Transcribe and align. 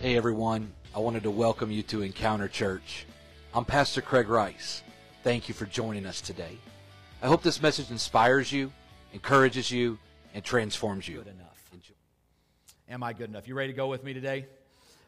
Hey 0.00 0.16
everyone, 0.16 0.72
I 0.94 1.00
wanted 1.00 1.24
to 1.24 1.30
welcome 1.32 1.72
you 1.72 1.82
to 1.82 2.02
Encounter 2.02 2.46
Church. 2.46 3.04
I'm 3.52 3.64
Pastor 3.64 4.00
Craig 4.00 4.28
Rice. 4.28 4.84
Thank 5.24 5.48
you 5.48 5.54
for 5.54 5.66
joining 5.66 6.06
us 6.06 6.20
today. 6.20 6.56
I 7.20 7.26
hope 7.26 7.42
this 7.42 7.60
message 7.60 7.90
inspires 7.90 8.52
you, 8.52 8.70
encourages 9.12 9.72
you, 9.72 9.98
and 10.34 10.44
transforms 10.44 11.08
you. 11.08 11.16
Good 11.16 11.34
enough. 11.34 11.70
Am 12.88 13.02
I 13.02 13.12
good 13.12 13.28
enough? 13.28 13.48
You 13.48 13.56
ready 13.56 13.72
to 13.72 13.76
go 13.76 13.88
with 13.88 14.04
me 14.04 14.14
today? 14.14 14.46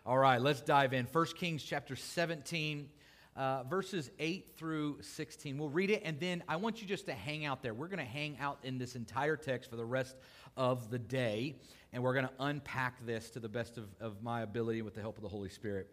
All 0.04 0.18
right, 0.18 0.40
let's 0.40 0.60
dive 0.60 0.92
in. 0.92 1.06
1 1.06 1.26
Kings 1.36 1.62
chapter 1.62 1.94
17, 1.94 2.88
uh, 3.36 3.62
verses 3.62 4.10
8 4.18 4.56
through 4.56 5.02
16. 5.02 5.56
We'll 5.56 5.68
read 5.68 5.90
it, 5.90 6.02
and 6.04 6.18
then 6.18 6.42
I 6.48 6.56
want 6.56 6.82
you 6.82 6.88
just 6.88 7.06
to 7.06 7.14
hang 7.14 7.44
out 7.44 7.62
there. 7.62 7.74
We're 7.74 7.86
going 7.86 8.04
to 8.04 8.12
hang 8.12 8.38
out 8.40 8.58
in 8.64 8.76
this 8.76 8.96
entire 8.96 9.36
text 9.36 9.70
for 9.70 9.76
the 9.76 9.84
rest 9.84 10.16
of 10.56 10.90
the 10.90 10.98
day, 10.98 11.54
and 11.92 12.02
we're 12.02 12.14
going 12.14 12.26
to 12.26 12.32
unpack 12.38 13.04
this 13.04 13.30
to 13.30 13.40
the 13.40 13.48
best 13.48 13.78
of, 13.78 13.86
of 14.00 14.22
my 14.22 14.42
ability 14.42 14.82
with 14.82 14.94
the 14.94 15.00
help 15.00 15.16
of 15.16 15.22
the 15.22 15.28
Holy 15.28 15.48
Spirit. 15.48 15.88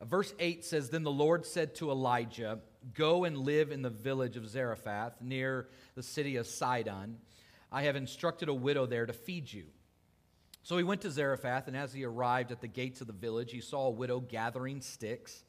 Uh, 0.00 0.04
verse 0.04 0.32
8 0.38 0.64
says 0.64 0.90
Then 0.90 1.02
the 1.02 1.10
Lord 1.10 1.44
said 1.44 1.74
to 1.76 1.90
Elijah, 1.90 2.60
Go 2.94 3.24
and 3.24 3.38
live 3.38 3.70
in 3.70 3.82
the 3.82 3.90
village 3.90 4.36
of 4.36 4.48
Zarephath, 4.48 5.20
near 5.20 5.68
the 5.94 6.02
city 6.02 6.36
of 6.36 6.46
Sidon. 6.46 7.18
I 7.70 7.82
have 7.82 7.96
instructed 7.96 8.48
a 8.48 8.54
widow 8.54 8.86
there 8.86 9.06
to 9.06 9.12
feed 9.12 9.52
you. 9.52 9.64
So 10.62 10.78
he 10.78 10.84
went 10.84 11.02
to 11.02 11.10
Zarephath, 11.10 11.68
and 11.68 11.76
as 11.76 11.92
he 11.92 12.04
arrived 12.04 12.50
at 12.50 12.60
the 12.60 12.68
gates 12.68 13.02
of 13.02 13.06
the 13.06 13.12
village, 13.12 13.52
he 13.52 13.60
saw 13.60 13.88
a 13.88 13.90
widow 13.90 14.20
gathering 14.20 14.80
sticks. 14.80 15.44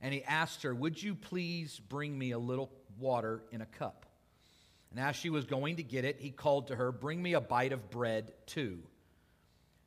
And 0.00 0.12
he 0.12 0.24
asked 0.24 0.62
her, 0.64 0.74
Would 0.74 1.00
you 1.00 1.14
please 1.14 1.78
bring 1.78 2.18
me 2.18 2.32
a 2.32 2.38
little 2.38 2.70
water 2.98 3.44
in 3.52 3.60
a 3.60 3.66
cup? 3.66 4.06
And 4.90 5.00
as 5.00 5.16
she 5.16 5.30
was 5.30 5.44
going 5.44 5.76
to 5.76 5.82
get 5.82 6.04
it, 6.04 6.16
he 6.20 6.30
called 6.30 6.68
to 6.68 6.76
her, 6.76 6.90
Bring 6.90 7.22
me 7.22 7.34
a 7.34 7.40
bite 7.40 7.72
of 7.72 7.90
bread 7.90 8.32
too. 8.46 8.82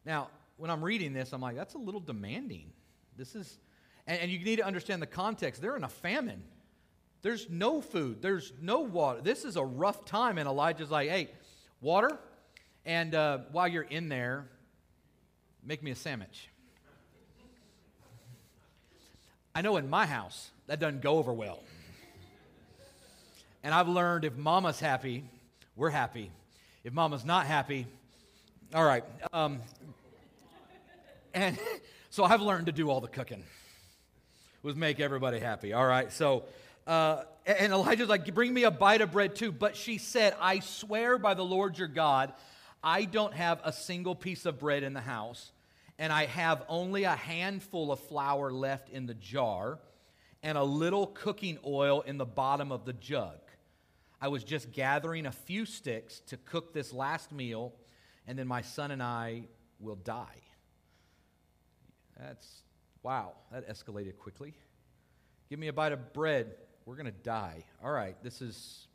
Now, 0.06 0.30
when 0.58 0.70
I'm 0.70 0.84
reading 0.84 1.14
this, 1.14 1.34
I'm 1.34 1.42
like, 1.42 1.56
That's 1.56 1.74
a 1.74 1.80
little 1.80 2.00
demanding. 2.00 2.72
This 3.18 3.36
is, 3.36 3.58
and, 4.08 4.20
and 4.22 4.32
you 4.32 4.40
need 4.40 4.58
to 4.58 4.66
understand 4.66 5.02
the 5.02 5.08
context. 5.08 5.62
They're 5.62 5.76
in 5.76 5.84
a 5.84 5.90
famine. 5.90 6.44
There's 7.22 7.50
no 7.50 7.82
food, 7.82 8.22
there's 8.22 8.54
no 8.62 8.82
water. 8.82 9.22
This 9.22 9.44
is 9.44 9.58
a 9.58 9.64
rough 9.64 10.06
time. 10.06 10.38
And 10.38 10.48
Elijah's 10.48 10.90
like, 10.90 11.10
Hey, 11.10 11.30
water? 11.82 12.18
And 12.86 13.14
uh, 13.14 13.40
while 13.52 13.68
you're 13.68 13.84
in 13.84 14.10
there, 14.10 14.48
make 15.64 15.84
me 15.84 15.92
a 15.92 15.96
sandwich. 15.96 16.50
I 19.54 19.62
know 19.62 19.78
in 19.78 19.90
my 19.90 20.06
house, 20.06 20.50
that 20.68 20.80
doesn't 20.80 21.02
go 21.02 21.18
over 21.18 21.34
well. 21.34 21.60
And 23.64 23.74
I've 23.74 23.90
learned 23.90 24.24
if 24.24 24.38
mama's 24.38 24.80
happy, 24.80 25.26
we're 25.76 25.90
happy. 25.90 26.32
If 26.84 26.94
mama's 26.94 27.26
not 27.26 27.46
happy, 27.46 27.88
all 28.74 28.86
right. 28.86 29.04
Um, 29.34 29.60
and 31.34 31.58
so 32.10 32.24
I've 32.24 32.42
learned 32.42 32.68
to 32.68 32.72
do 32.72 32.90
all 32.90 33.02
the 33.02 33.08
cooking, 33.08 33.44
was 34.62 34.76
make 34.76 35.00
everybody 35.00 35.40
happy. 35.40 35.74
All 35.74 35.86
right. 35.86 36.12
So, 36.12 36.44
uh, 36.86 37.24
and 37.46 37.74
Elijah's 37.74 38.10
like, 38.10 38.32
bring 38.34 38.54
me 38.54 38.64
a 38.64 38.72
bite 38.72 39.02
of 39.02 39.12
bread 39.12 39.36
too. 39.36 39.52
But 39.52 39.76
she 39.76 39.98
said, 39.98 40.36
I 40.40 40.60
swear 40.60 41.18
by 41.18 41.34
the 41.34 41.44
Lord 41.44 41.78
your 41.78 41.88
God, 41.88 42.34
I 42.84 43.06
don't 43.06 43.34
have 43.34 43.60
a 43.64 43.74
single 43.74 44.16
piece 44.16 44.46
of 44.46 44.60
bread 44.60 44.84
in 44.84 44.94
the 44.94 45.02
house, 45.02 45.52
and 45.98 46.14
I 46.14 46.28
have 46.28 46.64
only 46.70 47.06
a 47.06 47.16
handful 47.16 47.92
of 47.92 48.00
flour 48.00 48.52
left 48.52 48.90
in 48.90 49.06
the 49.06 49.16
jar 49.16 49.80
and 50.44 50.58
a 50.58 50.64
little 50.64 51.08
cooking 51.08 51.58
oil 51.66 52.02
in 52.02 52.18
the 52.18 52.26
bottom 52.26 52.72
of 52.72 52.86
the 52.86 52.94
jug. 52.94 53.40
I 54.22 54.28
was 54.28 54.44
just 54.44 54.72
gathering 54.72 55.26
a 55.26 55.32
few 55.32 55.66
sticks 55.66 56.22
to 56.28 56.38
cook 56.38 56.74
this 56.74 56.94
last 56.94 57.32
meal, 57.32 57.74
and 58.30 58.38
then 58.38 58.48
my 58.48 58.62
son 58.62 58.92
and 58.92 59.02
I 59.02 59.46
will 59.80 59.96
die. 59.96 60.42
That's, 62.20 62.62
wow, 63.02 63.32
that 63.52 63.68
escalated 63.68 64.18
quickly. 64.20 64.54
Give 65.50 65.58
me 65.58 65.68
a 65.68 65.74
bite 65.74 65.94
of 65.94 66.14
bread. 66.14 66.54
We're 66.86 66.96
going 66.96 67.08
to 67.08 67.12
die. 67.12 67.66
All 67.84 67.92
right, 67.92 68.16
this 68.24 68.44
is. 68.44 68.86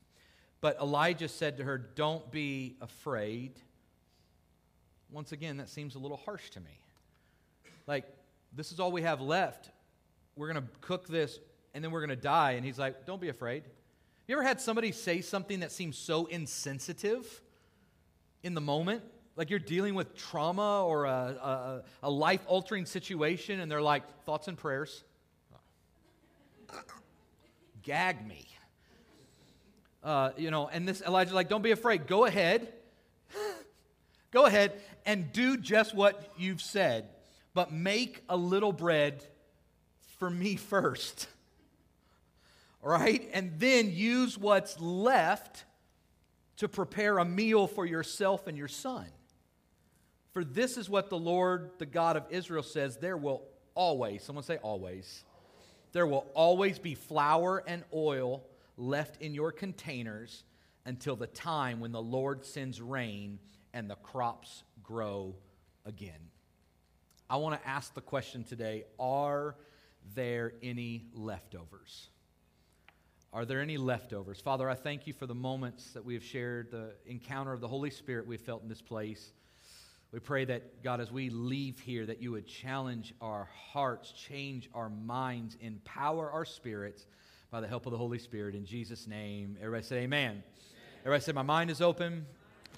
But 0.61 0.79
Elijah 0.81 1.27
said 1.27 1.57
to 1.57 1.65
her, 1.65 1.79
Don't 1.79 2.31
be 2.31 2.77
afraid. 2.81 3.61
Once 5.11 5.33
again, 5.33 5.57
that 5.57 5.69
seems 5.69 5.97
a 5.97 5.99
little 5.99 6.17
harsh 6.19 6.51
to 6.51 6.61
me. 6.61 6.79
Like, 7.89 8.05
this 8.53 8.71
is 8.71 8.79
all 8.79 8.93
we 8.93 9.03
have 9.03 9.21
left. 9.21 9.69
We're 10.37 10.53
going 10.53 10.65
to 10.65 10.71
cook 10.81 11.09
this, 11.09 11.41
and 11.75 11.83
then 11.83 11.91
we're 11.91 12.07
going 12.07 12.11
to 12.11 12.17
die. 12.17 12.53
And 12.53 12.65
he's 12.65 12.79
like, 12.79 13.05
Don't 13.05 13.21
be 13.21 13.31
afraid. 13.31 13.65
You 14.29 14.37
ever 14.37 14.45
had 14.45 14.61
somebody 14.61 14.93
say 14.93 15.23
something 15.23 15.59
that 15.59 15.73
seems 15.73 15.99
so 15.99 16.27
insensitive 16.27 17.43
in 18.45 18.55
the 18.55 18.61
moment? 18.61 19.03
Like 19.37 19.51
you're 19.51 19.59
dealing 19.59 19.95
with 19.95 20.17
trauma 20.17 20.85
or 20.85 21.05
a, 21.05 21.11
a, 21.11 21.83
a 22.05 22.11
life 22.11 22.41
altering 22.47 22.87
situation, 22.87 23.61
and 23.61 23.71
they're 23.71 23.83
like, 23.83 24.03
thoughts 24.25 24.49
and 24.49 24.57
prayers. 24.57 25.03
Gag 27.83 28.27
me. 28.27 28.47
Uh, 30.03 30.31
you 30.37 30.51
know, 30.51 30.69
and 30.69 30.87
this 30.87 31.03
Elijah's 31.03 31.33
like, 31.33 31.49
don't 31.49 31.63
be 31.63 31.71
afraid. 31.71 32.07
Go 32.07 32.25
ahead. 32.25 32.73
Go 34.31 34.47
ahead 34.47 34.73
and 35.07 35.33
do 35.33 35.57
just 35.57 35.95
what 35.95 36.33
you've 36.37 36.61
said, 36.61 37.09
but 37.55 37.73
make 37.73 38.23
a 38.29 38.37
little 38.37 38.73
bread 38.73 39.25
for 40.19 40.29
me 40.29 40.57
first 40.57 41.29
right? 42.85 43.29
And 43.33 43.59
then 43.59 43.91
use 43.91 44.39
what's 44.39 44.79
left 44.81 45.65
to 46.59 46.69
prepare 46.69 47.19
a 47.19 47.25
meal 47.25 47.67
for 47.67 47.85
yourself 47.85 48.47
and 48.47 48.57
your 48.57 48.69
son. 48.69 49.07
For 50.35 50.45
this 50.45 50.77
is 50.77 50.91
what 50.91 51.11
the 51.11 51.19
Lord, 51.19 51.71
the 51.79 51.87
God 51.87 52.17
of 52.17 52.25
Israel, 52.29 52.65
says 52.65 52.97
there 52.97 53.17
will 53.17 53.43
always, 53.77 54.25
someone 54.25 54.45
say 54.45 54.57
always, 54.59 55.23
there 55.93 56.09
will 56.09 56.27
always 56.35 56.81
be 56.81 56.97
flour 56.97 57.63
and 57.69 57.85
oil 57.95 58.43
left 58.77 59.23
in 59.23 59.33
your 59.33 59.53
containers 59.53 60.43
until 60.85 61.15
the 61.15 61.29
time 61.29 61.79
when 61.79 61.93
the 61.93 62.03
Lord 62.03 62.45
sends 62.45 62.81
rain 62.81 63.39
and 63.73 63.89
the 63.89 63.95
crops 63.95 64.65
grow 64.83 65.37
again. 65.87 66.31
I 67.31 67.37
want 67.37 67.63
to 67.63 67.69
ask 67.69 67.95
the 67.95 68.01
question 68.01 68.43
today 68.43 68.85
are 68.99 69.55
there 70.17 70.55
any 70.65 71.07
leftovers? 71.15 72.09
Are 73.33 73.45
there 73.45 73.61
any 73.61 73.77
leftovers? 73.77 74.41
Father, 74.41 74.69
I 74.69 74.75
thank 74.75 75.07
you 75.07 75.13
for 75.13 75.27
the 75.27 75.35
moments 75.35 75.93
that 75.93 76.05
we 76.05 76.15
have 76.15 76.25
shared, 76.25 76.73
the 76.73 76.95
encounter 77.07 77.53
of 77.53 77.61
the 77.61 77.69
Holy 77.69 77.91
Spirit 77.91 78.27
we've 78.27 78.41
felt 78.41 78.65
in 78.65 78.69
this 78.69 78.83
place. 78.83 79.33
We 80.15 80.21
pray 80.21 80.45
that, 80.45 80.85
God, 80.85 81.01
as 81.01 81.11
we 81.11 81.29
leave 81.29 81.81
here, 81.81 82.07
that 82.07 82.23
you 82.23 82.31
would 82.31 82.47
challenge 82.47 83.13
our 83.21 83.49
hearts, 83.73 84.13
change 84.13 84.71
our 84.73 84.89
minds, 84.89 85.57
empower 85.61 86.31
our 86.31 86.45
spirits 86.45 87.05
by 87.51 87.61
the 87.61 87.67
help 87.67 87.85
of 87.87 87.91
the 87.91 87.99
Holy 87.99 88.21
Spirit. 88.21 88.55
In 88.55 88.65
Jesus' 88.65 89.09
name, 89.09 89.57
everybody 89.61 89.83
say 89.83 89.97
amen. 90.03 90.31
amen. 90.31 90.43
Everybody 91.01 91.25
say, 91.25 91.33
My 91.33 91.43
mind 91.43 91.69
is 91.69 91.81
open, 91.81 92.27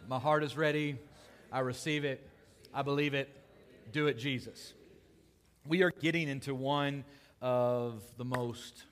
my 0.09 0.19
heart 0.19 0.45
is 0.45 0.57
ready, 0.57 0.97
I 1.53 1.59
receive 1.59 2.07
it, 2.07 2.27
I 2.73 2.81
believe 2.81 3.13
it. 3.13 3.29
Do 3.93 4.07
it, 4.07 4.17
Jesus. 4.17 4.73
We 5.67 5.83
are 5.83 5.91
getting 5.91 6.31
into 6.31 6.55
one 6.55 7.05
of 7.43 8.03
the 8.17 8.25
most 8.25 8.85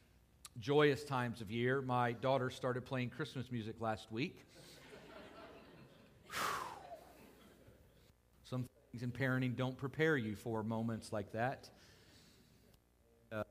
joyous 0.61 1.03
times 1.03 1.41
of 1.41 1.51
year. 1.51 1.81
My 1.81 2.13
daughter 2.13 2.51
started 2.51 2.85
playing 2.85 3.09
Christmas 3.09 3.51
music 3.51 3.77
last 3.81 4.13
week. 4.13 4.45
In 9.03 9.11
parenting 9.11 9.57
don't 9.57 9.77
prepare 9.77 10.17
you 10.17 10.37
for 10.37 10.63
moments 10.63 11.13
like 11.13 11.33
that. 11.33 11.69
Uh, 13.33 13.43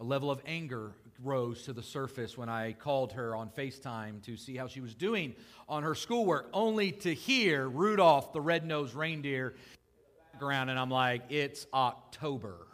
a 0.00 0.04
level 0.04 0.30
of 0.30 0.40
anger 0.46 0.92
rose 1.22 1.64
to 1.64 1.74
the 1.74 1.82
surface 1.82 2.38
when 2.38 2.48
I 2.48 2.72
called 2.72 3.12
her 3.12 3.36
on 3.36 3.50
FaceTime 3.50 4.22
to 4.22 4.36
see 4.36 4.56
how 4.56 4.68
she 4.68 4.80
was 4.80 4.94
doing 4.94 5.34
on 5.68 5.82
her 5.82 5.94
schoolwork, 5.94 6.48
only 6.54 6.90
to 6.92 7.12
hear 7.12 7.68
Rudolph 7.68 8.32
the 8.32 8.40
red-nosed 8.40 8.94
reindeer 8.94 9.54
background, 10.32 10.70
and 10.70 10.78
I'm 10.78 10.90
like, 10.90 11.24
it's 11.28 11.66
October. 11.74 12.66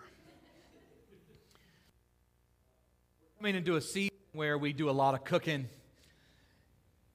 coming 3.38 3.56
into 3.56 3.76
a 3.76 3.81
season 3.81 4.17
where 4.32 4.56
we 4.56 4.73
do 4.73 4.88
a 4.88 4.93
lot 4.93 5.14
of 5.14 5.25
cooking 5.25 5.69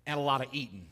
and 0.06 0.20
a 0.20 0.24
lot 0.24 0.42
of 0.42 0.48
eating. 0.52 0.88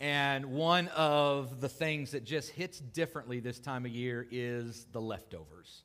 And 0.00 0.46
one 0.52 0.88
of 0.88 1.60
the 1.60 1.68
things 1.68 2.12
that 2.12 2.24
just 2.24 2.50
hits 2.50 2.78
differently 2.78 3.40
this 3.40 3.58
time 3.58 3.84
of 3.84 3.90
year 3.90 4.26
is 4.30 4.86
the 4.92 5.00
leftovers. 5.00 5.82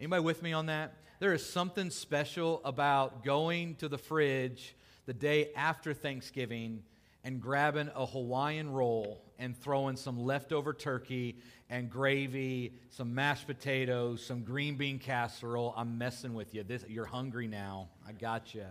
Anybody 0.00 0.22
with 0.22 0.42
me 0.42 0.52
on 0.52 0.66
that? 0.66 0.94
There 1.20 1.34
is 1.34 1.44
something 1.44 1.90
special 1.90 2.62
about 2.64 3.24
going 3.24 3.74
to 3.76 3.88
the 3.88 3.98
fridge 3.98 4.76
the 5.04 5.12
day 5.12 5.50
after 5.56 5.92
Thanksgiving 5.92 6.82
and 7.24 7.40
grabbing 7.40 7.90
a 7.94 8.06
Hawaiian 8.06 8.70
roll 8.70 9.22
and 9.38 9.56
throwing 9.56 9.96
some 9.96 10.18
leftover 10.18 10.72
turkey 10.72 11.38
and 11.68 11.90
gravy, 11.90 12.72
some 12.90 13.14
mashed 13.14 13.46
potatoes, 13.46 14.24
some 14.24 14.42
green 14.42 14.76
bean 14.76 14.98
casserole. 14.98 15.74
I'm 15.76 15.98
messing 15.98 16.32
with 16.32 16.54
you. 16.54 16.62
This, 16.62 16.84
you're 16.88 17.04
hungry 17.04 17.46
now. 17.46 17.88
I 18.06 18.12
got 18.12 18.54
you. 18.54 18.64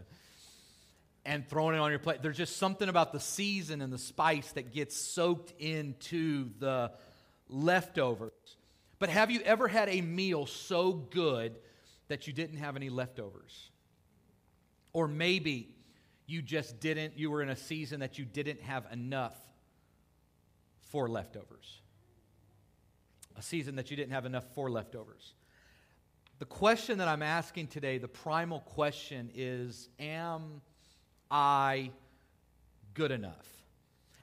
And 1.29 1.45
throwing 1.45 1.75
it 1.75 1.79
on 1.79 1.89
your 1.89 1.99
plate. 1.99 2.21
There's 2.21 2.37
just 2.37 2.55
something 2.55 2.87
about 2.87 3.11
the 3.11 3.19
season 3.19 3.81
and 3.81 3.91
the 3.91 3.97
spice 3.97 4.49
that 4.53 4.71
gets 4.71 4.95
soaked 4.95 5.53
into 5.59 6.51
the 6.59 6.93
leftovers. 7.49 8.31
But 8.97 9.09
have 9.09 9.29
you 9.29 9.41
ever 9.41 9.67
had 9.67 9.89
a 9.89 9.99
meal 9.99 10.45
so 10.45 10.93
good 10.93 11.59
that 12.07 12.27
you 12.27 12.33
didn't 12.33 12.59
have 12.59 12.77
any 12.77 12.89
leftovers? 12.89 13.71
Or 14.93 15.09
maybe 15.09 15.75
you 16.27 16.41
just 16.41 16.79
didn't, 16.79 17.17
you 17.19 17.29
were 17.29 17.41
in 17.41 17.49
a 17.49 17.57
season 17.57 17.99
that 17.99 18.17
you 18.17 18.23
didn't 18.23 18.61
have 18.61 18.85
enough 18.89 19.35
for 20.91 21.09
leftovers. 21.09 21.81
A 23.35 23.41
season 23.41 23.75
that 23.75 23.91
you 23.91 23.97
didn't 23.97 24.13
have 24.13 24.25
enough 24.25 24.45
for 24.55 24.71
leftovers. 24.71 25.33
The 26.39 26.45
question 26.45 26.99
that 26.99 27.09
I'm 27.09 27.21
asking 27.21 27.67
today, 27.67 27.97
the 27.97 28.07
primal 28.07 28.61
question 28.61 29.29
is 29.35 29.89
Am 29.99 30.61
I 31.29 31.91
good 32.93 33.11
enough? 33.11 33.47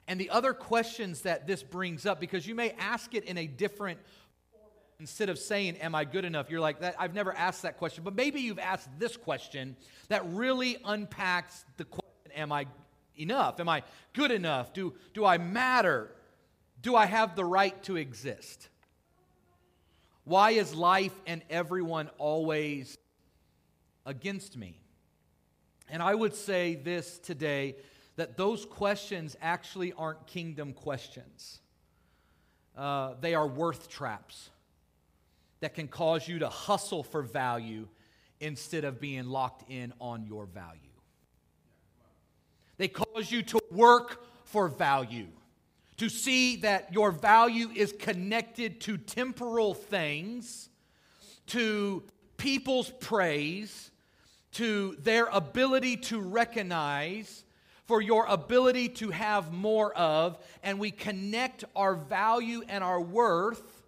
And 0.07 0.19
the 0.19 0.29
other 0.29 0.53
questions 0.53 1.21
that 1.21 1.47
this 1.47 1.63
brings 1.63 2.05
up, 2.05 2.19
because 2.19 2.45
you 2.45 2.53
may 2.53 2.71
ask 2.71 3.15
it 3.15 3.23
in 3.25 3.37
a 3.37 3.47
different 3.47 3.99
instead 4.99 5.29
of 5.29 5.37
saying, 5.37 5.77
Am 5.77 5.95
I 5.95 6.05
good 6.05 6.25
enough? 6.25 6.49
You're 6.49 6.59
like, 6.59 6.79
that, 6.81 6.95
I've 6.99 7.13
never 7.13 7.33
asked 7.33 7.63
that 7.63 7.77
question. 7.77 8.03
But 8.03 8.15
maybe 8.15 8.41
you've 8.41 8.59
asked 8.59 8.89
this 8.99 9.17
question 9.17 9.75
that 10.09 10.25
really 10.27 10.77
unpacks 10.85 11.65
the 11.77 11.85
question 11.85 12.31
Am 12.35 12.51
I 12.51 12.67
enough? 13.17 13.59
Am 13.59 13.69
I 13.69 13.83
good 14.13 14.31
enough? 14.31 14.73
Do, 14.73 14.93
do 15.13 15.25
I 15.25 15.37
matter? 15.37 16.11
Do 16.81 16.95
I 16.95 17.05
have 17.05 17.35
the 17.35 17.45
right 17.45 17.81
to 17.83 17.95
exist? 17.95 18.69
Why 20.23 20.51
is 20.51 20.73
life 20.73 21.13
and 21.25 21.41
everyone 21.49 22.09
always 22.17 22.97
against 24.05 24.57
me? 24.57 24.79
And 25.89 26.01
I 26.01 26.15
would 26.15 26.33
say 26.33 26.75
this 26.75 27.19
today 27.19 27.75
that 28.15 28.37
those 28.37 28.65
questions 28.65 29.35
actually 29.41 29.93
aren't 29.93 30.25
kingdom 30.27 30.73
questions. 30.73 31.59
Uh, 32.75 33.13
they 33.21 33.35
are 33.35 33.47
worth 33.47 33.89
traps 33.89 34.49
that 35.59 35.73
can 35.73 35.87
cause 35.87 36.27
you 36.27 36.39
to 36.39 36.49
hustle 36.49 37.03
for 37.03 37.21
value 37.21 37.87
instead 38.39 38.83
of 38.83 38.99
being 38.99 39.25
locked 39.25 39.69
in 39.69 39.93
on 39.99 40.25
your 40.25 40.45
value. 40.45 40.79
They 42.77 42.87
cause 42.87 43.31
you 43.31 43.41
to 43.43 43.59
work 43.71 44.23
for 44.43 44.67
value, 44.67 45.27
to 45.97 46.09
see 46.09 46.57
that 46.57 46.93
your 46.93 47.11
value 47.11 47.69
is 47.73 47.93
connected 47.93 48.81
to 48.81 48.97
temporal 48.97 49.73
things, 49.73 50.69
to 51.47 52.03
people's 52.37 52.89
praise, 52.89 53.91
to 54.55 54.95
their 54.99 55.27
ability 55.27 55.97
to 55.97 56.19
recognize, 56.19 57.43
for 57.85 58.01
your 58.01 58.25
ability 58.25 58.89
to 58.89 59.11
have 59.11 59.53
more 59.53 59.93
of, 59.95 60.37
and 60.63 60.79
we 60.79 60.91
connect 60.91 61.63
our 61.75 61.95
value 61.95 62.63
and 62.67 62.83
our 62.83 62.99
worth 62.99 63.83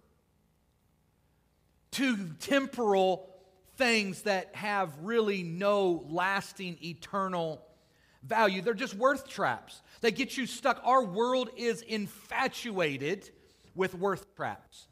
to 1.90 2.16
temporal 2.38 3.28
things 3.76 4.22
that 4.22 4.54
have 4.54 4.92
really 5.02 5.42
no 5.42 6.04
lasting 6.08 6.76
eternal 6.82 7.60
value. 8.22 8.62
They're 8.62 8.74
just 8.74 8.94
worth 8.94 9.26
traps. 9.26 9.82
They 10.00 10.10
get 10.10 10.36
you 10.36 10.46
stuck. 10.46 10.80
Our 10.84 11.04
world 11.04 11.50
is 11.56 11.82
infatuated 11.82 13.30
with 13.74 13.94
worth 13.94 14.32
traps. 14.36 14.86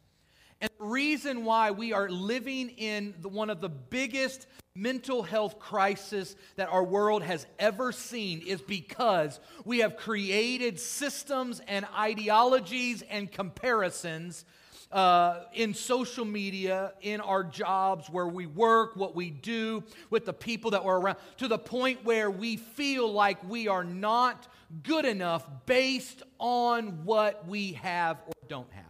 And 0.60 0.70
the 0.78 0.84
reason 0.84 1.44
why 1.44 1.70
we 1.70 1.92
are 1.92 2.08
living 2.08 2.70
in 2.70 3.14
the, 3.20 3.28
one 3.28 3.50
of 3.50 3.60
the 3.60 3.68
biggest 3.68 4.46
mental 4.74 5.22
health 5.22 5.58
crises 5.58 6.36
that 6.56 6.68
our 6.68 6.84
world 6.84 7.22
has 7.22 7.46
ever 7.58 7.92
seen 7.92 8.40
is 8.40 8.60
because 8.60 9.40
we 9.64 9.78
have 9.78 9.96
created 9.96 10.78
systems 10.80 11.60
and 11.66 11.86
ideologies 11.96 13.02
and 13.10 13.30
comparisons 13.30 14.44
uh, 14.92 15.40
in 15.52 15.74
social 15.74 16.24
media, 16.24 16.92
in 17.00 17.20
our 17.20 17.42
jobs, 17.42 18.08
where 18.08 18.28
we 18.28 18.46
work, 18.46 18.96
what 18.96 19.14
we 19.14 19.30
do, 19.30 19.82
with 20.10 20.24
the 20.24 20.32
people 20.32 20.70
that 20.70 20.84
we're 20.84 20.98
around, 20.98 21.18
to 21.38 21.48
the 21.48 21.58
point 21.58 22.04
where 22.04 22.30
we 22.30 22.56
feel 22.56 23.12
like 23.12 23.36
we 23.48 23.68
are 23.68 23.84
not 23.84 24.46
good 24.84 25.04
enough 25.04 25.46
based 25.66 26.22
on 26.38 27.04
what 27.04 27.46
we 27.48 27.72
have 27.72 28.18
or 28.26 28.32
don't 28.48 28.72
have. 28.72 28.85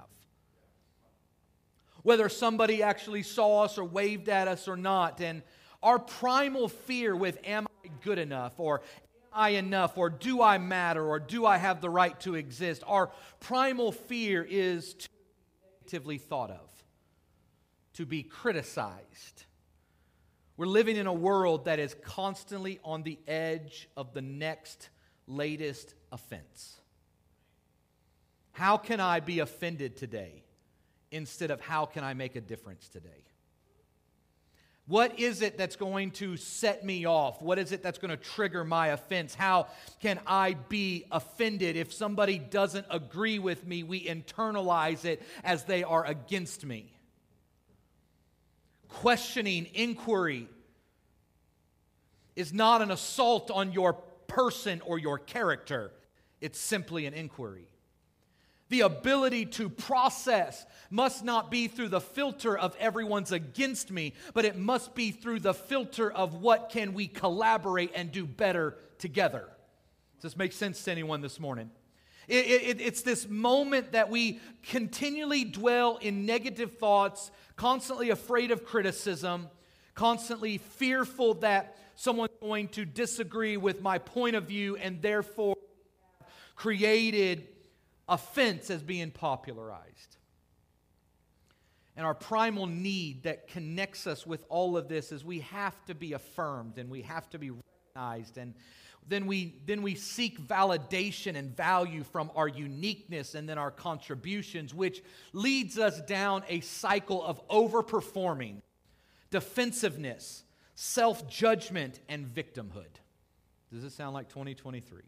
Whether 2.07 2.29
somebody 2.29 2.85
actually 2.85 3.25
saw 3.25 3.65
us 3.65 3.79
or 3.79 3.85
waved 3.85 4.29
at 4.29 4.47
us 4.47 4.69
or 4.69 4.77
not. 4.77 5.21
And 5.21 5.43
our 5.83 5.99
primal 5.99 6.69
fear 6.69 7.17
with, 7.17 7.37
am 7.43 7.67
I 7.85 7.89
good 8.05 8.21
enough? 8.21 8.53
Or 8.59 8.83
I 9.33 9.51
enough? 9.51 9.99
Or 9.99 10.09
do 10.09 10.41
I 10.41 10.59
matter? 10.59 11.05
Or 11.05 11.19
do 11.19 11.45
I 11.45 11.57
have 11.57 11.81
the 11.81 11.91
right 11.91 12.19
to 12.21 12.37
exist? 12.37 12.85
Our 12.87 13.11
primal 13.41 13.91
fear 13.91 14.47
is 14.49 14.95
to 14.95 15.09
be 15.09 15.17
negatively 15.81 16.19
thought 16.19 16.53
of, 16.53 16.85
to 17.95 18.07
be 18.07 18.23
criticized. 18.23 19.47
We're 20.57 20.67
living 20.67 20.95
in 20.95 21.09
a 21.09 21.13
world 21.13 21.65
that 21.65 21.81
is 21.81 21.97
constantly 22.05 22.79
on 22.85 23.03
the 23.03 23.19
edge 23.27 23.89
of 23.97 24.15
the 24.15 24.23
next 24.23 24.91
latest 25.27 25.95
offense. 26.13 26.77
How 28.53 28.77
can 28.77 29.01
I 29.01 29.19
be 29.19 29.41
offended 29.41 29.97
today 29.97 30.45
instead 31.11 31.51
of 31.51 31.61
how 31.61 31.87
can 31.87 32.05
I 32.05 32.15
make 32.15 32.37
a 32.37 32.41
difference 32.41 32.89
today? 32.89 33.25
What 34.89 35.19
is 35.19 35.43
it 35.43 35.59
that's 35.59 35.75
going 35.75 36.13
to 36.13 36.37
set 36.37 36.85
me 36.85 37.07
off? 37.07 37.43
What 37.43 37.59
is 37.59 37.73
it 37.73 37.83
that's 37.83 37.99
going 37.99 38.13
to 38.13 38.17
trigger 38.17 38.63
my 38.63 38.89
offense? 38.89 39.35
How 39.35 39.67
can 40.01 40.21
I 40.27 40.55
be 40.55 41.07
offended 41.11 41.77
if 41.77 41.93
somebody 41.93 42.39
doesn't 42.39 42.87
agree 42.89 43.41
with 43.41 43.67
me? 43.67 43.83
We 43.83 44.07
internalize 44.07 45.05
it 45.05 45.23
as 45.43 45.65
they 45.65 45.83
are 45.83 46.05
against 46.07 46.65
me. 46.65 46.93
Questioning, 48.89 49.67
inquiry 49.75 50.49
is 52.37 52.53
not 52.53 52.81
an 52.81 52.93
assault 52.93 53.51
on 53.51 53.73
your 53.73 53.95
person 54.29 54.81
or 54.85 54.99
your 54.99 55.19
character, 55.19 55.91
it's 56.41 56.61
simply 56.61 57.07
an 57.07 57.15
inquiry. 57.15 57.67
The 58.69 58.81
ability 58.81 59.47
to 59.47 59.69
process 59.69 60.67
must 60.91 61.25
not 61.25 61.51
be 61.51 61.69
through 61.69 61.89
the 61.89 62.01
filter 62.01 62.59
of 62.59 62.75
everyone's 62.81 63.33
against 63.33 63.91
me, 63.91 64.15
but 64.35 64.45
it 64.45 64.57
must 64.57 64.95
be 64.95 65.13
through 65.13 65.41
the 65.41 65.55
filter 65.55 66.11
of 66.11 66.35
what 66.35 66.71
can 66.71 66.93
we 66.93 67.07
collaborate 67.07 67.93
and 67.95 68.11
do 68.11 68.27
better 68.27 68.77
together. 68.99 69.49
Does 70.17 70.33
this 70.33 70.37
make 70.37 70.53
sense 70.53 70.83
to 70.85 70.91
anyone 70.91 71.21
this 71.21 71.39
morning? 71.39 71.71
It, 72.29 72.47
it, 72.47 72.81
it's 72.81 73.03
this 73.03 73.29
moment 73.29 73.93
that 73.93 74.11
we 74.11 74.41
continually 74.65 75.45
dwell 75.45 75.99
in 75.99 76.27
negative 76.27 76.79
thoughts, 76.79 77.31
constantly 77.55 78.11
afraid 78.11 78.51
of 78.51 78.65
criticism, 78.65 79.49
constantly 79.95 80.59
fearful 80.59 81.35
that 81.35 81.77
someone's 81.95 82.33
going 82.41 82.69
to 82.69 82.85
disagree 82.85 83.57
with 83.57 83.81
my 83.81 83.99
point 83.99 84.35
of 84.35 84.45
view, 84.45 84.77
and 84.77 85.01
therefore 85.01 85.57
created 86.57 87.47
offense 88.09 88.71
as 88.71 88.83
being 88.83 89.11
popularized. 89.11 90.17
And 91.97 92.05
our 92.05 92.15
primal 92.15 92.67
need 92.67 93.23
that 93.23 93.49
connects 93.49 94.07
us 94.07 94.27
with 94.27 94.45
all 94.49 94.77
of 94.77 94.89
this 94.89 95.13
is 95.13 95.25
we 95.25 95.41
have 95.41 95.83
to 95.87 95.95
be 95.95 96.13
affirmed 96.13 96.79
and 96.79 96.91
we 96.91 97.03
have 97.03 97.29
to 97.31 97.39
be 97.39 97.51
recognized. 97.51 98.37
And 98.37 98.55
then 99.09 99.27
we 99.27 99.55
then 99.65 99.83
we 99.83 99.95
seek 99.95 100.39
validation 100.41 101.37
and 101.37 101.57
value 101.57 102.05
from 102.05 102.31
our 102.35 102.49
uniqueness 102.49 103.35
and 103.35 103.49
then 103.49 103.57
our 103.57 103.71
contributions 103.71 104.75
which 104.75 105.03
leads 105.33 105.79
us 105.79 106.01
down 106.03 106.43
a 106.49 106.61
cycle 106.61 107.25
of 107.25 107.47
overperforming 107.49 108.61
defensiveness 109.31 110.43
self-judgment 110.75 112.01
and 112.09 112.27
victimhood. 112.27 113.01
Does 113.73 113.83
this 113.83 113.95
sound 113.95 114.13
like 114.13 114.29
2023 114.29 115.01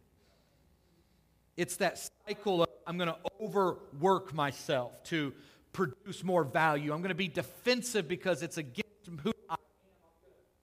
it's 1.59 1.77
that 1.77 2.09
cycle 2.27 2.63
of 2.63 2.69
I'm 2.87 2.97
going 2.97 3.11
to 3.11 3.19
overwork 3.43 4.33
myself 4.33 5.03
to 5.05 5.35
produce 5.75 6.25
more 6.25 6.43
value. 6.43 6.95
I'm 6.95 7.03
going 7.03 7.11
to 7.11 7.15
be 7.15 7.29
defensive 7.29 8.09
because 8.09 8.43
it's 8.43 8.57
against 8.57 9.11
who 9.23 9.35
I 9.51 9.55
am. 9.55 9.59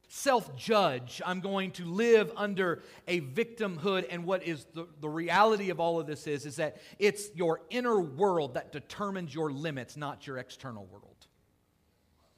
Self 0.08 0.56
judge. 0.56 1.22
I'm 1.24 1.42
going 1.42 1.72
to 1.74 1.86
live 1.86 2.32
under 2.36 2.82
a 3.08 3.22
victimhood. 3.22 4.08
And 4.10 4.26
what 4.26 4.42
is 4.42 4.66
the, 4.74 4.88
the 5.02 5.10
reality 5.10 5.70
of 5.70 5.80
all 5.80 6.00
of 6.00 6.08
this 6.08 6.26
is, 6.26 6.48
is 6.48 6.56
that 6.56 6.78
it's 6.98 7.28
your 7.36 7.62
inner 7.70 8.00
world 8.00 8.56
that 8.56 8.72
determines 8.72 9.36
your 9.36 9.52
limits, 9.52 9.96
not 9.96 10.26
your 10.26 10.40
external 10.40 10.86
world. 10.86 11.28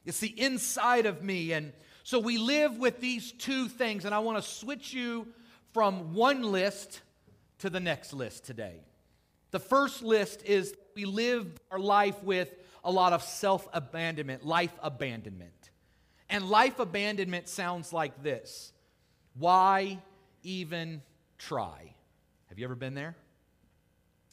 It's 0.04 0.20
the 0.20 0.38
inside 0.38 1.06
of 1.06 1.24
me. 1.24 1.54
And 1.54 1.72
so 2.04 2.20
we 2.20 2.38
live 2.38 2.78
with 2.78 3.00
these 3.00 3.32
two 3.32 3.70
things. 3.70 4.04
And 4.04 4.14
I 4.14 4.20
want 4.20 4.44
to 4.44 4.50
switch 4.50 4.94
you 4.94 5.28
from 5.74 6.14
one 6.14 6.42
list 6.42 7.02
to 7.60 7.70
the 7.70 7.80
next 7.80 8.14
list 8.14 8.46
today. 8.46 8.82
The 9.52 9.60
first 9.60 10.04
list 10.04 10.44
is 10.46 10.76
we 10.96 11.06
live 11.06 11.48
our 11.72 11.80
life 11.80 12.22
with 12.24 12.54
a 12.84 12.92
lot 12.92 13.14
of 13.14 13.24
self 13.24 13.68
abandonment, 13.74 14.46
life 14.46 14.74
abandonment. 14.82 15.52
And 16.30 16.50
life 16.50 16.80
abandonment 16.80 17.48
sounds 17.48 17.94
like 17.94 18.24
this 18.24 18.74
Why 19.38 20.00
even 20.44 21.02
try? 21.38 21.94
Have 22.50 22.60
you 22.60 22.66
ever 22.66 22.76
been 22.76 22.94
there? 22.94 23.16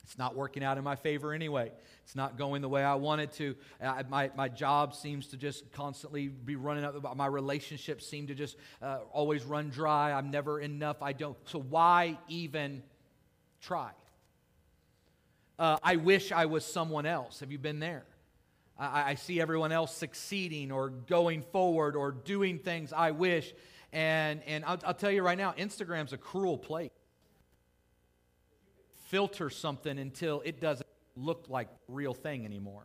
It's 0.05 0.19
not 0.19 0.37
working 0.37 0.63
out 0.63 0.77
in 0.77 0.85
my 0.85 0.97
favor 0.97 1.33
anyway. 1.33 1.73
It's 2.05 2.15
not 2.15 2.37
going 2.37 2.61
the 2.61 2.69
way 2.69 2.85
I 2.85 2.95
wanted 2.97 3.33
to. 3.33 3.57
I, 3.83 4.03
my, 4.03 4.31
my 4.37 4.49
job 4.49 4.95
seems 4.95 5.29
to 5.29 5.39
just 5.39 5.73
constantly 5.73 6.29
be 6.29 6.57
running 6.57 6.85
up. 6.85 7.17
My 7.17 7.27
relationships 7.27 8.07
seem 8.07 8.27
to 8.27 8.35
just 8.35 8.57
uh, 8.83 8.99
always 9.11 9.45
run 9.45 9.71
dry. 9.71 10.13
I'm 10.13 10.31
never 10.31 10.61
enough. 10.61 11.01
I 11.01 11.15
don't. 11.15 11.39
So 11.49 11.59
why 11.59 12.19
even 12.29 12.83
try? 13.67 13.91
Uh, 15.59 15.79
I 15.83 15.97
wish 15.97 16.33
I 16.33 16.47
was 16.47 16.65
someone 16.65 17.07
else. 17.07 17.41
Have 17.41 17.53
you 17.53 17.59
been 17.59 17.79
there? 17.79 18.05
I, 18.79 19.11
I 19.11 19.15
see 19.15 19.41
everyone 19.41 19.73
else 19.73 19.95
succeeding 19.95 20.73
or 20.73 20.89
going 20.89 21.43
forward 21.43 21.97
or 21.97 22.13
doing 22.13 22.59
things 22.59 22.93
I 22.93 23.13
wish. 23.13 23.53
And, 23.93 24.43
and 24.47 24.65
I'll, 24.65 24.79
I'll 24.85 24.95
tell 24.95 25.11
you 25.11 25.23
right 25.23 25.39
now, 25.39 25.53
Instagram's 25.53 26.13
a 26.13 26.19
cruel 26.19 26.59
place 26.59 26.91
filter 29.15 29.49
something 29.49 29.99
until 29.99 30.43
it 30.45 30.61
doesn't 30.61 30.89
look 31.15 31.47
like 31.49 31.69
real 31.87 32.15
thing 32.15 32.45
anymore. 32.45 32.85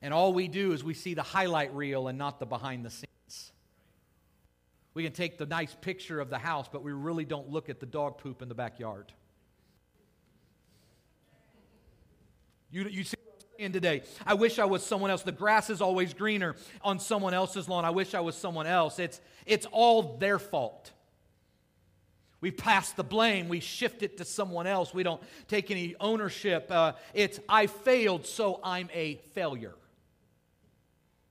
And 0.00 0.14
all 0.14 0.32
we 0.32 0.46
do 0.46 0.72
is 0.72 0.84
we 0.84 0.94
see 0.94 1.14
the 1.14 1.22
highlight 1.24 1.74
reel 1.74 2.06
and 2.06 2.16
not 2.16 2.38
the 2.38 2.46
behind 2.46 2.84
the 2.84 2.90
scenes. 2.90 3.52
We 4.94 5.02
can 5.02 5.12
take 5.12 5.36
the 5.36 5.46
nice 5.46 5.74
picture 5.80 6.20
of 6.20 6.30
the 6.30 6.38
house, 6.38 6.68
but 6.70 6.84
we 6.84 6.92
really 6.92 7.24
don't 7.24 7.48
look 7.50 7.68
at 7.68 7.80
the 7.80 7.86
dog 7.86 8.18
poop 8.18 8.40
in 8.42 8.48
the 8.48 8.54
backyard. 8.54 9.12
You, 12.70 12.84
you 12.84 13.04
see 13.04 13.16
in 13.58 13.72
today. 13.72 14.02
I 14.24 14.34
wish 14.34 14.58
I 14.58 14.64
was 14.64 14.86
someone 14.86 15.10
else. 15.10 15.22
The 15.22 15.32
grass 15.32 15.68
is 15.68 15.82
always 15.82 16.14
greener 16.14 16.54
on 16.82 17.00
someone 17.00 17.34
else's 17.34 17.68
lawn. 17.68 17.84
I 17.84 17.90
wish 17.90 18.14
I 18.14 18.20
was 18.20 18.36
someone 18.36 18.66
else. 18.66 18.98
It's, 18.98 19.20
it's 19.46 19.66
all 19.72 20.16
their 20.18 20.38
fault. 20.38 20.92
We 22.40 22.52
pass 22.52 22.92
the 22.92 23.02
blame. 23.02 23.48
We 23.48 23.58
shift 23.58 24.04
it 24.04 24.18
to 24.18 24.24
someone 24.24 24.68
else. 24.68 24.94
We 24.94 25.02
don't 25.02 25.20
take 25.48 25.72
any 25.72 25.96
ownership. 25.98 26.70
Uh, 26.70 26.92
it's, 27.14 27.40
I 27.48 27.66
failed, 27.66 28.26
so 28.26 28.60
I'm 28.62 28.88
a 28.94 29.16
failure. 29.34 29.74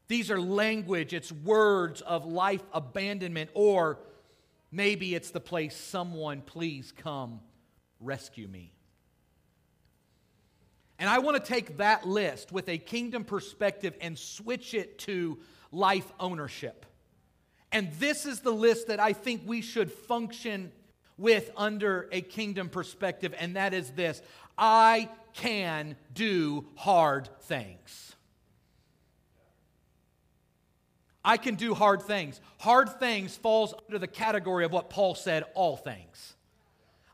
These 0.10 0.32
are 0.32 0.39
language, 0.39 1.13
it's 1.13 1.32
words 1.32 2.00
of 2.00 2.25
life 2.25 2.63
abandonment, 2.74 3.50
or 3.53 4.00
maybe 4.72 5.13
it's 5.13 5.32
the 5.32 5.41
place, 5.41 5.75
someone 5.75 6.41
please 6.41 6.94
come 6.96 7.41
rescue 8.00 8.48
me. 8.48 8.72
And 11.00 11.10
I 11.10 11.20
want 11.20 11.44
to 11.44 11.48
take 11.48 11.77
that 11.77 12.08
list 12.08 12.51
with 12.51 12.70
a 12.70 12.77
kingdom 12.77 13.24
perspective 13.24 13.94
and 14.01 14.18
switch 14.18 14.74
it 14.74 14.98
to 15.00 15.38
life 15.72 16.12
ownership. 16.20 16.86
And 17.72 17.92
this 17.94 18.25
is 18.25 18.39
the 18.39 18.51
list 18.51 18.88
that 18.88 19.00
I 19.00 19.13
think 19.13 19.44
we 19.46 19.62
should 19.62 19.92
function 19.92 20.72
with 21.18 21.51
under 21.58 22.08
a 22.12 22.22
kingdom 22.22 22.70
perspective, 22.70 23.34
and 23.38 23.56
that 23.56 23.74
is 23.74 23.92
this 23.92 24.22
I 24.58 25.10
can 25.34 25.96
do 26.13 26.66
hard 26.75 27.30
things. 27.42 28.16
I 31.24 31.38
can 31.38 31.56
do 31.56 31.74
hard 31.74 32.04
things. 32.04 32.39
Hard 32.58 33.00
things 33.00 33.36
falls 33.36 33.74
under 33.88 34.00
the 34.00 34.08
category 34.08 34.63
of 34.63 34.72
what 34.72 34.89
Paul 34.89 35.13
said 35.13 35.44
all 35.56 35.75
things. 35.75 36.36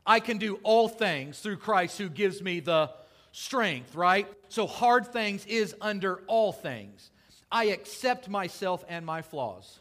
I 0.06 0.20
can 0.20 0.38
do 0.38 0.60
all 0.62 0.88
things 0.88 1.40
through 1.40 1.56
Christ 1.56 1.98
who 1.98 2.08
gives 2.08 2.40
me 2.40 2.60
the 2.60 2.90
strength, 3.34 3.96
right? 3.96 4.28
So 4.48 4.68
hard 4.68 5.08
things 5.08 5.44
is 5.46 5.74
under 5.80 6.20
all 6.28 6.52
things. 6.52 7.10
I 7.50 7.64
accept 7.64 8.28
myself 8.28 8.84
and 8.88 9.04
my 9.04 9.22
flaws. 9.22 9.80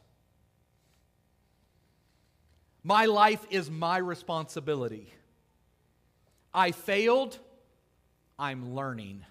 My 2.83 3.05
life 3.05 3.45
is 3.51 3.69
my 3.69 3.98
responsibility. 3.98 5.13
I 6.51 6.72
failed, 6.72 7.38
I'm 8.39 8.74
learning. 8.74 9.24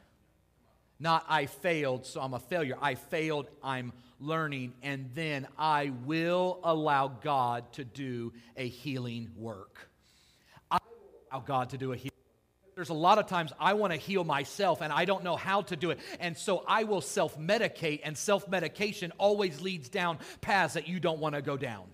Not 1.01 1.27
I 1.29 1.47
failed, 1.47 2.07
so 2.07 2.21
I'm 2.21 2.35
a 2.35 2.39
failure. 2.39 2.79
I 2.81 2.95
failed, 2.95 3.49
I'm 3.61 3.93
learning. 4.21 4.75
And 4.85 5.11
then 5.15 5.49
I 5.59 5.91
will 6.05 6.61
allow 6.63 7.09
God 7.09 7.73
to 7.73 7.85
do 7.85 8.33
a 8.57 8.69
healing 8.69 9.33
work. 9.37 9.91
I 10.71 10.79
will 10.81 11.39
allow 11.39 11.45
God 11.45 11.71
to 11.71 11.77
do 11.77 11.93
a 11.93 11.97
healing 11.97 12.12
there's 12.83 12.91
a 12.91 12.95
lot 12.95 13.19
of 13.19 13.29
times 13.29 13.53
I 13.61 13.75
want 13.75 13.93
to 13.93 13.97
heal 13.97 14.25
myself 14.25 14.81
and 14.81 14.93
I 14.93 15.05
don't 15.05 15.23
know 15.23 15.37
how 15.37 15.63
to 15.63 15.77
do 15.77 15.91
it. 15.91 16.01
And 16.19 16.37
so 16.37 16.65
I 16.67 16.83
will 16.83 17.01
self 17.01 17.39
medicate, 17.39 18.01
and 18.03 18.19
self 18.19 18.49
medication 18.49 19.13
always 19.19 19.61
leads 19.61 19.89
down 19.89 20.19
paths 20.41 20.75
that 20.75 20.89
you 20.89 20.99
don't 20.99 21.21
want 21.21 21.37
to 21.37 21.43
go 21.43 21.57
down. 21.57 21.85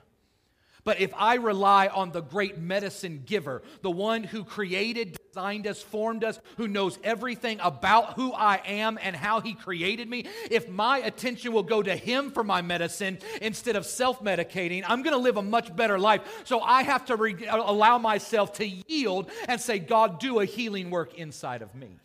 But 0.89 1.01
if 1.01 1.13
I 1.19 1.35
rely 1.35 1.89
on 1.89 2.13
the 2.13 2.23
great 2.23 2.57
medicine 2.57 3.23
giver, 3.27 3.61
the 3.83 3.91
one 3.91 4.25
who 4.25 4.43
created, 4.43 5.19
designed 5.29 5.67
us, 5.67 5.83
formed 5.83 6.25
us, 6.25 6.41
who 6.57 6.67
knows 6.67 6.99
everything 7.05 7.59
about 7.61 8.15
who 8.15 8.33
I 8.33 8.63
am 8.65 8.99
and 9.03 9.15
how 9.15 9.43
he 9.43 9.53
created 9.53 10.09
me, 10.09 10.25
if 10.51 10.67
my 10.67 11.01
attention 11.01 11.53
will 11.53 11.63
go 11.63 11.83
to 11.83 11.95
him 11.95 12.31
for 12.31 12.43
my 12.43 12.63
medicine 12.63 13.19
instead 13.43 13.77
of 13.77 13.85
self 13.85 14.23
medicating, 14.23 14.83
I'm 14.89 15.03
going 15.03 15.13
to 15.13 15.21
live 15.21 15.37
a 15.37 15.43
much 15.43 15.77
better 15.77 15.99
life. 15.99 16.23
So 16.45 16.59
I 16.63 16.85
have 16.85 17.05
to 17.05 17.17
re- 17.17 17.47
allow 17.51 17.99
myself 17.99 18.55
to 18.55 18.67
yield 18.67 19.31
and 19.47 19.61
say, 19.61 19.79
God, 19.79 20.19
do 20.19 20.41
a 20.41 20.47
healing 20.47 20.89
work 20.89 21.19
inside 21.19 21.61
of 21.61 21.75
me. 21.75 21.99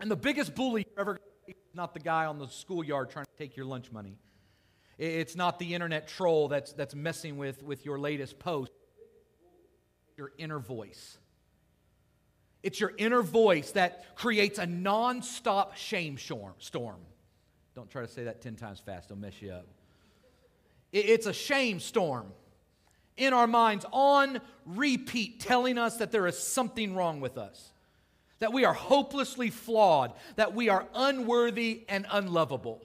And 0.00 0.10
the 0.10 0.16
biggest 0.16 0.54
bully 0.54 0.86
ever 0.96 1.20
not 1.74 1.92
the 1.92 2.00
guy 2.00 2.24
on 2.24 2.38
the 2.38 2.48
schoolyard 2.48 3.10
trying 3.10 3.26
to 3.26 3.36
take 3.36 3.58
your 3.58 3.66
lunch 3.66 3.92
money. 3.92 4.16
It's 4.98 5.34
not 5.34 5.58
the 5.58 5.74
internet 5.74 6.08
troll 6.08 6.48
that's, 6.48 6.72
that's 6.72 6.94
messing 6.94 7.36
with, 7.36 7.62
with 7.62 7.84
your 7.84 7.98
latest 7.98 8.38
post. 8.38 8.70
Your 10.16 10.32
inner 10.38 10.60
voice. 10.60 11.18
It's 12.62 12.80
your 12.80 12.92
inner 12.96 13.20
voice 13.20 13.72
that 13.72 14.14
creates 14.14 14.58
a 14.58 14.66
non-stop 14.66 15.76
shame 15.76 16.16
storm. 16.18 17.00
Don't 17.74 17.90
try 17.90 18.02
to 18.02 18.08
say 18.08 18.24
that 18.24 18.40
10 18.40 18.54
times 18.54 18.80
fast, 18.80 19.10
it'll 19.10 19.20
mess 19.20 19.42
you 19.42 19.50
up. 19.50 19.66
It's 20.92 21.26
a 21.26 21.32
shame 21.32 21.80
storm 21.80 22.32
in 23.16 23.32
our 23.32 23.48
minds 23.48 23.84
on 23.92 24.40
repeat, 24.64 25.40
telling 25.40 25.76
us 25.76 25.96
that 25.96 26.12
there 26.12 26.26
is 26.26 26.38
something 26.38 26.94
wrong 26.94 27.20
with 27.20 27.36
us, 27.36 27.72
that 28.38 28.52
we 28.52 28.64
are 28.64 28.72
hopelessly 28.72 29.50
flawed, 29.50 30.12
that 30.36 30.54
we 30.54 30.68
are 30.68 30.86
unworthy 30.94 31.84
and 31.88 32.06
unlovable. 32.10 32.80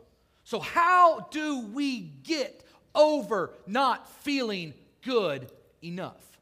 So, 0.49 0.59
how 0.59 1.27
do 1.29 1.59
we 1.59 1.99
get 1.99 2.63
over 2.95 3.53
not 3.67 4.09
feeling 4.23 4.73
good 5.03 5.51
enough? 5.83 6.39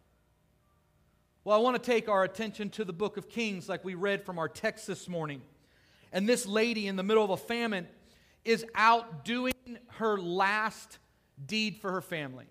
Well, 1.44 1.58
I 1.58 1.60
want 1.60 1.76
to 1.76 1.92
take 1.92 2.08
our 2.08 2.24
attention 2.24 2.70
to 2.70 2.86
the 2.86 2.94
book 2.94 3.18
of 3.18 3.28
Kings, 3.28 3.68
like 3.68 3.84
we 3.84 3.96
read 3.96 4.26
from 4.26 4.40
our 4.40 4.48
text 4.48 4.88
this 4.88 5.10
morning. 5.10 5.42
And 6.14 6.26
this 6.26 6.46
lady 6.46 6.88
in 6.88 6.96
the 6.96 7.04
middle 7.04 7.22
of 7.22 7.32
a 7.32 7.36
famine 7.36 7.86
is 8.46 8.66
out 8.76 9.26
doing 9.26 9.54
her 9.96 10.18
last 10.18 11.00
deed 11.46 11.76
for 11.82 11.92
her 11.92 12.02
family. 12.02 12.46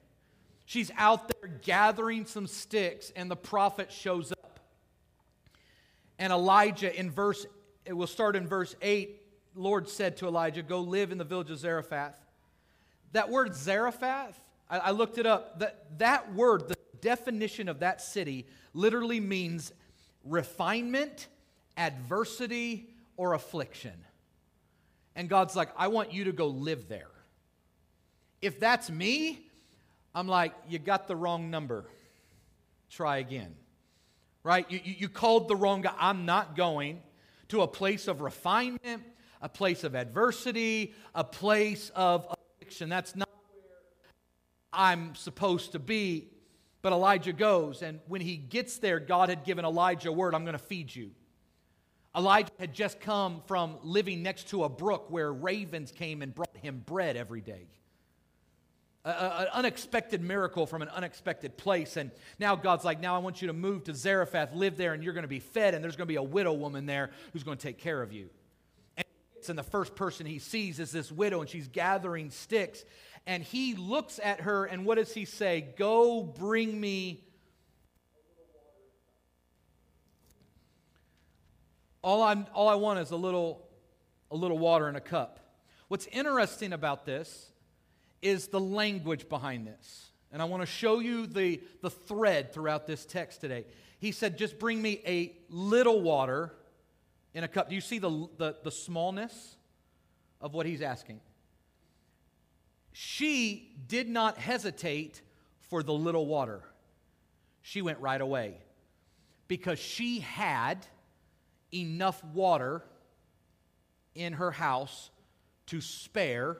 She's 0.66 0.90
out 0.98 1.28
there 1.28 1.48
gathering 1.62 2.26
some 2.26 2.46
sticks, 2.46 3.10
and 3.16 3.30
the 3.30 3.34
prophet 3.34 3.90
shows 3.90 4.30
up. 4.30 4.60
And 6.18 6.34
Elijah, 6.34 6.94
in 6.94 7.10
verse, 7.10 7.46
it 7.86 7.94
will 7.94 8.06
start 8.06 8.36
in 8.36 8.46
verse 8.46 8.76
8, 8.82 9.22
Lord 9.56 9.88
said 9.88 10.18
to 10.18 10.26
Elijah, 10.26 10.62
Go 10.62 10.80
live 10.80 11.10
in 11.10 11.18
the 11.18 11.24
village 11.24 11.50
of 11.50 11.58
Zarephath. 11.58 12.20
That 13.12 13.30
word 13.30 13.54
Zarephath, 13.54 14.38
I, 14.68 14.78
I 14.78 14.90
looked 14.90 15.18
it 15.18 15.26
up. 15.26 15.58
That, 15.60 15.98
that 15.98 16.34
word, 16.34 16.68
the 16.68 16.76
definition 17.00 17.68
of 17.68 17.80
that 17.80 18.00
city, 18.00 18.46
literally 18.74 19.20
means 19.20 19.72
refinement, 20.24 21.28
adversity, 21.76 22.90
or 23.16 23.34
affliction. 23.34 23.94
And 25.14 25.28
God's 25.28 25.56
like, 25.56 25.70
I 25.76 25.88
want 25.88 26.12
you 26.12 26.24
to 26.24 26.32
go 26.32 26.48
live 26.48 26.88
there. 26.88 27.10
If 28.42 28.60
that's 28.60 28.90
me, 28.90 29.40
I'm 30.14 30.28
like, 30.28 30.52
you 30.68 30.78
got 30.78 31.08
the 31.08 31.16
wrong 31.16 31.50
number. 31.50 31.86
Try 32.90 33.18
again. 33.18 33.54
Right? 34.42 34.70
You, 34.70 34.80
you, 34.84 34.94
you 34.98 35.08
called 35.08 35.48
the 35.48 35.56
wrong 35.56 35.80
guy. 35.80 35.94
I'm 35.98 36.26
not 36.26 36.54
going 36.54 37.00
to 37.48 37.62
a 37.62 37.66
place 37.66 38.08
of 38.08 38.20
refinement 38.20 39.02
a 39.42 39.48
place 39.48 39.84
of 39.84 39.94
adversity, 39.94 40.94
a 41.14 41.24
place 41.24 41.90
of 41.94 42.26
affliction. 42.30 42.88
That's 42.88 43.14
not 43.14 43.28
where 43.50 43.70
I'm 44.72 45.14
supposed 45.14 45.72
to 45.72 45.78
be. 45.78 46.28
But 46.82 46.92
Elijah 46.92 47.32
goes, 47.32 47.82
and 47.82 48.00
when 48.06 48.20
he 48.20 48.36
gets 48.36 48.78
there, 48.78 49.00
God 49.00 49.28
had 49.28 49.44
given 49.44 49.64
Elijah 49.64 50.10
a 50.10 50.12
word 50.12 50.34
I'm 50.34 50.44
going 50.44 50.56
to 50.56 50.58
feed 50.58 50.94
you. 50.94 51.10
Elijah 52.16 52.52
had 52.58 52.72
just 52.72 53.00
come 53.00 53.42
from 53.46 53.76
living 53.82 54.22
next 54.22 54.48
to 54.50 54.64
a 54.64 54.68
brook 54.68 55.06
where 55.10 55.32
ravens 55.32 55.90
came 55.90 56.22
and 56.22 56.34
brought 56.34 56.56
him 56.56 56.82
bread 56.86 57.16
every 57.16 57.40
day. 57.40 57.66
An 59.04 59.48
unexpected 59.52 60.22
miracle 60.22 60.66
from 60.66 60.82
an 60.82 60.88
unexpected 60.88 61.56
place. 61.56 61.96
And 61.96 62.10
now 62.38 62.56
God's 62.56 62.84
like, 62.84 63.00
now 63.00 63.14
I 63.14 63.18
want 63.18 63.42
you 63.42 63.48
to 63.48 63.52
move 63.52 63.84
to 63.84 63.94
Zarephath, 63.94 64.54
live 64.54 64.76
there, 64.76 64.94
and 64.94 65.02
you're 65.04 65.12
going 65.12 65.22
to 65.22 65.28
be 65.28 65.40
fed, 65.40 65.74
and 65.74 65.84
there's 65.84 65.96
going 65.96 66.06
to 66.06 66.12
be 66.12 66.16
a 66.16 66.22
widow 66.22 66.52
woman 66.52 66.86
there 66.86 67.10
who's 67.32 67.42
going 67.42 67.58
to 67.58 67.62
take 67.62 67.78
care 67.78 68.00
of 68.00 68.12
you 68.12 68.30
and 69.48 69.58
the 69.58 69.62
first 69.62 69.94
person 69.94 70.26
he 70.26 70.38
sees 70.38 70.78
is 70.80 70.92
this 70.92 71.10
widow, 71.10 71.40
and 71.40 71.50
she's 71.50 71.68
gathering 71.68 72.30
sticks. 72.30 72.84
And 73.26 73.42
he 73.42 73.74
looks 73.74 74.20
at 74.22 74.42
her, 74.42 74.64
and 74.64 74.84
what 74.84 74.96
does 74.96 75.12
he 75.12 75.24
say? 75.24 75.74
Go 75.76 76.22
bring 76.22 76.80
me. 76.80 77.24
All, 82.02 82.22
I'm, 82.22 82.46
all 82.54 82.68
I 82.68 82.76
want 82.76 83.00
is 83.00 83.10
a 83.10 83.16
little, 83.16 83.66
a 84.30 84.36
little 84.36 84.58
water 84.58 84.88
in 84.88 84.94
a 84.94 85.00
cup. 85.00 85.40
What's 85.88 86.06
interesting 86.06 86.72
about 86.72 87.04
this 87.04 87.50
is 88.22 88.48
the 88.48 88.60
language 88.60 89.28
behind 89.28 89.66
this. 89.66 90.10
And 90.32 90.42
I 90.42 90.44
want 90.44 90.62
to 90.62 90.66
show 90.66 91.00
you 91.00 91.26
the, 91.26 91.60
the 91.82 91.90
thread 91.90 92.52
throughout 92.52 92.86
this 92.86 93.04
text 93.06 93.40
today. 93.40 93.66
He 93.98 94.12
said, 94.12 94.38
Just 94.38 94.58
bring 94.58 94.80
me 94.80 95.00
a 95.06 95.36
little 95.48 96.00
water 96.00 96.52
in 97.36 97.44
a 97.44 97.48
cup. 97.48 97.68
Do 97.68 97.74
you 97.74 97.82
see 97.82 97.98
the, 97.98 98.28
the, 98.38 98.56
the 98.64 98.70
smallness 98.70 99.56
of 100.40 100.54
what 100.54 100.64
he's 100.64 100.80
asking? 100.80 101.20
She 102.92 103.76
did 103.86 104.08
not 104.08 104.38
hesitate 104.38 105.20
for 105.68 105.82
the 105.82 105.92
little 105.92 106.26
water. 106.26 106.62
She 107.60 107.82
went 107.82 108.00
right 108.00 108.22
away 108.22 108.54
because 109.48 109.78
she 109.78 110.20
had 110.20 110.86
enough 111.74 112.24
water 112.24 112.82
in 114.14 114.32
her 114.32 114.50
house 114.50 115.10
to 115.66 115.82
spare 115.82 116.56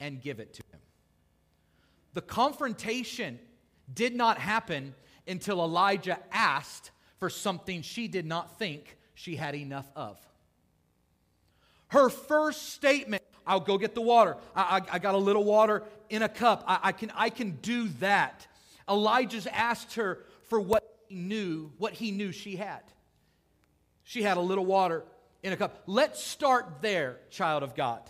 and 0.00 0.20
give 0.20 0.38
it 0.38 0.52
to 0.52 0.62
him. 0.70 0.80
The 2.12 2.20
confrontation 2.20 3.38
did 3.92 4.14
not 4.14 4.36
happen 4.36 4.94
until 5.26 5.60
Elijah 5.60 6.18
asked 6.30 6.90
for 7.18 7.30
something 7.30 7.80
she 7.80 8.06
did 8.06 8.26
not 8.26 8.58
think 8.58 8.98
she 9.24 9.36
had 9.36 9.54
enough 9.54 9.90
of. 9.96 10.18
Her 11.88 12.10
first 12.10 12.74
statement, 12.74 13.22
I'll 13.46 13.58
go 13.58 13.78
get 13.78 13.94
the 13.94 14.02
water. 14.02 14.36
I, 14.54 14.80
I, 14.90 14.96
I 14.96 14.98
got 14.98 15.14
a 15.14 15.18
little 15.18 15.44
water 15.44 15.82
in 16.10 16.22
a 16.22 16.28
cup. 16.28 16.62
I, 16.66 16.78
I, 16.82 16.92
can, 16.92 17.10
I 17.16 17.30
can 17.30 17.52
do 17.62 17.88
that. 18.00 18.46
Elijah's 18.86 19.46
asked 19.46 19.94
her 19.94 20.18
for 20.48 20.60
what 20.60 20.84
he 21.08 21.14
knew, 21.14 21.72
what 21.78 21.94
he 21.94 22.10
knew 22.10 22.32
she 22.32 22.56
had. 22.56 22.82
She 24.02 24.22
had 24.22 24.36
a 24.36 24.42
little 24.42 24.66
water 24.66 25.04
in 25.42 25.54
a 25.54 25.56
cup. 25.56 25.82
Let's 25.86 26.22
start 26.22 26.82
there, 26.82 27.16
child 27.30 27.62
of 27.62 27.74
God. 27.74 28.02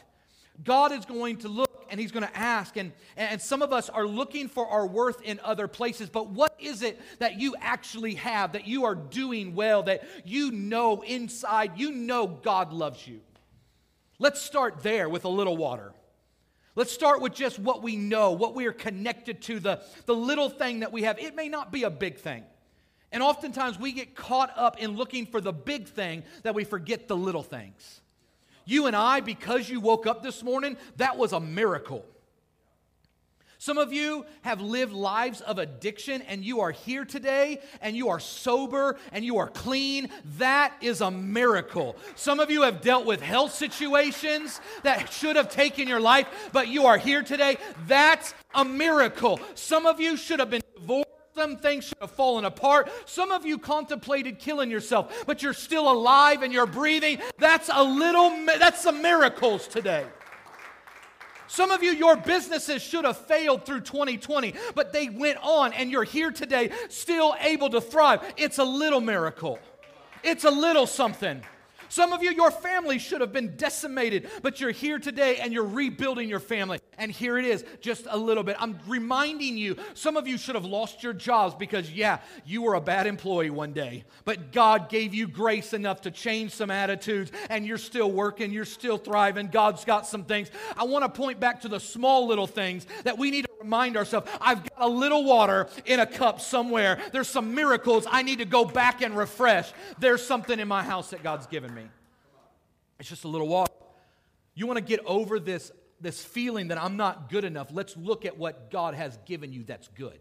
God 0.64 0.90
is 0.90 1.04
going 1.04 1.36
to 1.38 1.48
and 1.90 2.00
he's 2.00 2.12
going 2.12 2.26
to 2.26 2.36
ask. 2.36 2.76
And, 2.76 2.92
and 3.16 3.40
some 3.40 3.62
of 3.62 3.72
us 3.72 3.88
are 3.88 4.06
looking 4.06 4.48
for 4.48 4.66
our 4.66 4.86
worth 4.86 5.22
in 5.22 5.40
other 5.42 5.68
places. 5.68 6.08
But 6.08 6.30
what 6.30 6.54
is 6.58 6.82
it 6.82 7.00
that 7.18 7.40
you 7.40 7.54
actually 7.60 8.14
have, 8.14 8.52
that 8.52 8.66
you 8.66 8.84
are 8.84 8.94
doing 8.94 9.54
well, 9.54 9.82
that 9.84 10.04
you 10.24 10.50
know 10.50 11.02
inside, 11.02 11.72
you 11.76 11.92
know 11.92 12.26
God 12.26 12.72
loves 12.72 13.06
you? 13.06 13.20
Let's 14.18 14.40
start 14.40 14.82
there 14.82 15.08
with 15.08 15.24
a 15.24 15.28
little 15.28 15.56
water. 15.56 15.92
Let's 16.76 16.92
start 16.92 17.20
with 17.20 17.34
just 17.34 17.58
what 17.58 17.82
we 17.82 17.96
know, 17.96 18.32
what 18.32 18.54
we 18.54 18.66
are 18.66 18.72
connected 18.72 19.42
to, 19.42 19.60
the, 19.60 19.82
the 20.06 20.14
little 20.14 20.48
thing 20.48 20.80
that 20.80 20.92
we 20.92 21.02
have. 21.02 21.18
It 21.18 21.36
may 21.36 21.48
not 21.48 21.70
be 21.70 21.84
a 21.84 21.90
big 21.90 22.18
thing. 22.18 22.44
And 23.12 23.22
oftentimes 23.22 23.78
we 23.78 23.92
get 23.92 24.16
caught 24.16 24.52
up 24.56 24.80
in 24.80 24.96
looking 24.96 25.26
for 25.26 25.40
the 25.40 25.52
big 25.52 25.86
thing 25.86 26.24
that 26.42 26.54
we 26.56 26.64
forget 26.64 27.06
the 27.06 27.16
little 27.16 27.44
things. 27.44 28.00
You 28.64 28.86
and 28.86 28.96
I, 28.96 29.20
because 29.20 29.68
you 29.68 29.80
woke 29.80 30.06
up 30.06 30.22
this 30.22 30.42
morning, 30.42 30.76
that 30.96 31.16
was 31.16 31.32
a 31.32 31.40
miracle. 31.40 32.04
Some 33.64 33.78
of 33.78 33.94
you 33.94 34.26
have 34.42 34.60
lived 34.60 34.92
lives 34.92 35.40
of 35.40 35.58
addiction 35.58 36.20
and 36.28 36.44
you 36.44 36.60
are 36.60 36.70
here 36.70 37.06
today 37.06 37.60
and 37.80 37.96
you 37.96 38.10
are 38.10 38.20
sober 38.20 38.98
and 39.10 39.24
you 39.24 39.38
are 39.38 39.48
clean. 39.48 40.10
That 40.36 40.74
is 40.82 41.00
a 41.00 41.10
miracle. 41.10 41.96
Some 42.14 42.40
of 42.40 42.50
you 42.50 42.60
have 42.60 42.82
dealt 42.82 43.06
with 43.06 43.22
health 43.22 43.54
situations 43.54 44.60
that 44.82 45.10
should 45.10 45.36
have 45.36 45.48
taken 45.48 45.88
your 45.88 46.00
life, 46.00 46.50
but 46.52 46.68
you 46.68 46.84
are 46.84 46.98
here 46.98 47.22
today. 47.22 47.56
That's 47.86 48.34
a 48.54 48.66
miracle. 48.66 49.40
Some 49.54 49.86
of 49.86 49.98
you 49.98 50.18
should 50.18 50.40
have 50.40 50.50
been 50.50 50.60
divorced 50.76 51.03
some 51.34 51.56
things 51.56 51.84
should 51.84 51.98
have 52.00 52.12
fallen 52.12 52.44
apart. 52.44 52.88
Some 53.06 53.32
of 53.32 53.44
you 53.44 53.58
contemplated 53.58 54.38
killing 54.38 54.70
yourself, 54.70 55.24
but 55.26 55.42
you're 55.42 55.52
still 55.52 55.90
alive 55.90 56.42
and 56.42 56.52
you're 56.52 56.66
breathing. 56.66 57.18
That's 57.38 57.68
a 57.72 57.82
little, 57.82 58.30
that's 58.46 58.80
some 58.80 59.02
miracles 59.02 59.66
today. 59.66 60.06
Some 61.48 61.72
of 61.72 61.82
you, 61.82 61.90
your 61.90 62.16
businesses 62.16 62.82
should 62.82 63.04
have 63.04 63.16
failed 63.16 63.66
through 63.66 63.80
2020, 63.80 64.54
but 64.76 64.92
they 64.92 65.08
went 65.08 65.38
on 65.42 65.72
and 65.72 65.90
you're 65.90 66.04
here 66.04 66.30
today 66.30 66.70
still 66.88 67.34
able 67.40 67.68
to 67.70 67.80
thrive. 67.80 68.20
It's 68.36 68.58
a 68.58 68.64
little 68.64 69.00
miracle. 69.00 69.58
It's 70.22 70.44
a 70.44 70.50
little 70.50 70.86
something. 70.86 71.42
Some 71.94 72.12
of 72.12 72.24
you, 72.24 72.32
your 72.32 72.50
family 72.50 72.98
should 72.98 73.20
have 73.20 73.32
been 73.32 73.54
decimated, 73.54 74.28
but 74.42 74.60
you're 74.60 74.72
here 74.72 74.98
today 74.98 75.36
and 75.36 75.52
you're 75.52 75.62
rebuilding 75.62 76.28
your 76.28 76.40
family. 76.40 76.80
And 76.98 77.08
here 77.08 77.38
it 77.38 77.44
is, 77.44 77.64
just 77.80 78.08
a 78.10 78.16
little 78.16 78.42
bit. 78.42 78.56
I'm 78.58 78.80
reminding 78.88 79.56
you, 79.56 79.76
some 79.94 80.16
of 80.16 80.26
you 80.26 80.36
should 80.36 80.56
have 80.56 80.64
lost 80.64 81.04
your 81.04 81.12
jobs 81.12 81.54
because, 81.54 81.92
yeah, 81.92 82.18
you 82.44 82.62
were 82.62 82.74
a 82.74 82.80
bad 82.80 83.06
employee 83.06 83.50
one 83.50 83.72
day, 83.72 84.02
but 84.24 84.50
God 84.50 84.88
gave 84.88 85.14
you 85.14 85.28
grace 85.28 85.72
enough 85.72 86.00
to 86.00 86.10
change 86.10 86.50
some 86.50 86.68
attitudes, 86.68 87.30
and 87.48 87.64
you're 87.64 87.78
still 87.78 88.10
working, 88.10 88.50
you're 88.50 88.64
still 88.64 88.98
thriving. 88.98 89.46
God's 89.46 89.84
got 89.84 90.04
some 90.04 90.24
things. 90.24 90.50
I 90.76 90.82
want 90.82 91.04
to 91.04 91.08
point 91.08 91.38
back 91.38 91.60
to 91.60 91.68
the 91.68 91.78
small 91.78 92.26
little 92.26 92.48
things 92.48 92.88
that 93.04 93.18
we 93.18 93.30
need 93.30 93.42
to 93.42 93.53
remind 93.64 93.96
ourselves 93.96 94.30
I've 94.40 94.62
got 94.62 94.78
a 94.78 94.88
little 94.88 95.24
water 95.24 95.68
in 95.84 96.00
a 96.00 96.06
cup 96.06 96.40
somewhere. 96.40 96.98
There's 97.12 97.28
some 97.28 97.54
miracles 97.54 98.06
I 98.08 98.22
need 98.22 98.38
to 98.38 98.44
go 98.44 98.64
back 98.64 99.02
and 99.02 99.16
refresh. 99.16 99.72
There's 99.98 100.24
something 100.24 100.60
in 100.60 100.68
my 100.68 100.82
house 100.82 101.10
that 101.10 101.22
God's 101.22 101.46
given 101.46 101.74
me. 101.74 101.82
It's 103.00 103.08
just 103.08 103.24
a 103.24 103.28
little 103.28 103.48
water. 103.48 103.72
You 104.54 104.66
want 104.66 104.78
to 104.78 104.84
get 104.84 105.00
over 105.04 105.40
this, 105.40 105.72
this 106.00 106.24
feeling 106.24 106.68
that 106.68 106.80
I'm 106.80 106.96
not 106.96 107.28
good 107.28 107.44
enough. 107.44 107.68
Let's 107.72 107.96
look 107.96 108.24
at 108.24 108.38
what 108.38 108.70
God 108.70 108.94
has 108.94 109.18
given 109.26 109.52
you 109.52 109.64
that's 109.64 109.88
good. 109.88 110.20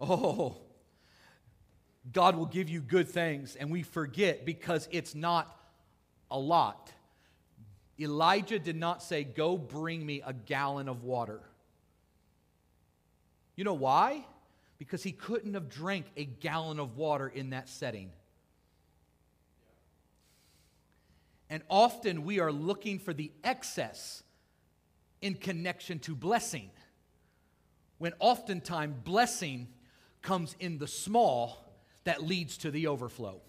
Oh, 0.00 0.56
God 2.10 2.36
will 2.36 2.46
give 2.46 2.70
you 2.70 2.80
good 2.80 3.08
things, 3.08 3.54
and 3.54 3.70
we 3.70 3.82
forget 3.82 4.46
because 4.46 4.88
it's 4.90 5.14
not 5.14 5.54
a 6.30 6.38
lot. 6.38 6.90
Elijah 8.00 8.58
did 8.58 8.76
not 8.76 9.02
say, 9.02 9.24
Go 9.24 9.58
bring 9.58 10.04
me 10.04 10.22
a 10.24 10.32
gallon 10.32 10.88
of 10.88 11.04
water. 11.04 11.40
You 13.56 13.64
know 13.64 13.74
why? 13.74 14.24
Because 14.78 15.02
he 15.02 15.12
couldn't 15.12 15.54
have 15.54 15.68
drank 15.68 16.06
a 16.16 16.24
gallon 16.24 16.80
of 16.80 16.96
water 16.96 17.28
in 17.28 17.50
that 17.50 17.68
setting. 17.68 18.10
And 21.50 21.62
often 21.68 22.24
we 22.24 22.40
are 22.40 22.52
looking 22.52 22.98
for 22.98 23.12
the 23.12 23.32
excess 23.44 24.22
in 25.20 25.34
connection 25.34 25.98
to 25.98 26.14
blessing, 26.14 26.70
when 27.98 28.14
oftentimes 28.20 28.94
blessing 29.04 29.68
comes 30.22 30.56
in 30.58 30.78
the 30.78 30.86
small 30.86 31.58
that 32.04 32.22
leads 32.22 32.56
to 32.58 32.70
the 32.70 32.86
overflow. 32.86 33.42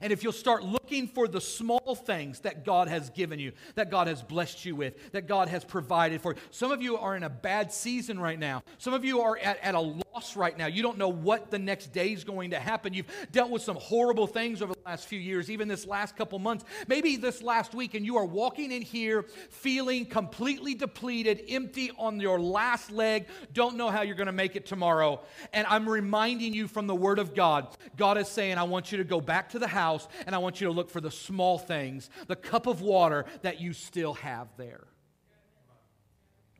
And 0.00 0.12
if 0.12 0.22
you'll 0.22 0.32
start 0.32 0.64
looking 0.64 1.06
for 1.06 1.28
the 1.28 1.40
small 1.40 1.94
things 1.94 2.40
that 2.40 2.64
God 2.64 2.88
has 2.88 3.10
given 3.10 3.38
you, 3.38 3.52
that 3.74 3.90
God 3.90 4.06
has 4.06 4.22
blessed 4.22 4.64
you 4.64 4.74
with, 4.76 5.12
that 5.12 5.26
God 5.26 5.48
has 5.48 5.64
provided 5.64 6.20
for 6.20 6.34
you. 6.34 6.40
Some 6.50 6.72
of 6.72 6.82
you 6.82 6.96
are 6.96 7.16
in 7.16 7.22
a 7.22 7.30
bad 7.30 7.72
season 7.72 8.18
right 8.18 8.38
now. 8.38 8.62
Some 8.78 8.94
of 8.94 9.04
you 9.04 9.20
are 9.20 9.38
at, 9.38 9.58
at 9.62 9.74
a 9.74 9.80
loss 9.80 10.36
right 10.36 10.56
now. 10.56 10.66
You 10.66 10.82
don't 10.82 10.98
know 10.98 11.08
what 11.08 11.50
the 11.50 11.58
next 11.58 11.92
day 11.92 12.12
is 12.12 12.24
going 12.24 12.50
to 12.50 12.58
happen. 12.58 12.92
You've 12.92 13.06
dealt 13.32 13.50
with 13.50 13.62
some 13.62 13.76
horrible 13.76 14.26
things 14.26 14.62
over 14.62 14.74
the 14.74 14.80
last 14.84 15.06
few 15.06 15.18
years, 15.18 15.50
even 15.50 15.68
this 15.68 15.86
last 15.86 16.16
couple 16.16 16.38
months, 16.38 16.64
maybe 16.88 17.16
this 17.16 17.42
last 17.42 17.74
week, 17.74 17.94
and 17.94 18.04
you 18.04 18.16
are 18.16 18.24
walking 18.24 18.72
in 18.72 18.82
here 18.82 19.24
feeling 19.50 20.04
completely 20.06 20.74
depleted, 20.74 21.44
empty 21.48 21.90
on 21.98 22.20
your 22.20 22.40
last 22.40 22.90
leg, 22.90 23.26
don't 23.52 23.76
know 23.76 23.90
how 23.90 24.02
you're 24.02 24.16
going 24.16 24.26
to 24.26 24.32
make 24.32 24.56
it 24.56 24.66
tomorrow. 24.66 25.20
And 25.52 25.66
I'm 25.68 25.88
reminding 25.88 26.52
you 26.52 26.68
from 26.68 26.86
the 26.86 26.94
Word 26.94 27.18
of 27.18 27.34
God, 27.34 27.76
God 27.96 28.18
is 28.18 28.28
saying, 28.28 28.58
I 28.58 28.64
want 28.64 28.92
you 28.92 28.98
to 28.98 29.04
go 29.04 29.20
back 29.20 29.50
to 29.50 29.58
the 29.58 29.68
house 29.68 29.83
house 29.84 30.08
and 30.26 30.34
I 30.34 30.38
want 30.38 30.60
you 30.60 30.66
to 30.66 30.72
look 30.72 30.90
for 30.90 31.00
the 31.00 31.10
small 31.10 31.58
things, 31.58 32.10
the 32.26 32.36
cup 32.36 32.66
of 32.66 32.80
water 32.80 33.26
that 33.42 33.60
you 33.60 33.72
still 33.72 34.14
have 34.14 34.48
there. 34.56 34.84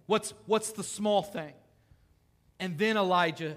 What's, 0.06 0.34
what's 0.46 0.72
the 0.72 0.82
small 0.82 1.22
thing? 1.22 1.54
And 2.60 2.78
then 2.78 2.96
Elijah 2.96 3.56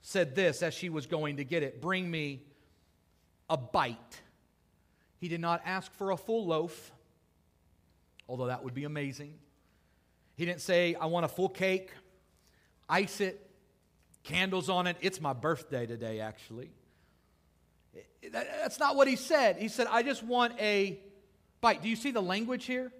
said 0.00 0.34
this 0.34 0.62
as 0.62 0.72
she 0.72 0.88
was 0.88 1.06
going 1.06 1.36
to 1.36 1.44
get 1.44 1.62
it 1.62 1.82
Bring 1.82 2.10
me 2.10 2.42
a 3.50 3.56
bite. 3.56 4.22
He 5.18 5.28
did 5.28 5.40
not 5.40 5.62
ask 5.64 5.92
for 5.94 6.10
a 6.12 6.16
full 6.16 6.46
loaf, 6.46 6.92
although 8.28 8.46
that 8.46 8.64
would 8.64 8.74
be 8.74 8.84
amazing. 8.84 9.34
He 10.36 10.46
didn't 10.46 10.60
say, 10.60 10.94
I 10.94 11.06
want 11.06 11.24
a 11.24 11.28
full 11.28 11.48
cake, 11.48 11.90
ice 12.88 13.20
it, 13.20 13.50
candles 14.22 14.68
on 14.68 14.86
it. 14.86 14.96
It's 15.00 15.20
my 15.20 15.32
birthday 15.32 15.86
today, 15.86 16.20
actually. 16.20 16.70
That's 18.32 18.78
not 18.78 18.96
what 18.96 19.08
he 19.08 19.16
said. 19.16 19.56
He 19.56 19.68
said, 19.68 19.86
I 19.90 20.02
just 20.02 20.22
want 20.22 20.60
a 20.60 20.98
bite. 21.60 21.82
Do 21.82 21.88
you 21.88 21.96
see 21.96 22.10
the 22.10 22.22
language 22.22 22.64
here? 22.64 22.92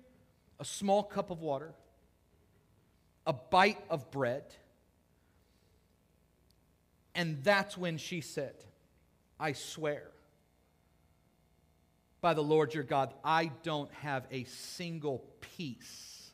A 0.60 0.64
small 0.64 1.02
cup 1.02 1.30
of 1.30 1.40
water, 1.40 1.72
a 3.26 3.32
bite 3.32 3.78
of 3.90 4.10
bread. 4.10 4.44
And 7.14 7.42
that's 7.44 7.76
when 7.76 7.98
she 7.98 8.20
said, 8.20 8.54
I 9.38 9.52
swear 9.52 10.10
by 12.20 12.34
the 12.34 12.42
Lord 12.42 12.74
your 12.74 12.84
God, 12.84 13.14
I 13.24 13.50
don't 13.62 13.92
have 13.94 14.26
a 14.30 14.44
single 14.44 15.24
piece. 15.56 16.30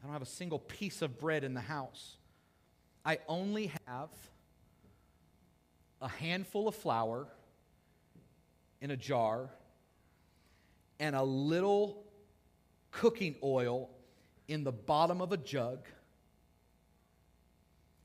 I 0.00 0.06
don't 0.06 0.12
have 0.12 0.22
a 0.22 0.26
single 0.26 0.58
piece 0.58 1.02
of 1.02 1.18
bread 1.18 1.44
in 1.44 1.54
the 1.54 1.60
house. 1.60 2.16
I 3.04 3.18
only 3.28 3.72
have 3.86 4.10
a 6.00 6.08
handful 6.08 6.68
of 6.68 6.74
flour 6.74 7.26
in 8.80 8.90
a 8.90 8.96
jar 8.96 9.50
and 11.00 11.14
a 11.16 11.22
little 11.22 12.04
cooking 12.90 13.36
oil 13.42 13.90
in 14.46 14.64
the 14.64 14.72
bottom 14.72 15.20
of 15.20 15.32
a 15.32 15.36
jug. 15.36 15.86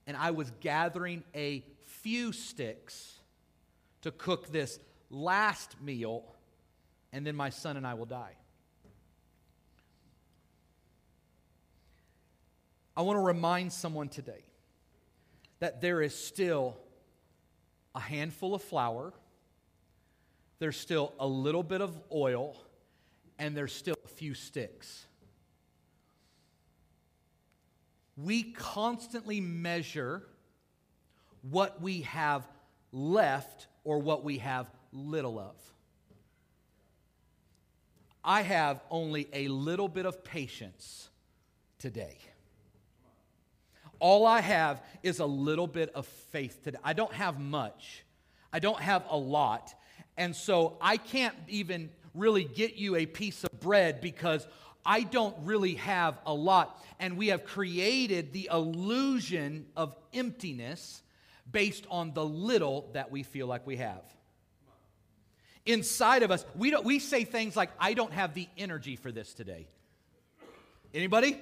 And 0.06 0.18
I 0.18 0.32
was 0.32 0.52
gathering 0.60 1.24
a 1.34 1.64
few 1.86 2.34
sticks 2.34 3.20
to 4.02 4.12
cook 4.12 4.52
this 4.52 4.80
last 5.10 5.82
meal, 5.82 6.26
and 7.14 7.26
then 7.26 7.36
my 7.36 7.50
son 7.50 7.78
and 7.78 7.88
I 7.88 7.94
will 7.94 8.06
die. 8.06 8.36
I 12.96 13.02
want 13.02 13.18
to 13.18 13.22
remind 13.22 13.72
someone 13.72 14.10
today 14.10 14.44
that 15.60 15.82
there 15.82 16.02
is 16.02 16.14
still 16.14 16.78
a 17.96 18.00
handful 18.00 18.56
of 18.56 18.62
flour, 18.62 19.14
there's 20.60 20.78
still 20.78 21.14
a 21.20 21.28
little 21.28 21.64
bit 21.64 21.82
of 21.82 21.98
oil, 22.12 22.56
and 23.38 23.56
there's 23.56 23.74
still 23.74 23.98
a 24.06 24.08
few 24.08 24.34
sticks. 24.34 25.06
We 28.16 28.44
constantly 28.44 29.42
measure 29.42 30.24
what 31.42 31.82
we 31.82 32.02
have 32.02 32.48
left 32.92 33.68
or 33.84 34.00
what 34.00 34.24
we 34.24 34.38
have 34.38 34.70
little 34.92 35.40
of. 35.40 35.56
I 38.24 38.42
have 38.42 38.82
only 38.90 39.28
a 39.34 39.50
little 39.50 39.90
bit 39.90 40.06
of 40.06 40.24
patience 40.24 41.10
today. 41.80 42.18
All 44.00 44.26
I 44.26 44.42
have 44.42 44.82
is 45.02 45.20
a 45.20 45.26
little 45.26 45.68
bit 45.68 45.94
of 45.96 46.06
faith 46.06 46.64
today. 46.64 46.78
I 46.84 46.94
don't 46.94 47.14
have 47.14 47.40
much, 47.40 48.04
I 48.52 48.60
don't 48.60 48.80
have 48.80 49.04
a 49.10 49.18
lot. 49.18 49.74
And 50.16 50.36
so 50.36 50.78
I 50.80 50.98
can't 50.98 51.36
even 51.48 51.90
really 52.14 52.44
get 52.44 52.76
you 52.76 52.96
a 52.96 53.06
piece 53.06 53.44
of 53.44 53.60
bread 53.60 54.00
because 54.00 54.48
I 54.86 55.02
don't 55.02 55.36
really 55.44 55.76
have 55.76 56.20
a 56.26 56.34
lot. 56.34 56.84
And 57.00 57.18
we 57.18 57.30
have 57.30 57.46
created 57.46 58.34
the 58.34 58.50
illusion 58.52 59.66
of 59.76 59.96
emptiness 60.14 61.02
based 61.52 61.86
on 61.90 62.14
the 62.14 62.24
little 62.24 62.90
that 62.94 63.12
we 63.12 63.24
feel 63.24 63.48
like 63.48 63.66
we 63.66 63.78
have. 63.78 64.04
Inside 65.66 66.24
of 66.24 66.32
us, 66.32 66.46
we, 66.56 66.72
don't, 66.72 66.84
we 66.84 67.00
say 67.00 67.24
things 67.24 67.56
like, 67.56 67.70
I 67.80 67.94
don't 67.94 68.12
have 68.12 68.34
the 68.34 68.48
energy 68.58 68.96
for 68.98 69.12
this 69.12 69.34
today. 69.34 69.68
Anybody? 70.94 71.40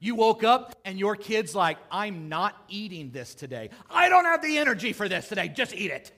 You 0.00 0.14
woke 0.14 0.44
up 0.44 0.74
and 0.84 0.98
your 0.98 1.16
kid's 1.16 1.54
like, 1.54 1.78
I'm 1.90 2.28
not 2.28 2.62
eating 2.68 3.10
this 3.10 3.34
today. 3.34 3.70
I 3.90 4.08
don't 4.08 4.24
have 4.24 4.42
the 4.42 4.58
energy 4.58 4.92
for 4.92 5.08
this 5.08 5.28
today. 5.28 5.48
Just 5.48 5.74
eat 5.74 5.90
it. 5.90 6.12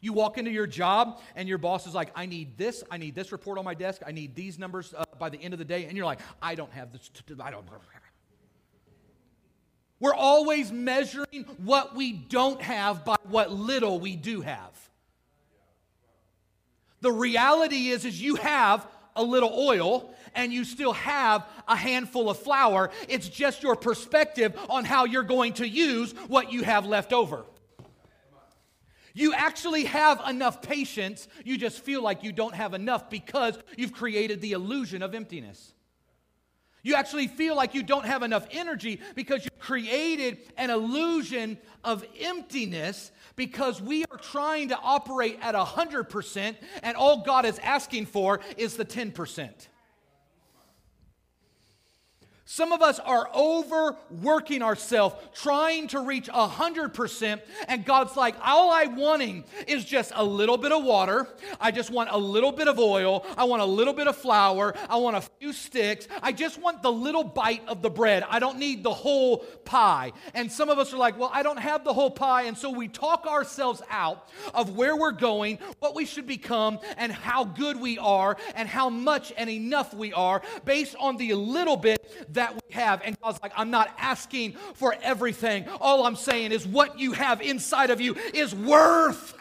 You 0.00 0.12
walk 0.12 0.38
into 0.38 0.50
your 0.50 0.66
job 0.66 1.20
and 1.34 1.48
your 1.48 1.58
boss 1.58 1.86
is 1.86 1.94
like, 1.94 2.10
I 2.14 2.26
need 2.26 2.56
this, 2.56 2.84
I 2.90 2.98
need 2.98 3.14
this 3.14 3.32
report 3.32 3.58
on 3.58 3.64
my 3.64 3.74
desk, 3.74 4.02
I 4.06 4.12
need 4.12 4.34
these 4.34 4.58
numbers 4.58 4.94
uh, 4.96 5.04
by 5.18 5.28
the 5.28 5.38
end 5.38 5.54
of 5.54 5.58
the 5.58 5.64
day, 5.64 5.86
and 5.86 5.96
you're 5.96 6.06
like, 6.06 6.20
I 6.40 6.54
don't 6.54 6.72
have 6.72 6.92
this, 6.92 7.10
I 7.40 7.50
don't. 7.50 7.66
We're 10.00 10.14
always 10.14 10.70
measuring 10.70 11.44
what 11.64 11.96
we 11.96 12.12
don't 12.12 12.62
have 12.62 13.04
by 13.04 13.16
what 13.24 13.50
little 13.50 13.98
we 13.98 14.14
do 14.14 14.40
have. 14.42 14.70
The 17.00 17.10
reality 17.10 17.88
is, 17.88 18.04
is 18.04 18.20
you 18.20 18.36
have 18.36 18.86
a 19.16 19.22
little 19.22 19.52
oil 19.52 20.14
and 20.38 20.52
you 20.52 20.64
still 20.64 20.92
have 20.92 21.44
a 21.66 21.74
handful 21.74 22.30
of 22.30 22.38
flour. 22.38 22.90
It's 23.08 23.28
just 23.28 23.60
your 23.60 23.74
perspective 23.74 24.56
on 24.70 24.84
how 24.84 25.04
you're 25.04 25.24
going 25.24 25.54
to 25.54 25.68
use 25.68 26.12
what 26.28 26.52
you 26.52 26.62
have 26.62 26.86
left 26.86 27.12
over. 27.12 27.44
You 29.14 29.34
actually 29.34 29.84
have 29.86 30.22
enough 30.28 30.62
patience, 30.62 31.26
you 31.44 31.58
just 31.58 31.82
feel 31.82 32.02
like 32.02 32.22
you 32.22 32.30
don't 32.30 32.54
have 32.54 32.72
enough 32.72 33.10
because 33.10 33.58
you've 33.76 33.92
created 33.92 34.40
the 34.40 34.52
illusion 34.52 35.02
of 35.02 35.12
emptiness. 35.12 35.74
You 36.84 36.94
actually 36.94 37.26
feel 37.26 37.56
like 37.56 37.74
you 37.74 37.82
don't 37.82 38.06
have 38.06 38.22
enough 38.22 38.46
energy 38.52 39.00
because 39.16 39.44
you 39.44 39.50
created 39.58 40.38
an 40.56 40.70
illusion 40.70 41.58
of 41.82 42.04
emptiness 42.20 43.10
because 43.34 43.82
we 43.82 44.04
are 44.04 44.18
trying 44.18 44.68
to 44.68 44.78
operate 44.78 45.40
at 45.42 45.56
100% 45.56 46.56
and 46.84 46.96
all 46.96 47.24
God 47.24 47.44
is 47.44 47.58
asking 47.58 48.06
for 48.06 48.38
is 48.56 48.76
the 48.76 48.84
10%. 48.84 49.50
Some 52.50 52.72
of 52.72 52.80
us 52.80 52.98
are 53.00 53.28
overworking 53.34 54.62
ourselves, 54.62 55.16
trying 55.34 55.86
to 55.88 56.00
reach 56.00 56.28
100%, 56.28 57.42
and 57.68 57.84
God's 57.84 58.16
like, 58.16 58.36
all 58.42 58.72
I'm 58.72 58.96
wanting 58.96 59.44
is 59.66 59.84
just 59.84 60.12
a 60.14 60.24
little 60.24 60.56
bit 60.56 60.72
of 60.72 60.82
water. 60.82 61.28
I 61.60 61.72
just 61.72 61.90
want 61.90 62.08
a 62.10 62.16
little 62.16 62.50
bit 62.50 62.66
of 62.66 62.78
oil. 62.78 63.26
I 63.36 63.44
want 63.44 63.60
a 63.60 63.66
little 63.66 63.92
bit 63.92 64.06
of 64.06 64.16
flour. 64.16 64.74
I 64.88 64.96
want 64.96 65.18
a 65.18 65.20
few 65.38 65.52
sticks. 65.52 66.08
I 66.22 66.32
just 66.32 66.58
want 66.58 66.80
the 66.80 66.90
little 66.90 67.22
bite 67.22 67.68
of 67.68 67.82
the 67.82 67.90
bread. 67.90 68.24
I 68.30 68.38
don't 68.38 68.58
need 68.58 68.82
the 68.82 68.94
whole 68.94 69.40
pie. 69.66 70.12
And 70.32 70.50
some 70.50 70.70
of 70.70 70.78
us 70.78 70.94
are 70.94 70.98
like, 70.98 71.18
well, 71.18 71.30
I 71.30 71.42
don't 71.42 71.58
have 71.58 71.84
the 71.84 71.92
whole 71.92 72.10
pie. 72.10 72.44
And 72.44 72.56
so 72.56 72.70
we 72.70 72.88
talk 72.88 73.26
ourselves 73.26 73.82
out 73.90 74.26
of 74.54 74.74
where 74.74 74.96
we're 74.96 75.12
going, 75.12 75.58
what 75.80 75.94
we 75.94 76.06
should 76.06 76.26
become, 76.26 76.78
and 76.96 77.12
how 77.12 77.44
good 77.44 77.78
we 77.78 77.98
are, 77.98 78.38
and 78.54 78.66
how 78.66 78.88
much 78.88 79.34
and 79.36 79.50
enough 79.50 79.92
we 79.92 80.14
are 80.14 80.40
based 80.64 80.96
on 80.98 81.18
the 81.18 81.34
little 81.34 81.76
bit 81.76 82.37
that 82.38 82.54
we 82.54 82.72
have. 82.72 83.02
And 83.04 83.20
God's 83.20 83.40
like, 83.42 83.52
I'm 83.56 83.70
not 83.70 83.92
asking 83.98 84.52
for 84.74 84.94
everything. 85.02 85.66
All 85.80 86.06
I'm 86.06 86.14
saying 86.14 86.52
is 86.52 86.66
what 86.66 86.98
you 86.98 87.12
have 87.12 87.42
inside 87.42 87.90
of 87.90 88.00
you 88.00 88.14
is 88.32 88.54
worth 88.54 89.34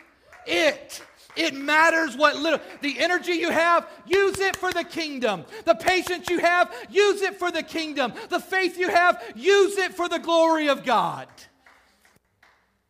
it. 0.48 1.02
It 1.36 1.54
matters 1.54 2.18
what 2.18 2.36
little, 2.38 2.60
the 2.82 3.00
energy 3.00 3.34
you 3.34 3.52
have, 3.52 3.88
use 4.08 4.40
it 4.40 4.56
for 4.56 4.74
the 4.74 4.84
kingdom. 4.84 5.46
The 5.66 5.76
patience 5.76 6.28
you 6.28 6.40
have, 6.40 6.74
use 6.90 7.22
it 7.22 7.38
for 7.38 7.52
the 7.52 7.62
kingdom. 7.62 8.14
The 8.30 8.40
faith 8.40 8.80
you 8.80 8.90
have, 8.90 9.24
use 9.36 9.78
it 9.78 9.94
for 9.94 10.10
the 10.10 10.18
glory 10.18 10.68
of 10.68 10.84
God. 10.84 11.28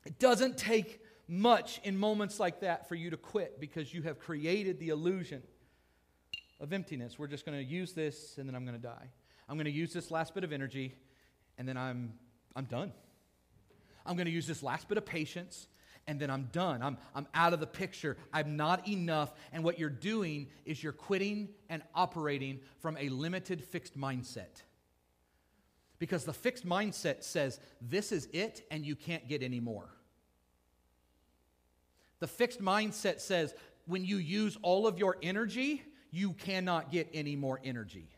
It 0.06 0.18
doesn't 0.20 0.58
take 0.58 1.02
much 1.28 1.82
in 1.84 1.98
moments 1.98 2.40
like 2.40 2.62
that 2.62 2.88
for 2.88 2.96
you 2.96 3.10
to 3.10 3.18
quit 3.18 3.60
because 3.60 3.94
you 3.94 4.04
have 4.04 4.20
created 4.20 4.80
the 4.80 4.88
illusion 4.90 5.44
of 6.62 6.72
emptiness. 6.72 7.20
We're 7.20 7.28
just 7.28 7.46
going 7.46 7.58
to 7.58 7.66
use 7.66 7.92
this 7.92 8.38
and 8.38 8.48
then 8.48 8.56
I'm 8.56 8.64
going 8.64 8.78
to 8.78 8.82
die. 8.82 9.10
I'm 9.50 9.56
going 9.56 9.66
to 9.66 9.72
use 9.72 9.94
this 9.94 10.12
last 10.12 10.34
bit 10.34 10.44
of 10.44 10.52
energy, 10.52 10.96
and 11.58 11.68
then 11.68 11.78
I'm, 11.78 12.14
I'm 12.56 12.66
done. 12.66 12.92
I'm 14.06 14.16
going 14.16 14.26
to 14.26 14.32
use 14.32 14.48
this 14.48 14.64
last 14.64 14.88
bit 14.88 14.98
of 14.98 15.06
patience, 15.06 15.68
and 16.06 16.20
then 16.20 16.30
I'm 16.30 16.50
done. 16.52 16.82
I'm, 16.82 16.98
I'm 17.14 17.28
out 17.34 17.54
of 17.54 17.60
the 17.60 17.68
picture. 17.68 18.18
I'm 18.34 18.56
not 18.58 18.88
enough. 18.88 19.34
And 19.52 19.64
what 19.64 19.80
you're 19.80 19.90
doing 19.90 20.48
is 20.66 20.82
you're 20.82 20.94
quitting 20.94 21.50
and 21.70 21.82
operating 21.94 22.60
from 22.80 22.98
a 22.98 23.10
limited, 23.10 23.64
fixed 23.64 23.98
mindset. 23.98 24.64
Because 26.00 26.26
the 26.26 26.34
fixed 26.34 26.66
mindset 26.66 27.24
says, 27.24 27.60
this 27.82 28.12
is 28.12 28.28
it, 28.32 28.66
and 28.70 28.86
you 28.86 28.96
can't 28.96 29.28
get 29.28 29.44
any 29.44 29.60
more. 29.60 29.90
The 32.20 32.28
fixed 32.28 32.62
mindset 32.62 33.20
says, 33.20 33.54
when 33.86 34.06
you 34.06 34.18
use 34.18 34.58
all 34.62 34.88
of 34.88 35.00
your 35.00 35.18
energy, 35.22 35.84
you 36.12 36.34
cannot 36.34 36.92
get 36.92 37.10
any 37.14 37.36
more 37.36 37.60
energy. 37.64 38.10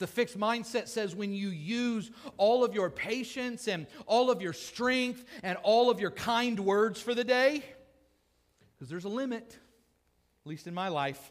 The 0.00 0.06
fixed 0.06 0.38
mindset 0.38 0.88
says 0.88 1.14
when 1.14 1.32
you 1.34 1.50
use 1.50 2.10
all 2.38 2.64
of 2.64 2.74
your 2.74 2.88
patience 2.88 3.68
and 3.68 3.86
all 4.06 4.30
of 4.30 4.40
your 4.40 4.54
strength 4.54 5.22
and 5.42 5.58
all 5.62 5.90
of 5.90 6.00
your 6.00 6.10
kind 6.10 6.58
words 6.58 7.00
for 7.02 7.14
the 7.14 7.22
day, 7.22 7.62
because 8.74 8.88
there's 8.88 9.04
a 9.04 9.10
limit, 9.10 9.58
at 10.42 10.48
least 10.48 10.66
in 10.66 10.72
my 10.72 10.88
life. 10.88 11.30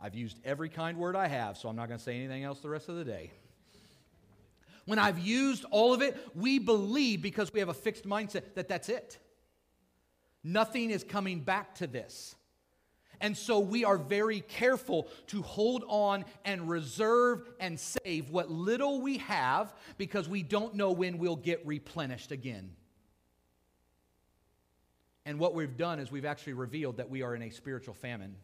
I've 0.00 0.14
used 0.14 0.38
every 0.44 0.68
kind 0.68 0.98
word 0.98 1.16
I 1.16 1.28
have, 1.28 1.56
so 1.56 1.70
I'm 1.70 1.76
not 1.76 1.88
going 1.88 1.96
to 1.96 2.04
say 2.04 2.14
anything 2.14 2.44
else 2.44 2.60
the 2.60 2.68
rest 2.68 2.90
of 2.90 2.96
the 2.96 3.04
day. 3.04 3.32
When 4.84 4.98
I've 4.98 5.18
used 5.18 5.64
all 5.70 5.94
of 5.94 6.02
it, 6.02 6.14
we 6.34 6.58
believe 6.58 7.22
because 7.22 7.52
we 7.54 7.60
have 7.60 7.70
a 7.70 7.74
fixed 7.74 8.06
mindset 8.06 8.54
that 8.54 8.68
that's 8.68 8.90
it. 8.90 9.18
Nothing 10.44 10.90
is 10.90 11.02
coming 11.04 11.40
back 11.40 11.74
to 11.76 11.86
this. 11.86 12.34
And 13.20 13.36
so 13.36 13.58
we 13.58 13.84
are 13.84 13.98
very 13.98 14.40
careful 14.40 15.08
to 15.28 15.42
hold 15.42 15.84
on 15.88 16.24
and 16.44 16.68
reserve 16.68 17.42
and 17.58 17.78
save 17.78 18.30
what 18.30 18.50
little 18.50 19.00
we 19.00 19.18
have 19.18 19.74
because 19.96 20.28
we 20.28 20.42
don't 20.42 20.74
know 20.74 20.92
when 20.92 21.18
we'll 21.18 21.36
get 21.36 21.66
replenished 21.66 22.30
again. 22.30 22.70
And 25.26 25.38
what 25.38 25.54
we've 25.54 25.76
done 25.76 25.98
is 25.98 26.10
we've 26.10 26.24
actually 26.24 26.54
revealed 26.54 26.96
that 26.98 27.10
we 27.10 27.22
are 27.22 27.34
in 27.34 27.42
a 27.42 27.50
spiritual 27.50 27.94
famine 27.94 28.36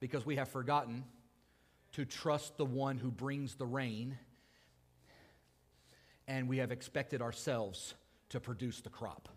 because 0.00 0.26
we 0.26 0.36
have 0.36 0.48
forgotten 0.48 1.04
to 1.92 2.04
trust 2.04 2.56
the 2.56 2.64
one 2.64 2.98
who 2.98 3.10
brings 3.10 3.54
the 3.54 3.64
rain, 3.64 4.18
and 6.26 6.48
we 6.48 6.58
have 6.58 6.72
expected 6.72 7.22
ourselves 7.22 7.94
to 8.30 8.40
produce 8.40 8.80
the 8.80 8.90
crop. 8.90 9.28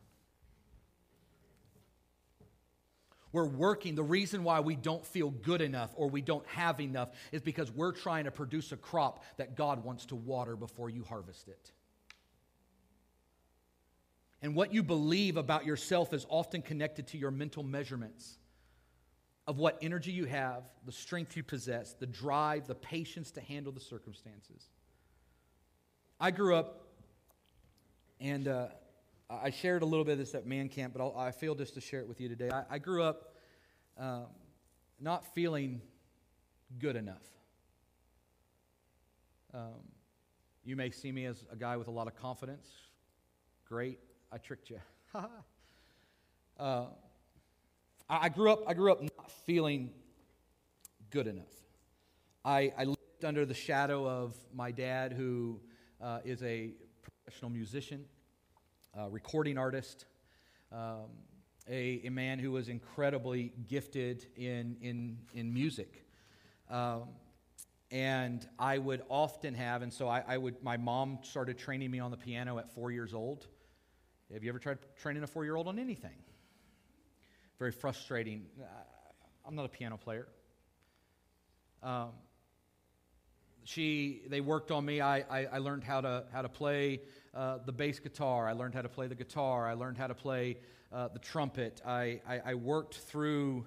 We're 3.32 3.46
working. 3.46 3.96
The 3.96 4.04
reason 4.04 4.44
why 4.44 4.60
we 4.62 4.76
don't 4.76 5.06
feel 5.06 5.32
good 5.32 5.62
enough 5.62 5.92
or 5.96 6.10
we 6.10 6.22
don't 6.22 6.46
have 6.48 6.80
enough 6.80 7.10
is 7.32 7.42
because 7.42 7.72
we're 7.72 7.92
trying 7.92 8.26
to 8.26 8.32
produce 8.32 8.72
a 8.72 8.78
crop 8.78 9.24
that 9.38 9.56
God 9.56 9.84
wants 9.84 10.06
to 10.08 10.16
water 10.16 10.56
before 10.56 10.90
you 10.90 11.04
harvest 11.04 11.48
it. 11.48 11.72
And 14.42 14.56
what 14.56 14.74
you 14.74 14.84
believe 14.84 15.36
about 15.36 15.66
yourself 15.66 16.14
is 16.14 16.26
often 16.30 16.62
connected 16.62 17.08
to 17.08 17.18
your 17.18 17.32
mental 17.32 17.64
measurements 17.64 18.38
of 19.48 19.58
what 19.58 19.78
energy 19.82 20.12
you 20.12 20.26
have, 20.26 20.64
the 20.86 20.92
strength 20.92 21.36
you 21.36 21.44
possess, 21.44 21.94
the 21.94 22.06
drive, 22.06 22.68
the 22.68 22.76
patience 22.76 23.32
to 23.32 23.42
handle 23.42 23.72
the 23.72 23.80
circumstances. 23.80 24.70
I 26.20 26.32
grew 26.32 26.56
up, 26.56 26.84
and 28.20 28.48
uh, 28.48 28.68
I 29.30 29.50
shared 29.50 29.82
a 29.82 29.86
little 29.86 30.06
bit 30.06 30.14
of 30.14 30.20
this 30.20 30.36
at 30.36 30.46
man 30.46 30.70
camp, 30.70 30.94
but 30.94 31.02
I'll, 31.02 31.16
i 31.18 31.32
feel 31.32 31.54
just 31.54 31.74
to 31.74 31.82
share 31.82 32.00
it 32.00 32.08
with 32.08 32.22
you 32.22 32.30
today. 32.30 32.50
I, 32.50 32.64
I 32.76 32.80
grew 32.80 33.04
up 33.04 33.36
um, 33.98 34.28
not 35.02 35.26
feeling 35.34 35.82
good 36.80 36.96
enough. 36.96 37.24
Um, 39.54 39.84
you 40.64 40.76
may 40.76 40.92
see 40.92 41.12
me 41.12 41.26
as 41.26 41.44
a 41.52 41.56
guy 41.56 41.76
with 41.76 41.88
a 41.88 41.92
lot 41.92 42.08
of 42.08 42.16
confidence. 42.16 42.70
Great, 43.68 44.00
I 44.32 44.38
tricked 44.38 44.70
you. 44.70 44.80
uh, 46.60 46.86
I 48.10 48.30
grew 48.30 48.52
up. 48.52 48.64
I 48.66 48.74
grew 48.74 48.92
up 48.92 49.02
not 49.02 49.32
feeling 49.46 49.90
good 51.10 51.28
enough. 51.28 51.46
I, 52.46 52.72
I 52.78 52.86
lived 52.86 53.26
under 53.26 53.46
the 53.46 53.54
shadow 53.54 54.08
of 54.08 54.38
my 54.54 54.72
dad, 54.72 55.12
who 55.12 55.60
uh, 56.02 56.20
is 56.24 56.42
a 56.44 56.72
professional 57.02 57.52
musician, 57.52 58.06
a 58.98 59.10
recording 59.10 59.58
artist, 59.60 60.06
um, 60.72 61.06
a, 61.70 62.02
a, 62.06 62.10
man 62.10 62.40
who 62.40 62.52
was 62.52 62.68
incredibly 62.68 63.54
gifted 63.68 64.26
in, 64.36 64.76
in, 64.82 65.20
in 65.34 65.54
music. 65.54 66.06
Um, 66.70 67.04
and 67.92 68.48
I 68.58 68.80
would 68.80 69.04
often 69.08 69.54
have, 69.54 69.84
and 69.84 69.94
so 69.94 70.08
I, 70.08 70.24
I, 70.28 70.38
would, 70.38 70.64
my 70.64 70.78
mom 70.78 71.20
started 71.22 71.60
training 71.60 71.92
me 71.92 72.00
on 72.00 72.10
the 72.10 72.18
piano 72.18 72.58
at 72.58 72.72
four 72.72 72.92
years 72.92 73.14
old. 73.14 73.48
Have 74.34 74.44
you 74.44 74.50
ever 74.50 74.60
tried 74.60 74.80
training 75.00 75.24
a 75.24 75.28
four 75.28 75.46
year 75.46 75.56
old 75.56 75.68
on 75.68 75.78
anything? 75.78 76.18
Very 77.60 77.72
frustrating. 77.72 78.48
I'm 79.48 79.56
not 79.56 79.66
a 79.66 79.70
piano 79.70 79.98
player. 79.98 80.28
Um, 81.84 82.10
she, 83.64 84.24
they 84.28 84.42
worked 84.42 84.72
on 84.72 84.84
me. 84.86 85.02
I, 85.02 85.18
I, 85.20 85.46
I, 85.54 85.58
learned 85.60 85.84
how 85.84 86.02
to, 86.02 86.24
how 86.32 86.42
to 86.42 86.50
play 86.50 87.02
uh, 87.38 87.60
the 87.66 87.72
bass 87.72 88.00
guitar. 88.00 88.48
I 88.48 88.54
learned 88.54 88.74
how 88.74 88.82
to 88.82 88.90
play 88.90 89.08
the 89.08 89.16
guitar. 89.16 89.68
I 89.68 89.74
learned 89.74 89.98
how 89.98 90.08
to 90.08 90.16
play 90.16 90.58
uh, 90.92 91.08
the 91.10 91.20
trumpet. 91.20 91.82
I, 91.86 92.20
I, 92.28 92.42
I 92.46 92.54
worked 92.56 92.96
through 92.96 93.66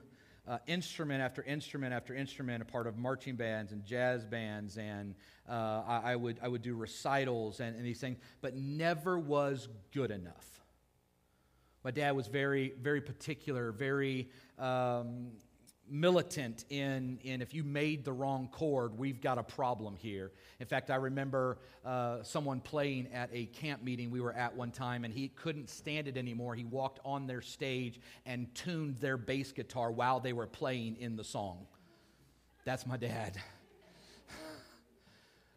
uh, 0.48 0.58
instrument 0.66 1.22
after 1.22 1.44
instrument 1.44 1.94
after 1.94 2.12
instrument, 2.12 2.62
a 2.62 2.64
part 2.64 2.88
of 2.88 2.98
marching 2.98 3.36
bands 3.36 3.70
and 3.70 3.84
jazz 3.84 4.24
bands, 4.24 4.76
and 4.76 5.14
uh, 5.48 5.82
I, 5.86 6.00
I, 6.04 6.16
would, 6.16 6.40
I 6.42 6.48
would 6.48 6.62
do 6.62 6.74
recitals 6.74 7.60
and, 7.60 7.76
and 7.76 7.84
these 7.84 8.00
things, 8.00 8.18
but 8.40 8.56
never 8.56 9.16
was 9.16 9.68
good 9.92 10.10
enough. 10.10 10.46
My 11.84 11.92
dad 11.92 12.16
was 12.16 12.26
very, 12.26 12.74
very 12.80 13.00
particular, 13.00 13.70
very 13.70 14.30
um, 14.58 15.28
militant 15.90 16.64
in, 16.70 17.18
in 17.22 17.42
if 17.42 17.52
you 17.52 17.64
made 17.64 18.04
the 18.04 18.12
wrong 18.12 18.48
chord, 18.52 18.96
we've 18.96 19.20
got 19.20 19.38
a 19.38 19.42
problem 19.42 19.96
here. 19.96 20.30
In 20.60 20.66
fact, 20.66 20.90
I 20.90 20.96
remember 20.96 21.58
uh, 21.84 22.22
someone 22.22 22.60
playing 22.60 23.08
at 23.12 23.30
a 23.32 23.46
camp 23.46 23.82
meeting 23.82 24.10
we 24.10 24.20
were 24.20 24.32
at 24.32 24.54
one 24.54 24.70
time, 24.70 25.04
and 25.04 25.12
he 25.12 25.28
couldn't 25.28 25.68
stand 25.68 26.08
it 26.08 26.16
anymore. 26.16 26.54
He 26.54 26.64
walked 26.64 27.00
on 27.04 27.26
their 27.26 27.42
stage 27.42 28.00
and 28.24 28.54
tuned 28.54 28.98
their 28.98 29.16
bass 29.16 29.52
guitar 29.52 29.90
while 29.90 30.20
they 30.20 30.32
were 30.32 30.46
playing 30.46 30.96
in 31.00 31.16
the 31.16 31.24
song. 31.24 31.66
That's 32.64 32.86
my 32.86 32.96
dad. 32.96 33.36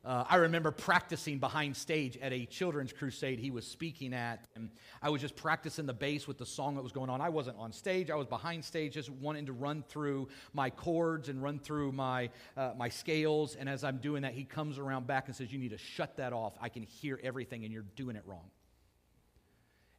Uh, 0.05 0.25
I 0.27 0.35
remember 0.35 0.71
practicing 0.71 1.39
behind 1.39 1.77
stage 1.77 2.17
at 2.17 2.33
a 2.33 2.45
children's 2.45 2.91
crusade 2.91 3.39
he 3.39 3.51
was 3.51 3.65
speaking 3.65 4.13
at. 4.13 4.43
And 4.53 4.69
I 5.01 5.09
was 5.09 5.21
just 5.21 5.37
practicing 5.37 5.85
the 5.85 5.93
bass 5.93 6.27
with 6.27 6.37
the 6.37 6.45
song 6.45 6.75
that 6.75 6.81
was 6.81 6.91
going 6.91 7.09
on. 7.09 7.21
I 7.21 7.29
wasn't 7.29 7.57
on 7.57 7.71
stage, 7.71 8.11
I 8.11 8.15
was 8.15 8.27
behind 8.27 8.65
stage, 8.65 8.93
just 8.93 9.09
wanting 9.09 9.45
to 9.45 9.53
run 9.53 9.81
through 9.87 10.27
my 10.53 10.69
chords 10.69 11.29
and 11.29 11.41
run 11.41 11.57
through 11.57 11.93
my, 11.93 12.29
uh, 12.57 12.71
my 12.77 12.89
scales. 12.89 13.55
And 13.55 13.69
as 13.69 13.85
I'm 13.85 13.97
doing 13.97 14.23
that, 14.23 14.33
he 14.33 14.43
comes 14.43 14.77
around 14.77 15.07
back 15.07 15.27
and 15.27 15.35
says, 15.35 15.53
You 15.53 15.59
need 15.59 15.71
to 15.71 15.77
shut 15.77 16.17
that 16.17 16.33
off. 16.33 16.53
I 16.59 16.67
can 16.67 16.83
hear 16.83 17.17
everything, 17.23 17.63
and 17.63 17.73
you're 17.73 17.85
doing 17.95 18.17
it 18.17 18.23
wrong. 18.25 18.49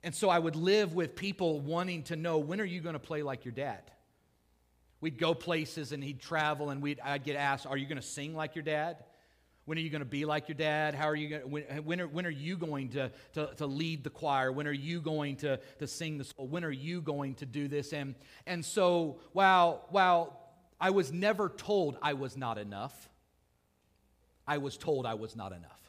And 0.03 0.15
so 0.15 0.29
I 0.29 0.39
would 0.39 0.55
live 0.55 0.93
with 0.93 1.17
people 1.17 1.61
wanting 1.61 2.03
to 2.05 2.17
know 2.17 2.37
when 2.37 2.61
are 2.61 2.67
you 2.67 2.83
going 2.83 2.93
to 2.93 2.99
play 2.99 3.23
like 3.23 3.47
your 3.47 3.53
dad? 3.53 3.91
We'd 5.01 5.19
go 5.19 5.33
places 5.33 5.93
and 5.93 6.05
he'd 6.05 6.21
travel, 6.21 6.69
and 6.69 6.83
we'd, 6.83 7.01
I'd 7.01 7.25
get 7.25 7.37
asked, 7.37 7.67
Are 7.67 7.79
you 7.79 7.87
going 7.87 7.97
to 7.97 8.07
sing 8.07 8.35
like 8.35 8.55
your 8.55 8.65
dad? 8.65 8.99
When 9.65 9.79
are 9.79 9.81
you 9.81 9.89
going 9.89 10.01
to 10.01 10.07
be 10.07 10.25
like 10.25 10.49
your 10.49 10.57
dad? 10.57 10.95
How 10.95 11.09
are 11.09 11.17
you 11.17 11.29
going 11.31 11.51
when, 11.51 11.63
when, 11.85 12.01
are, 12.01 12.07
when 12.07 12.27
are 12.27 12.31
you 12.31 12.57
going 12.57 12.91
to, 12.91 13.11
to, 13.33 13.51
to 13.57 13.67
lead 13.67 14.05
the 14.05 14.11
choir? 14.11 14.53
When 14.53 14.67
are 14.67 14.73
you 14.73 15.01
going 15.01 15.37
to, 15.37 15.59
to 15.79 15.87
sing 15.87 16.19
the 16.19 16.25
soul? 16.25 16.47
When 16.47 16.65
are 16.65 16.71
you 16.71 17.01
going 17.01 17.35
to 17.37 17.47
do 17.47 17.67
this? 17.67 17.93
And, 17.93 18.15
and 18.47 18.65
so, 18.65 19.21
while, 19.33 19.87
while 19.89 20.39
I 20.79 20.91
was 20.91 21.13
never 21.13 21.49
told 21.49 21.97
I 22.03 22.13
was 22.13 22.37
not 22.37 22.59
enough, 22.59 23.09
I 24.47 24.59
was 24.59 24.77
told 24.77 25.07
I 25.07 25.15
was 25.15 25.35
not 25.35 25.53
enough. 25.53 25.81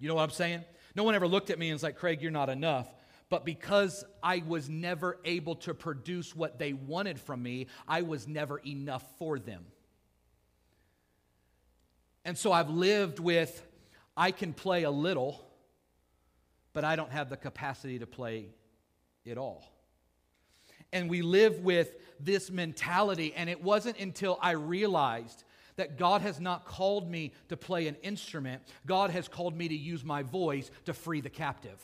You 0.00 0.08
know 0.08 0.16
what 0.16 0.24
I'm 0.24 0.30
saying? 0.30 0.64
No 0.96 1.04
one 1.04 1.14
ever 1.14 1.28
looked 1.28 1.50
at 1.50 1.58
me 1.58 1.68
and 1.68 1.74
was 1.74 1.84
like, 1.84 1.96
Craig, 1.96 2.20
you're 2.20 2.32
not 2.32 2.48
enough. 2.48 2.88
But 3.28 3.44
because 3.44 4.04
I 4.24 4.42
was 4.44 4.68
never 4.68 5.18
able 5.24 5.54
to 5.56 5.72
produce 5.72 6.34
what 6.34 6.58
they 6.58 6.72
wanted 6.72 7.20
from 7.20 7.42
me, 7.44 7.68
I 7.86 8.02
was 8.02 8.26
never 8.26 8.58
enough 8.58 9.04
for 9.18 9.38
them. 9.38 9.66
And 12.24 12.36
so 12.36 12.52
I've 12.52 12.70
lived 12.70 13.18
with, 13.18 13.66
I 14.16 14.30
can 14.30 14.52
play 14.52 14.82
a 14.82 14.90
little, 14.90 15.44
but 16.72 16.84
I 16.84 16.96
don't 16.96 17.10
have 17.10 17.30
the 17.30 17.36
capacity 17.36 17.98
to 17.98 18.06
play 18.06 18.50
it 19.24 19.38
all. 19.38 19.64
And 20.92 21.08
we 21.08 21.22
live 21.22 21.60
with 21.60 21.94
this 22.18 22.50
mentality, 22.50 23.32
and 23.34 23.48
it 23.48 23.62
wasn't 23.62 23.98
until 23.98 24.38
I 24.42 24.52
realized 24.52 25.44
that 25.76 25.96
God 25.96 26.20
has 26.20 26.40
not 26.40 26.66
called 26.66 27.10
me 27.10 27.32
to 27.48 27.56
play 27.56 27.86
an 27.86 27.96
instrument, 28.02 28.60
God 28.86 29.10
has 29.10 29.28
called 29.28 29.56
me 29.56 29.68
to 29.68 29.74
use 29.74 30.04
my 30.04 30.22
voice 30.22 30.70
to 30.84 30.92
free 30.92 31.20
the 31.20 31.30
captive. 31.30 31.78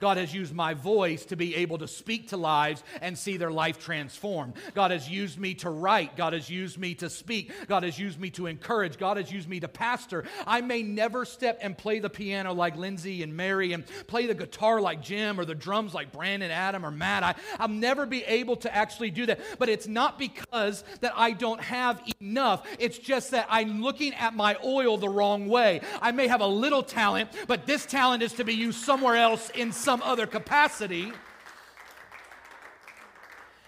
God 0.00 0.16
has 0.16 0.34
used 0.34 0.54
my 0.54 0.74
voice 0.74 1.26
to 1.26 1.36
be 1.36 1.54
able 1.56 1.78
to 1.78 1.88
speak 1.88 2.28
to 2.28 2.36
lives 2.36 2.82
and 3.00 3.16
see 3.16 3.36
their 3.36 3.50
life 3.50 3.78
transformed. 3.78 4.54
God 4.74 4.90
has 4.90 5.08
used 5.08 5.38
me 5.38 5.54
to 5.54 5.70
write. 5.70 6.16
God 6.16 6.32
has 6.32 6.48
used 6.50 6.78
me 6.78 6.94
to 6.96 7.10
speak. 7.10 7.52
God 7.68 7.82
has 7.82 7.98
used 7.98 8.18
me 8.18 8.30
to 8.30 8.46
encourage. 8.46 8.98
God 8.98 9.18
has 9.18 9.30
used 9.30 9.48
me 9.48 9.60
to 9.60 9.68
pastor. 9.68 10.24
I 10.46 10.62
may 10.62 10.82
never 10.82 11.24
step 11.24 11.58
and 11.62 11.76
play 11.76 11.98
the 11.98 12.10
piano 12.10 12.52
like 12.54 12.76
Lindsay 12.76 13.22
and 13.22 13.36
Mary 13.36 13.72
and 13.72 13.84
play 14.06 14.26
the 14.26 14.34
guitar 14.34 14.80
like 14.80 15.02
Jim 15.02 15.38
or 15.38 15.44
the 15.44 15.54
drums 15.54 15.94
like 15.94 16.12
Brandon, 16.12 16.50
Adam, 16.50 16.84
or 16.84 16.90
Matt. 16.90 17.22
I, 17.22 17.34
I'll 17.58 17.68
never 17.68 18.06
be 18.06 18.24
able 18.24 18.56
to 18.56 18.74
actually 18.74 19.10
do 19.10 19.26
that. 19.26 19.40
But 19.58 19.68
it's 19.68 19.86
not 19.86 20.18
because 20.18 20.82
that 21.00 21.12
I 21.16 21.32
don't 21.32 21.60
have 21.60 22.02
enough. 22.20 22.66
It's 22.78 22.98
just 22.98 23.32
that 23.32 23.46
I'm 23.50 23.82
looking 23.82 24.14
at 24.14 24.34
my 24.34 24.56
oil 24.64 24.96
the 24.96 25.08
wrong 25.08 25.48
way. 25.48 25.82
I 26.00 26.12
may 26.12 26.26
have 26.26 26.40
a 26.40 26.46
little 26.46 26.82
talent, 26.82 27.30
but 27.46 27.66
this 27.66 27.84
talent 27.84 28.22
is 28.22 28.32
to 28.34 28.44
be 28.44 28.54
used 28.54 28.80
somewhere 28.80 29.16
else 29.16 29.50
in 29.50 29.72
some 29.90 30.02
other 30.02 30.28
capacity. 30.28 31.12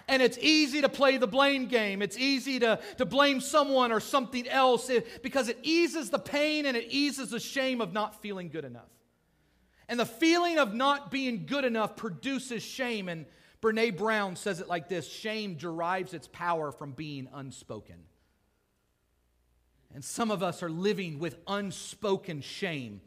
And 0.06 0.22
it's 0.22 0.38
easy 0.38 0.80
to 0.82 0.88
play 0.88 1.16
the 1.16 1.26
blame 1.26 1.66
game. 1.66 2.00
It's 2.00 2.16
easy 2.16 2.60
to, 2.60 2.78
to 2.98 3.04
blame 3.04 3.40
someone 3.40 3.90
or 3.90 3.98
something 3.98 4.46
else 4.46 4.88
because 5.24 5.48
it 5.48 5.58
eases 5.64 6.10
the 6.10 6.20
pain 6.20 6.66
and 6.66 6.76
it 6.76 6.86
eases 6.90 7.30
the 7.30 7.40
shame 7.40 7.80
of 7.80 7.92
not 7.92 8.22
feeling 8.22 8.50
good 8.50 8.64
enough. 8.64 8.92
And 9.88 9.98
the 9.98 10.06
feeling 10.06 10.60
of 10.60 10.72
not 10.72 11.10
being 11.10 11.44
good 11.44 11.64
enough 11.64 11.96
produces 11.96 12.62
shame. 12.62 13.08
And 13.08 13.26
Brene 13.60 13.96
Brown 13.96 14.36
says 14.36 14.60
it 14.60 14.68
like 14.68 14.88
this 14.88 15.10
shame 15.10 15.56
derives 15.56 16.14
its 16.14 16.28
power 16.28 16.70
from 16.70 16.92
being 16.92 17.26
unspoken. 17.34 17.96
And 19.92 20.04
some 20.04 20.30
of 20.30 20.40
us 20.40 20.62
are 20.62 20.70
living 20.70 21.18
with 21.18 21.34
unspoken 21.48 22.42
shame. 22.42 23.00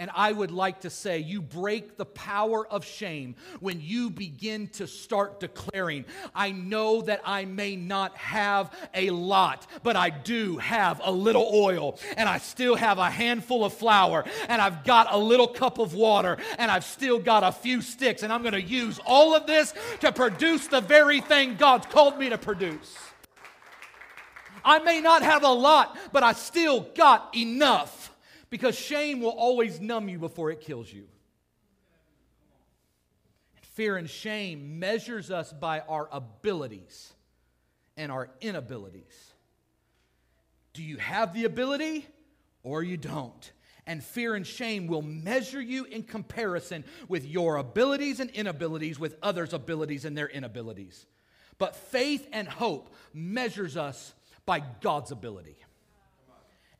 And 0.00 0.10
I 0.14 0.32
would 0.32 0.50
like 0.50 0.80
to 0.80 0.88
say, 0.88 1.18
you 1.18 1.42
break 1.42 1.98
the 1.98 2.06
power 2.06 2.66
of 2.66 2.86
shame 2.86 3.34
when 3.60 3.82
you 3.82 4.08
begin 4.08 4.68
to 4.68 4.86
start 4.86 5.40
declaring, 5.40 6.06
I 6.34 6.52
know 6.52 7.02
that 7.02 7.20
I 7.22 7.44
may 7.44 7.76
not 7.76 8.16
have 8.16 8.74
a 8.94 9.10
lot, 9.10 9.66
but 9.82 9.96
I 9.96 10.08
do 10.08 10.56
have 10.56 11.02
a 11.04 11.12
little 11.12 11.50
oil, 11.52 11.98
and 12.16 12.30
I 12.30 12.38
still 12.38 12.76
have 12.76 12.96
a 12.96 13.10
handful 13.10 13.62
of 13.62 13.74
flour, 13.74 14.24
and 14.48 14.62
I've 14.62 14.84
got 14.84 15.12
a 15.12 15.18
little 15.18 15.48
cup 15.48 15.78
of 15.78 15.92
water, 15.92 16.38
and 16.56 16.70
I've 16.70 16.84
still 16.84 17.18
got 17.18 17.44
a 17.44 17.52
few 17.52 17.82
sticks, 17.82 18.22
and 18.22 18.32
I'm 18.32 18.40
going 18.40 18.54
to 18.54 18.62
use 18.62 18.98
all 19.04 19.34
of 19.34 19.46
this 19.46 19.74
to 20.00 20.12
produce 20.12 20.66
the 20.66 20.80
very 20.80 21.20
thing 21.20 21.56
God's 21.56 21.84
called 21.84 22.18
me 22.18 22.30
to 22.30 22.38
produce. 22.38 22.96
I 24.64 24.78
may 24.78 25.02
not 25.02 25.22
have 25.22 25.42
a 25.42 25.52
lot, 25.52 25.98
but 26.10 26.22
I 26.22 26.32
still 26.32 26.88
got 26.94 27.36
enough 27.36 28.09
because 28.50 28.76
shame 28.76 29.20
will 29.20 29.30
always 29.30 29.80
numb 29.80 30.08
you 30.08 30.18
before 30.18 30.50
it 30.50 30.60
kills 30.60 30.92
you. 30.92 31.06
Fear 33.74 33.96
and 33.96 34.10
shame 34.10 34.78
measures 34.78 35.30
us 35.30 35.52
by 35.52 35.80
our 35.80 36.08
abilities 36.12 37.12
and 37.96 38.12
our 38.12 38.28
inabilities. 38.40 39.32
Do 40.74 40.82
you 40.82 40.98
have 40.98 41.32
the 41.32 41.44
ability 41.44 42.06
or 42.62 42.82
you 42.82 42.96
don't? 42.96 43.52
and 43.86 44.04
fear 44.04 44.36
and 44.36 44.46
shame 44.46 44.86
will 44.86 45.02
measure 45.02 45.60
you 45.60 45.84
in 45.84 46.04
comparison 46.04 46.84
with 47.08 47.24
your 47.24 47.56
abilities 47.56 48.20
and 48.20 48.30
inabilities, 48.30 49.00
with 49.00 49.16
others' 49.20 49.52
abilities 49.52 50.04
and 50.04 50.16
their 50.16 50.28
inabilities. 50.28 51.06
But 51.58 51.74
faith 51.74 52.28
and 52.32 52.46
hope 52.46 52.94
measures 53.12 53.76
us 53.76 54.14
by 54.46 54.62
God's 54.80 55.10
ability. 55.10 55.56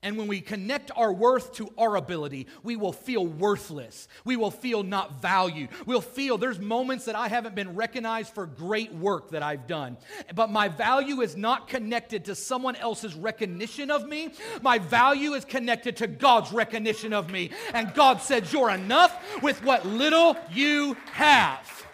And 0.02 0.16
when 0.16 0.28
we 0.28 0.40
connect 0.40 0.90
our 0.96 1.12
worth 1.12 1.52
to 1.54 1.70
our 1.76 1.96
ability, 1.96 2.46
we 2.62 2.74
will 2.74 2.92
feel 2.92 3.26
worthless. 3.26 4.08
We 4.24 4.34
will 4.34 4.50
feel 4.50 4.82
not 4.82 5.20
valued. 5.20 5.68
We'll 5.84 6.00
feel 6.00 6.38
there's 6.38 6.58
moments 6.58 7.04
that 7.04 7.14
I 7.14 7.28
haven't 7.28 7.54
been 7.54 7.74
recognized 7.74 8.32
for 8.32 8.46
great 8.46 8.94
work 8.94 9.32
that 9.32 9.42
I've 9.42 9.66
done. 9.66 9.98
But 10.34 10.50
my 10.50 10.68
value 10.68 11.20
is 11.20 11.36
not 11.36 11.68
connected 11.68 12.24
to 12.26 12.34
someone 12.34 12.76
else's 12.76 13.14
recognition 13.14 13.90
of 13.90 14.08
me. 14.08 14.32
My 14.62 14.78
value 14.78 15.34
is 15.34 15.44
connected 15.44 15.98
to 15.98 16.06
God's 16.06 16.50
recognition 16.50 17.12
of 17.12 17.30
me. 17.30 17.50
And 17.74 17.92
God 17.92 18.22
says, 18.22 18.50
You're 18.54 18.70
enough 18.70 19.42
with 19.42 19.62
what 19.62 19.84
little 19.84 20.34
you 20.50 20.96
have. 21.12 21.86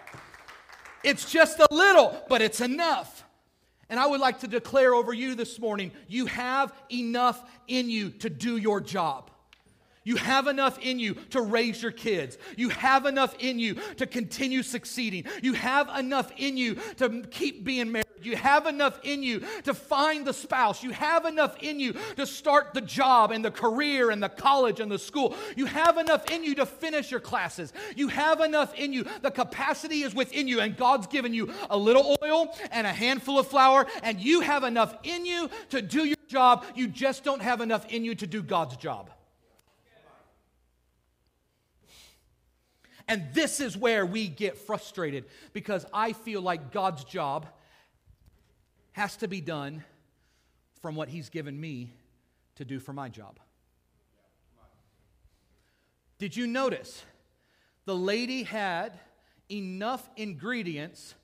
It's 1.03 1.29
just 1.31 1.59
a 1.59 1.67
little, 1.73 2.23
but 2.29 2.41
it's 2.41 2.61
enough. 2.61 3.26
And 3.89 4.01
I 4.01 4.07
would 4.07 4.21
like 4.21 4.41
to 4.41 4.49
declare 4.49 4.95
over 4.95 5.13
you 5.13 5.35
this 5.35 5.59
morning 5.59 5.93
you 6.09 6.27
have 6.27 6.73
enough 6.91 7.43
in 7.69 7.89
you 7.89 8.11
to 8.11 8.31
do 8.31 8.57
your 8.57 8.81
job. 8.81 9.31
You 10.07 10.15
have 10.17 10.47
enough 10.47 10.79
in 10.79 11.01
you 11.01 11.15
to 11.31 11.41
raise 11.41 11.83
your 11.83 11.91
kids. 11.91 12.39
You 12.57 12.69
have 12.69 13.07
enough 13.07 13.35
in 13.41 13.59
you 13.59 13.75
to 13.97 14.07
continue 14.07 14.63
succeeding. 14.63 15.25
You 15.43 15.55
have 15.55 15.89
enough 15.99 16.31
in 16.37 16.57
you 16.57 16.77
to 16.99 17.23
keep 17.23 17.65
being 17.65 17.91
married. 17.91 18.07
You 18.23 18.37
have 18.37 18.67
enough 18.67 19.01
in 19.03 19.25
you 19.25 19.43
to 19.65 19.75
find 19.75 20.25
the 20.25 20.33
spouse. 20.33 20.85
You 20.85 20.93
have 20.93 21.25
enough 21.25 21.57
in 21.61 21.81
you 21.81 21.95
to 22.15 22.25
start 22.25 22.73
the 22.73 22.81
job 22.81 23.33
and 23.33 23.45
the 23.45 23.51
career 23.51 24.11
and 24.11 24.23
the 24.23 24.29
college 24.29 24.79
and 24.79 24.91
the 24.91 24.99
school. 24.99 25.35
You 25.57 25.67
have 25.67 25.99
enough 25.99 26.31
in 26.31 26.45
you 26.45 26.55
to 26.55 26.67
finish 26.67 27.11
your 27.11 27.21
classes. 27.21 27.73
You 27.97 28.07
have 28.07 28.41
enough 28.41 28.75
in 28.75 28.93
you. 28.93 29.07
The 29.23 29.33
capacity 29.33 30.03
is 30.05 30.15
within 30.15 30.47
you, 30.47 30.61
and 30.61 30.77
God's 30.77 31.09
given 31.09 31.35
you 31.35 31.53
a 31.69 31.77
little 31.77 32.17
oil 32.23 32.57
and 32.71 32.87
a 32.87 32.93
handful 32.93 33.41
of 33.41 33.49
flour, 33.49 33.87
and 34.05 34.21
you 34.21 34.41
have 34.41 34.63
enough 34.63 34.97
in 35.03 35.27
you 35.27 35.51
to 35.71 35.83
do 35.83 36.05
your 36.05 36.17
job. 36.29 36.65
You 36.77 36.87
just 36.87 37.25
don't 37.25 37.43
have 37.43 37.61
enough 37.61 37.87
in 37.93 38.05
you 38.05 38.15
to 38.15 38.27
do 38.29 38.41
God's 38.41 38.77
job. 38.77 39.11
And 43.09 43.29
this 43.33 43.61
is 43.61 43.77
where 43.77 44.05
we 44.05 44.27
get 44.27 44.59
frustrated 44.59 45.27
because 45.53 45.87
I 45.93 46.13
feel 46.13 46.41
like 46.41 46.73
God's 46.73 47.05
job 47.05 47.47
has 48.93 49.17
to 49.19 49.29
be 49.29 49.41
done 49.41 49.85
from 50.83 50.97
what 50.97 51.09
He's 51.09 51.29
given 51.29 51.59
me 51.59 51.93
to 52.57 52.65
do 52.65 52.81
for 52.81 52.93
my 52.93 53.09
job. 53.09 53.39
Did 56.19 56.35
you 56.35 56.47
notice 56.47 57.05
the 57.85 57.95
lady 57.95 58.43
had 58.43 58.99
enough 59.51 60.09
ingredients 60.17 61.15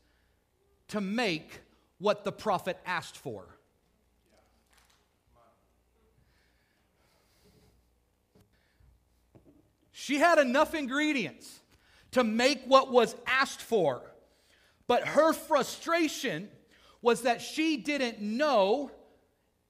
to 0.88 1.00
make 1.00 1.60
what 1.98 2.24
the 2.24 2.32
prophet 2.32 2.78
asked 2.84 3.16
for? 3.16 3.46
She 9.92 10.18
had 10.18 10.38
enough 10.38 10.74
ingredients 10.74 11.61
to 12.12 12.24
make 12.24 12.62
what 12.64 12.90
was 12.90 13.14
asked 13.26 13.60
for. 13.60 14.02
But 14.86 15.06
her 15.08 15.32
frustration 15.32 16.48
was 17.00 17.22
that 17.22 17.42
she 17.42 17.76
didn't 17.76 18.20
know 18.20 18.90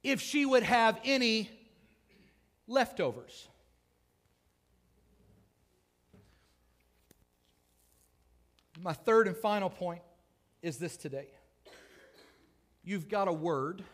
if 0.03 0.21
she 0.21 0.45
would 0.45 0.63
have 0.63 1.01
any 1.05 1.49
leftovers. 2.67 3.49
My 8.81 8.93
third 8.93 9.29
and 9.29 9.37
final 9.37 9.71
point 9.71 10.03
is 10.61 10.79
this 10.79 10.97
today. 10.97 11.29
You've 12.83 13.09
got 13.09 13.29
a 13.29 13.33
word, 13.33 13.85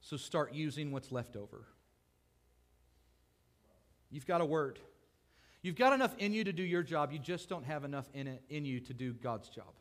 so 0.00 0.16
start 0.16 0.54
using 0.54 0.92
what's 0.92 1.10
left 1.10 1.34
over. 1.34 1.64
You've 4.10 4.26
got 4.26 4.40
a 4.40 4.44
word. 4.44 4.78
You've 5.62 5.76
got 5.76 5.92
enough 5.92 6.14
in 6.18 6.32
you 6.32 6.44
to 6.44 6.52
do 6.52 6.62
your 6.62 6.82
job, 6.82 7.12
you 7.12 7.18
just 7.18 7.48
don't 7.48 7.64
have 7.64 7.84
enough 7.84 8.08
in, 8.14 8.26
it, 8.28 8.42
in 8.48 8.64
you 8.64 8.80
to 8.80 8.94
do 8.94 9.12
God's 9.12 9.48
job. 9.48 9.72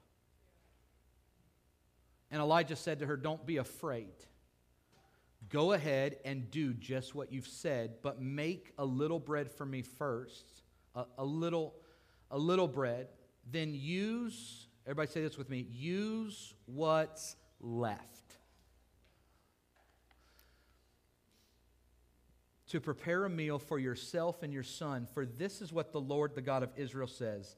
And 2.32 2.42
Elijah 2.42 2.76
said 2.76 3.00
to 3.00 3.06
her, 3.06 3.16
Don't 3.16 3.46
be 3.46 3.58
afraid. 3.58 4.14
Go 5.50 5.72
ahead 5.74 6.18
and 6.26 6.50
do 6.52 6.74
just 6.74 7.16
what 7.16 7.32
you've 7.32 7.48
said, 7.48 7.96
but 8.02 8.22
make 8.22 8.74
a 8.78 8.84
little 8.84 9.20
bread 9.20 9.50
for 9.50 9.66
me 9.66 9.82
first, 9.82 10.46
a, 10.96 11.06
a 11.20 11.24
little, 11.24 11.76
a 12.32 12.38
little 12.38 12.68
bread. 12.68 13.08
Then 13.50 13.74
use, 13.74 14.68
everybody 14.86 15.10
say 15.10 15.22
this 15.22 15.38
with 15.38 15.50
me, 15.50 15.66
use 15.72 16.54
what's 16.66 17.38
left. 17.62 18.17
To 22.68 22.82
prepare 22.82 23.26
a 23.26 23.30
meal 23.30 23.60
for 23.60 23.80
yourself 23.80 24.44
and 24.44 24.54
your 24.54 24.64
son, 24.64 25.08
for 25.14 25.26
this 25.26 25.62
is 25.62 25.72
what 25.72 25.92
the 25.92 26.02
Lord, 26.02 26.36
the 26.36 26.42
God 26.42 26.64
of 26.64 26.70
Israel, 26.76 27.08
says 27.08 27.56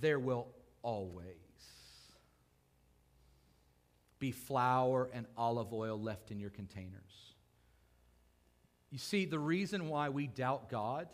there 0.00 0.18
will 0.18 0.48
always 0.82 1.26
be 4.18 4.32
flour 4.32 5.08
and 5.12 5.26
olive 5.36 5.72
oil 5.72 6.00
left 6.00 6.30
in 6.30 6.38
your 6.38 6.50
containers. 6.50 7.34
You 8.90 8.98
see, 8.98 9.24
the 9.24 9.38
reason 9.38 9.88
why 9.88 10.08
we 10.08 10.26
doubt 10.26 10.68
God 10.68 11.08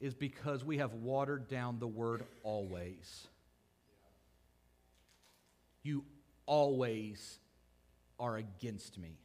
is 0.00 0.14
because 0.14 0.64
we 0.64 0.78
have 0.78 0.94
watered 0.94 1.48
down 1.48 1.78
the 1.78 1.86
word 1.86 2.24
always. 2.42 3.26
You 5.82 6.04
always 6.46 7.38
are 8.18 8.36
against 8.36 8.98
me. 8.98 9.18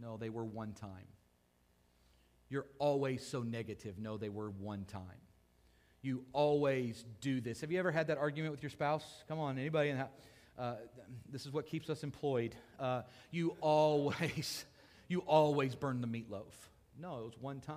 No, 0.00 0.16
they 0.16 0.28
were 0.28 0.44
one 0.44 0.72
time. 0.72 1.06
You're 2.50 2.66
always 2.78 3.26
so 3.26 3.42
negative. 3.42 3.98
No, 3.98 4.16
they 4.16 4.28
were 4.28 4.50
one 4.50 4.84
time. 4.84 5.02
You 6.00 6.24
always 6.32 7.04
do 7.20 7.40
this. 7.40 7.60
Have 7.60 7.72
you 7.72 7.78
ever 7.78 7.90
had 7.90 8.06
that 8.06 8.18
argument 8.18 8.52
with 8.52 8.62
your 8.62 8.70
spouse? 8.70 9.04
Come 9.28 9.38
on, 9.38 9.58
anybody 9.58 9.90
in 9.90 9.98
the 9.98 10.08
uh, 10.58 10.74
this 11.30 11.46
is 11.46 11.52
what 11.52 11.66
keeps 11.66 11.88
us 11.88 12.02
employed. 12.02 12.56
Uh, 12.80 13.02
you 13.30 13.56
always, 13.60 14.64
you 15.08 15.20
always 15.20 15.74
burn 15.76 16.00
the 16.00 16.06
meatloaf. 16.08 16.52
No, 17.00 17.18
it 17.18 17.24
was 17.24 17.38
one 17.40 17.60
time. 17.60 17.76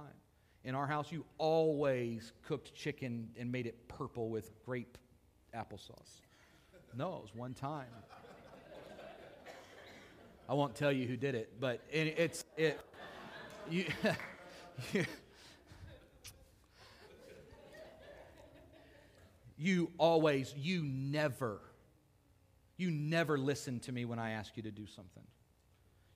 In 0.64 0.74
our 0.74 0.88
house, 0.88 1.12
you 1.12 1.26
always 1.38 2.34
cooked 2.48 2.74
chicken 2.74 3.30
and 3.38 3.52
made 3.52 3.68
it 3.68 3.88
purple 3.88 4.30
with 4.30 4.52
grape 4.66 4.98
applesauce. 5.56 6.22
No, 6.96 7.16
it 7.18 7.22
was 7.22 7.36
one 7.36 7.54
time. 7.54 7.88
I 10.50 10.54
won't 10.54 10.76
tell 10.76 10.92
you 10.92 11.08
who 11.08 11.16
did 11.16 11.36
it, 11.36 11.54
but 11.60 11.82
it, 11.92 12.16
it's 12.18 12.46
it. 12.58 12.80
You, 13.70 13.86
you 19.58 19.92
always, 19.98 20.54
you 20.58 20.84
never, 20.84 21.60
you 22.78 22.92
never 22.92 23.38
listen 23.38 23.80
to 23.82 23.92
me 23.92 24.06
when 24.06 24.20
I 24.20 24.32
ask 24.32 24.58
you 24.58 24.64
to 24.64 24.72
do 24.72 24.88
something. 24.88 25.24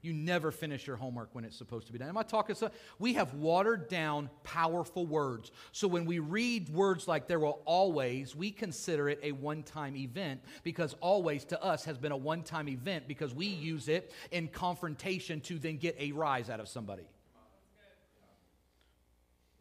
You 0.06 0.14
never 0.14 0.52
finish 0.52 0.86
your 0.86 0.98
homework 0.98 1.30
when 1.34 1.46
it's 1.46 1.58
supposed 1.58 1.88
to 1.88 1.94
be 1.94 1.98
done. 1.98 2.10
Am 2.10 2.18
I 2.18 2.22
talking? 2.22 2.56
So 2.56 2.70
we 3.00 3.14
have 3.14 3.34
watered 3.34 3.88
down 3.90 4.30
powerful 4.44 5.08
words. 5.08 5.52
So 5.72 5.88
when 5.88 6.06
we 6.06 6.20
read 6.20 6.70
words 6.70 7.08
like 7.08 7.28
there 7.28 7.40
will 7.40 7.64
always, 7.66 8.36
we 8.36 8.52
consider 8.52 9.10
it 9.10 9.20
a 9.24 9.32
one 9.32 9.64
time 9.64 9.96
event 9.96 10.42
because 10.64 10.94
always 11.02 11.44
to 11.46 11.60
us 11.64 11.86
has 11.86 11.98
been 11.98 12.12
a 12.12 12.18
one 12.18 12.44
time 12.44 12.70
event 12.70 13.08
because 13.08 13.34
we 13.34 13.48
use 13.48 13.88
it 13.88 14.12
in 14.30 14.48
confrontation 14.48 15.42
to 15.42 15.58
then 15.58 15.78
get 15.78 15.96
a 16.00 16.12
rise 16.12 16.52
out 16.52 16.60
of 16.60 16.68
somebody. 16.68 17.08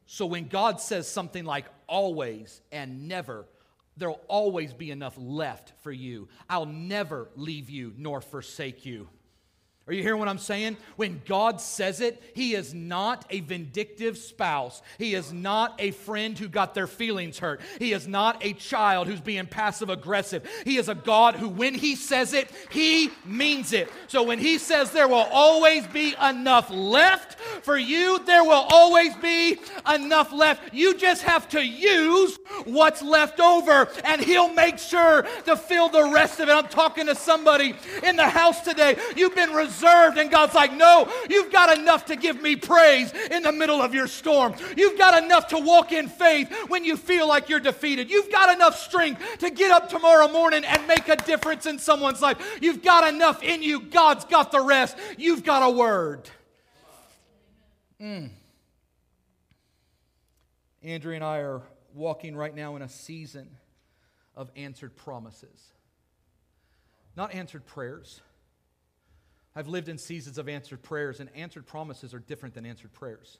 So 0.07 0.27
when 0.27 0.49
God 0.49 0.81
says 0.81 1.09
something 1.09 1.45
like 1.45 1.67
always 1.87 2.61
and 2.71 3.09
never, 3.09 3.46
there'll 3.96 4.21
always 4.29 4.73
be 4.73 4.90
enough 4.90 5.15
left 5.17 5.73
for 5.83 5.92
you. 5.92 6.29
I'll 6.48 6.67
never 6.67 7.29
leave 7.37 7.71
you 7.71 7.92
nor 7.96 8.21
forsake 8.21 8.85
you. 8.85 9.09
Are 9.87 9.92
you 9.92 10.00
hearing 10.00 10.19
what 10.19 10.29
I'm 10.29 10.38
saying? 10.38 10.79
When 10.96 11.21
God 11.27 11.61
says 11.61 12.00
it, 12.00 12.23
He 12.35 12.55
is 12.55 12.73
not 12.73 13.27
a 13.29 13.40
vindictive 13.40 14.17
spouse. 14.17 14.81
He 14.96 15.15
is 15.15 15.31
not 15.31 15.75
a 15.79 15.90
friend 15.90 16.38
who 16.38 16.48
got 16.48 16.73
their 16.73 16.87
feelings 16.87 17.38
hurt. 17.38 17.61
He 17.79 17.92
is 17.92 18.09
not 18.09 18.42
a 18.42 18.55
child 18.55 19.09
who's 19.09 19.21
being 19.21 19.46
passive 19.46 19.90
aggressive. 19.90 20.48
He 20.65 20.79
is 20.79 20.88
a 20.88 20.94
God 20.94 21.35
who, 21.35 21.50
when 21.50 21.75
He 21.75 21.96
says 21.96 22.33
it, 22.33 22.50
He 22.71 23.11
means 23.27 23.75
it. 23.75 23.92
So 24.07 24.23
when 24.23 24.38
He 24.38 24.57
says 24.57 24.90
there 24.90 25.09
will 25.09 25.29
always 25.31 25.87
be 25.88 26.15
enough 26.15 26.71
left 26.71 27.37
For 27.65 27.79
you, 27.79 28.19
there 28.27 28.44
will 28.44 28.67
always 28.69 29.17
be 29.17 29.58
enough 29.90 30.35
left. 30.35 30.75
You 30.75 30.94
just 30.94 31.23
have 31.23 31.48
to 31.48 31.67
use 31.67 32.38
what's 32.65 33.00
left 33.00 33.40
over, 33.40 33.88
and 34.04 34.21
He'll 34.21 34.52
make 34.52 34.77
sure 34.77 35.23
to 35.46 35.56
fill 35.56 35.88
the 35.88 36.04
rest 36.12 36.40
of 36.40 36.50
it. 36.50 36.52
I'm 36.52 36.69
talking 36.69 37.06
to 37.06 37.15
somebody 37.15 37.75
in 38.02 38.17
the 38.17 38.29
house 38.29 38.60
today. 38.60 38.98
You've 39.17 39.35
been 39.35 39.54
reserved, 39.54 40.19
and 40.19 40.31
God's 40.31 40.54
like, 40.54 40.75
No, 40.75 41.10
you've 41.31 41.50
got 41.50 41.79
enough 41.79 42.04
to 42.06 42.17
give 42.17 42.42
me 42.42 42.54
praise 42.54 43.15
in 43.31 43.42
the 43.42 43.52
middle 43.52 43.81
of 43.81 43.94
your 43.94 44.08
storm. 44.08 44.54
You've 44.77 44.98
got 44.98 45.25
enough 45.25 45.48
to 45.48 45.58
walk 45.58 45.90
in 45.90 46.08
faith 46.08 46.54
when 46.69 46.85
you 46.85 46.98
feel 46.98 47.27
like 47.27 47.48
you're 47.48 47.60
defeated. 47.60 48.10
You've 48.10 48.31
got 48.31 48.54
enough 48.54 48.79
strength 48.79 49.38
to 49.38 49.48
get 49.48 49.71
up 49.71 49.88
tomorrow 49.88 50.29
morning 50.29 50.67
and 50.67 50.87
make 50.87 51.08
a 51.08 51.17
difference 51.17 51.65
in 51.65 51.79
someone's 51.79 52.21
life. 52.21 52.58
You've 52.60 52.83
got 52.83 53.10
enough 53.10 53.42
in 53.42 53.62
you. 53.62 53.81
God's 53.81 54.27
got 54.27 54.52
the 54.52 54.60
rest. 54.60 54.98
You've 55.17 55.44
got 55.44 55.62
a 55.62 55.71
word. 55.71 56.29
Mm. 58.01 58.31
Andrea 60.83 61.17
and 61.17 61.25
I 61.25 61.38
are 61.38 61.63
walking 61.95 62.37
right 62.37 62.55
now 62.55 62.77
in 62.77 62.83
a 62.83 62.88
season 62.88 63.49
of 64.37 64.51
answered 64.57 64.97
promises, 64.97 65.73
not 67.17 67.33
answered 67.33 67.65
prayers. 67.67 68.21
I've 69.57 69.69
lived 69.69 69.88
in 69.88 69.99
seasons 69.99 70.37
of 70.37 70.49
answered 70.49 70.83
prayers, 70.83 71.21
and 71.21 71.31
answered 71.35 71.67
promises 71.67 72.13
are 72.13 72.19
different 72.19 72.55
than 72.55 72.67
answered 72.67 72.92
prayers. 72.92 73.38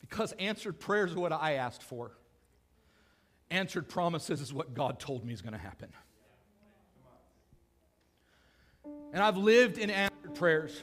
Because 0.00 0.32
answered 0.32 0.78
prayers 0.78 1.12
are 1.14 1.20
what 1.20 1.32
I 1.32 1.54
asked 1.54 1.82
for. 1.82 2.12
Answered 3.50 3.88
promises 3.88 4.40
is 4.40 4.52
what 4.52 4.74
God 4.74 5.00
told 5.00 5.24
me 5.24 5.32
is 5.32 5.42
going 5.42 5.54
to 5.54 5.58
happen. 5.58 5.88
And 9.12 9.22
I've 9.22 9.36
lived 9.36 9.78
in 9.78 9.90
answered 9.90 10.34
prayers. 10.34 10.82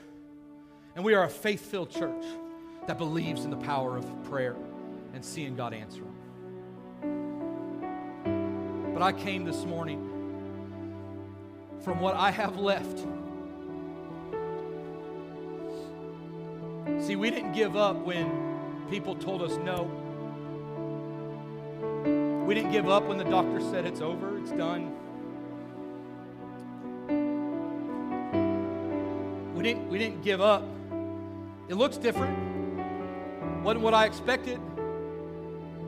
And 0.96 1.04
we 1.04 1.14
are 1.16 1.24
a 1.24 1.30
faith 1.30 1.62
filled 1.62 1.90
church 1.90 2.26
that 2.88 2.98
believes 2.98 3.46
in 3.46 3.52
the 3.52 3.58
power 3.58 3.98
of 3.98 4.06
prayer 4.24 4.56
and 5.14 5.24
seeing 5.24 5.56
God 5.56 5.74
answer 5.74 6.02
them. 6.02 6.16
But 8.94 9.02
I 9.02 9.12
came 9.14 9.46
this 9.46 9.66
morning 9.66 10.06
from 11.80 12.00
what 12.00 12.16
I 12.16 12.32
have 12.32 12.58
left. 12.58 13.00
See, 17.00 17.16
we 17.16 17.30
didn't 17.30 17.54
give 17.54 17.76
up 17.78 17.96
when 17.98 18.86
people 18.90 19.16
told 19.16 19.42
us 19.42 19.56
no. 19.58 19.84
We 22.46 22.54
didn't 22.56 22.72
give 22.72 22.90
up 22.90 23.06
when 23.06 23.18
the 23.18 23.24
doctor 23.24 23.62
said 23.62 23.86
it's 23.86 24.02
over, 24.02 24.38
it's 24.40 24.52
done. 24.52 24.96
We 29.60 29.64
didn't, 29.64 29.90
we 29.90 29.98
didn't 29.98 30.22
give 30.22 30.40
up. 30.40 30.64
It 31.68 31.76
looks 31.76 31.98
different. 31.98 32.34
Wasn't 33.62 33.84
what 33.84 33.94
I 33.94 34.06
expected. 34.06 34.58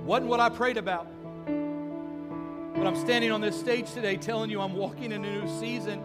Wasn't 0.03 0.29
what 0.29 0.41
I 0.41 0.49
prayed 0.49 0.75
about. 0.75 1.07
But 1.45 2.85
I'm 2.85 2.97
standing 2.97 3.31
on 3.31 3.39
this 3.39 3.57
stage 3.57 3.89
today 3.93 4.17
telling 4.17 4.49
you 4.49 4.59
I'm 4.59 4.73
walking 4.73 5.13
in 5.13 5.23
a 5.23 5.39
new 5.39 5.47
season 5.61 6.03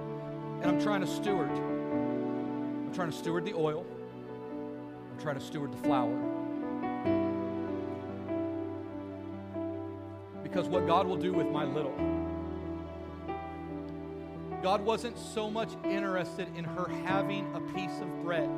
and 0.63 0.71
I'm 0.71 0.81
trying 0.81 1.01
to 1.01 1.09
steward. 1.09 1.51
I'm 1.51 2.93
trying 2.95 3.11
to 3.11 3.17
steward 3.17 3.45
the 3.45 3.55
oil. 3.55 3.85
I'm 5.11 5.21
trying 5.21 5.35
to 5.35 5.45
steward 5.45 5.73
the 5.73 5.79
flour. 5.79 6.17
Because 10.45 10.69
what 10.69 10.87
God 10.87 11.09
will 11.09 11.17
do 11.17 11.33
with 11.33 11.49
my 11.49 11.65
little, 11.65 11.97
God 14.67 14.85
wasn't 14.85 15.17
so 15.17 15.49
much 15.49 15.69
interested 15.85 16.49
in 16.57 16.65
her 16.65 16.89
having 17.05 17.47
a 17.55 17.61
piece 17.73 18.01
of 18.01 18.25
bread. 18.25 18.51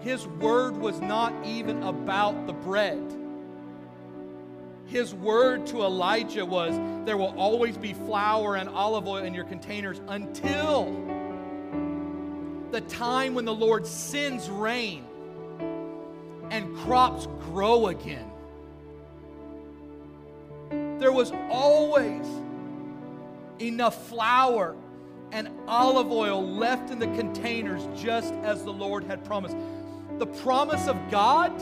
His 0.00 0.26
word 0.26 0.76
was 0.76 1.00
not 1.00 1.32
even 1.46 1.84
about 1.84 2.48
the 2.48 2.52
bread. 2.52 3.00
His 4.86 5.14
word 5.14 5.68
to 5.68 5.84
Elijah 5.84 6.44
was 6.44 6.76
there 7.06 7.16
will 7.16 7.32
always 7.38 7.76
be 7.76 7.92
flour 7.92 8.56
and 8.56 8.68
olive 8.68 9.06
oil 9.06 9.22
in 9.22 9.34
your 9.34 9.44
containers 9.44 10.00
until 10.08 10.86
the 12.72 12.80
time 12.88 13.34
when 13.34 13.44
the 13.44 13.54
Lord 13.54 13.86
sends 13.86 14.50
rain 14.50 15.04
and 16.50 16.76
crops 16.78 17.28
grow 17.52 17.86
again. 17.86 18.28
There 20.98 21.12
was 21.12 21.30
always 21.52 22.26
enough 23.60 24.08
flour 24.08 24.76
and 25.32 25.48
olive 25.66 26.10
oil 26.10 26.46
left 26.46 26.90
in 26.90 26.98
the 26.98 27.06
containers 27.06 27.86
just 28.00 28.32
as 28.34 28.64
the 28.64 28.72
Lord 28.72 29.04
had 29.04 29.24
promised. 29.24 29.56
The 30.18 30.26
promise 30.26 30.86
of 30.88 30.96
God 31.10 31.52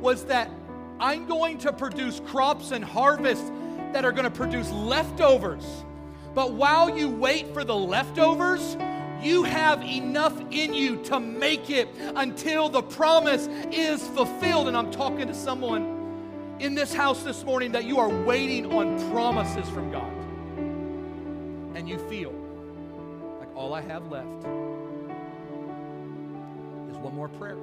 was 0.00 0.24
that 0.26 0.50
I'm 1.00 1.26
going 1.26 1.58
to 1.58 1.72
produce 1.72 2.20
crops 2.20 2.70
and 2.70 2.84
harvests 2.84 3.50
that 3.92 4.04
are 4.04 4.12
going 4.12 4.24
to 4.24 4.30
produce 4.30 4.70
leftovers. 4.70 5.64
But 6.34 6.52
while 6.52 6.96
you 6.96 7.08
wait 7.08 7.52
for 7.54 7.64
the 7.64 7.76
leftovers, 7.76 8.76
you 9.22 9.44
have 9.44 9.82
enough 9.82 10.38
in 10.50 10.74
you 10.74 11.02
to 11.04 11.20
make 11.20 11.70
it 11.70 11.88
until 12.16 12.68
the 12.68 12.82
promise 12.82 13.46
is 13.72 14.06
fulfilled. 14.08 14.68
And 14.68 14.76
I'm 14.76 14.90
talking 14.90 15.26
to 15.28 15.34
someone 15.34 16.56
in 16.60 16.74
this 16.74 16.92
house 16.92 17.22
this 17.22 17.44
morning 17.44 17.72
that 17.72 17.84
you 17.84 17.98
are 17.98 18.08
waiting 18.08 18.72
on 18.72 19.10
promises 19.10 19.68
from 19.70 19.90
God. 19.90 20.13
And 21.74 21.88
you 21.88 21.98
feel 21.98 22.32
like 23.40 23.48
all 23.56 23.74
I 23.74 23.80
have 23.80 24.10
left 24.10 24.46
is 26.90 26.96
one 26.98 27.14
more 27.14 27.28
prayer. 27.28 27.58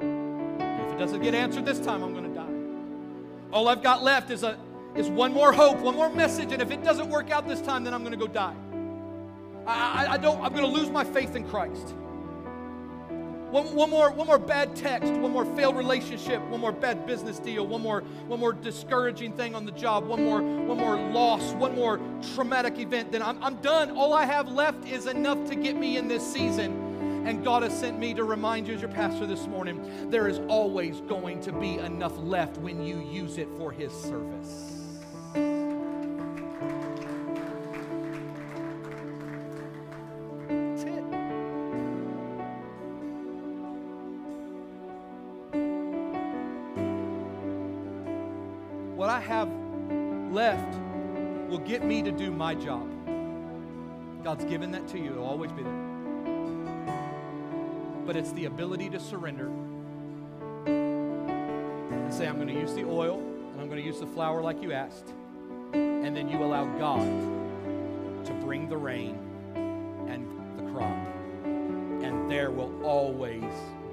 And 0.00 0.86
if 0.86 0.92
it 0.94 0.98
doesn't 0.98 1.22
get 1.22 1.34
answered 1.34 1.66
this 1.66 1.80
time, 1.80 2.02
I'm 2.02 2.12
going 2.12 2.28
to 2.28 2.34
die. 2.34 3.52
All 3.52 3.68
I've 3.68 3.82
got 3.82 4.02
left 4.02 4.30
is, 4.30 4.42
a, 4.42 4.56
is 4.94 5.08
one 5.08 5.32
more 5.32 5.52
hope, 5.52 5.78
one 5.78 5.96
more 5.96 6.10
message, 6.10 6.52
and 6.52 6.62
if 6.62 6.70
it 6.70 6.84
doesn't 6.84 7.08
work 7.08 7.30
out 7.30 7.48
this 7.48 7.60
time, 7.60 7.82
then 7.82 7.94
I'm 7.94 8.02
going 8.02 8.12
to 8.12 8.18
go 8.18 8.26
die. 8.28 8.54
I, 9.66 10.06
I, 10.06 10.12
I 10.12 10.16
don't, 10.18 10.40
I'm 10.42 10.52
going 10.52 10.64
to 10.64 10.80
lose 10.80 10.90
my 10.90 11.04
faith 11.04 11.34
in 11.34 11.44
Christ. 11.48 11.94
One, 13.50 13.74
one, 13.74 13.88
more, 13.88 14.10
one 14.10 14.26
more 14.26 14.38
bad 14.38 14.76
text, 14.76 15.10
one 15.10 15.32
more 15.32 15.46
failed 15.56 15.76
relationship, 15.76 16.42
one 16.48 16.60
more 16.60 16.72
bad 16.72 17.06
business 17.06 17.38
deal, 17.38 17.66
one 17.66 17.80
more, 17.80 18.02
one 18.26 18.38
more 18.40 18.52
discouraging 18.52 19.32
thing 19.32 19.54
on 19.54 19.64
the 19.64 19.72
job, 19.72 20.06
one 20.06 20.22
more, 20.22 20.42
one 20.42 20.76
more 20.76 20.96
loss, 20.96 21.52
one 21.54 21.74
more 21.74 21.98
traumatic 22.34 22.78
event, 22.78 23.10
then 23.10 23.22
I'm, 23.22 23.42
I'm 23.42 23.56
done. 23.56 23.92
All 23.92 24.12
I 24.12 24.26
have 24.26 24.50
left 24.52 24.86
is 24.86 25.06
enough 25.06 25.48
to 25.48 25.54
get 25.54 25.76
me 25.76 25.96
in 25.96 26.08
this 26.08 26.30
season. 26.30 27.24
And 27.26 27.42
God 27.42 27.62
has 27.62 27.78
sent 27.78 27.98
me 27.98 28.12
to 28.14 28.24
remind 28.24 28.68
you, 28.68 28.74
as 28.74 28.80
your 28.80 28.90
pastor 28.90 29.26
this 29.26 29.46
morning, 29.46 30.10
there 30.10 30.28
is 30.28 30.40
always 30.48 31.00
going 31.02 31.40
to 31.42 31.52
be 31.52 31.78
enough 31.78 32.16
left 32.18 32.58
when 32.58 32.82
you 32.82 33.00
use 33.00 33.38
it 33.38 33.48
for 33.56 33.72
His 33.72 33.92
service. 33.92 34.77
My 52.38 52.54
job. 52.54 52.88
God's 54.24 54.44
given 54.44 54.70
that 54.72 54.88
to 54.88 54.98
you, 54.98 55.10
it'll 55.12 55.26
always 55.26 55.52
be 55.52 55.62
there 55.62 55.88
but 58.08 58.16
it's 58.16 58.32
the 58.32 58.46
ability 58.46 58.88
to 58.88 58.98
surrender 58.98 59.50
and 60.64 62.10
say, 62.10 62.26
I'm 62.26 62.36
going 62.36 62.48
to 62.48 62.54
use 62.54 62.72
the 62.72 62.86
oil 62.86 63.18
and 63.18 63.60
I'm 63.60 63.68
going 63.68 63.82
to 63.82 63.86
use 63.86 64.00
the 64.00 64.06
flour 64.06 64.40
like 64.40 64.62
you 64.62 64.72
asked. 64.72 65.12
And 65.74 66.16
then 66.16 66.26
you 66.30 66.42
allow 66.42 66.64
God 66.78 67.04
to 68.24 68.32
bring 68.40 68.66
the 68.66 68.78
rain 68.78 69.18
and 70.08 70.26
the 70.58 70.62
crop. 70.72 70.96
And 71.44 72.30
there 72.30 72.50
will 72.50 72.82
always 72.82 73.44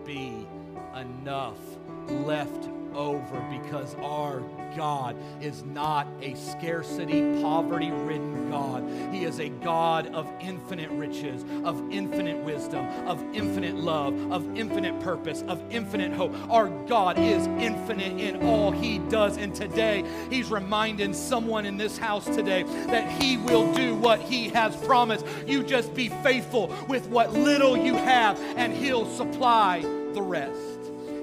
be 0.05 0.47
enough 0.95 1.59
left 2.07 2.69
over 2.95 3.39
because 3.51 3.95
our 3.95 4.41
God 4.75 5.15
is 5.41 5.63
not 5.63 6.07
a 6.21 6.35
scarcity, 6.35 7.41
poverty 7.41 7.91
ridden 7.91 8.49
God. 8.49 8.83
He 9.11 9.23
is 9.23 9.39
a 9.39 9.49
God 9.49 10.07
of 10.13 10.29
infinite 10.39 10.89
riches, 10.91 11.43
of 11.63 11.91
infinite 11.91 12.37
wisdom, 12.37 12.85
of 13.07 13.23
infinite 13.33 13.75
love, 13.75 14.31
of 14.31 14.57
infinite 14.57 14.99
purpose, 14.99 15.43
of 15.47 15.61
infinite 15.69 16.11
hope. 16.13 16.33
Our 16.49 16.69
God 16.87 17.17
is 17.17 17.47
infinite 17.47 18.19
in 18.19 18.45
all 18.45 18.71
He 18.71 18.99
does. 18.99 19.37
And 19.37 19.53
today, 19.55 20.03
He's 20.29 20.49
reminding 20.49 21.13
someone 21.13 21.65
in 21.65 21.77
this 21.77 21.97
house 21.97 22.25
today 22.25 22.63
that 22.87 23.09
He 23.21 23.37
will 23.37 23.73
do 23.73 23.95
what 23.95 24.19
He 24.21 24.49
has 24.49 24.75
promised. 24.77 25.25
You 25.47 25.63
just 25.63 25.93
be 25.93 26.09
faithful 26.09 26.73
with 26.87 27.07
what 27.07 27.33
little 27.33 27.77
you 27.77 27.95
have, 27.95 28.39
and 28.57 28.73
He'll 28.73 29.05
supply 29.05 29.81
the 30.13 30.21
rest. 30.21 30.74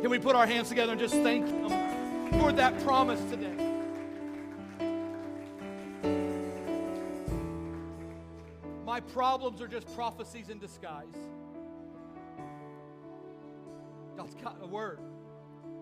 Can 0.03 0.11
we 0.11 0.19
put 0.19 0.35
our 0.35 0.49
hands 0.49 0.69
together 0.69 0.91
and 0.91 1.01
just 1.01 1.15
thank 1.15 1.47
Him 1.47 1.69
for 2.41 2.51
that 2.51 2.77
promise 2.83 3.21
today? 3.31 3.55
My 8.85 8.99
problems 8.99 9.63
are 9.63 9.69
just 9.69 9.95
prophecies 9.95 10.49
in 10.49 10.59
disguise. 10.59 11.15
God's 14.17 14.35
got 14.35 14.57
a 14.61 14.67
word. 14.67 14.99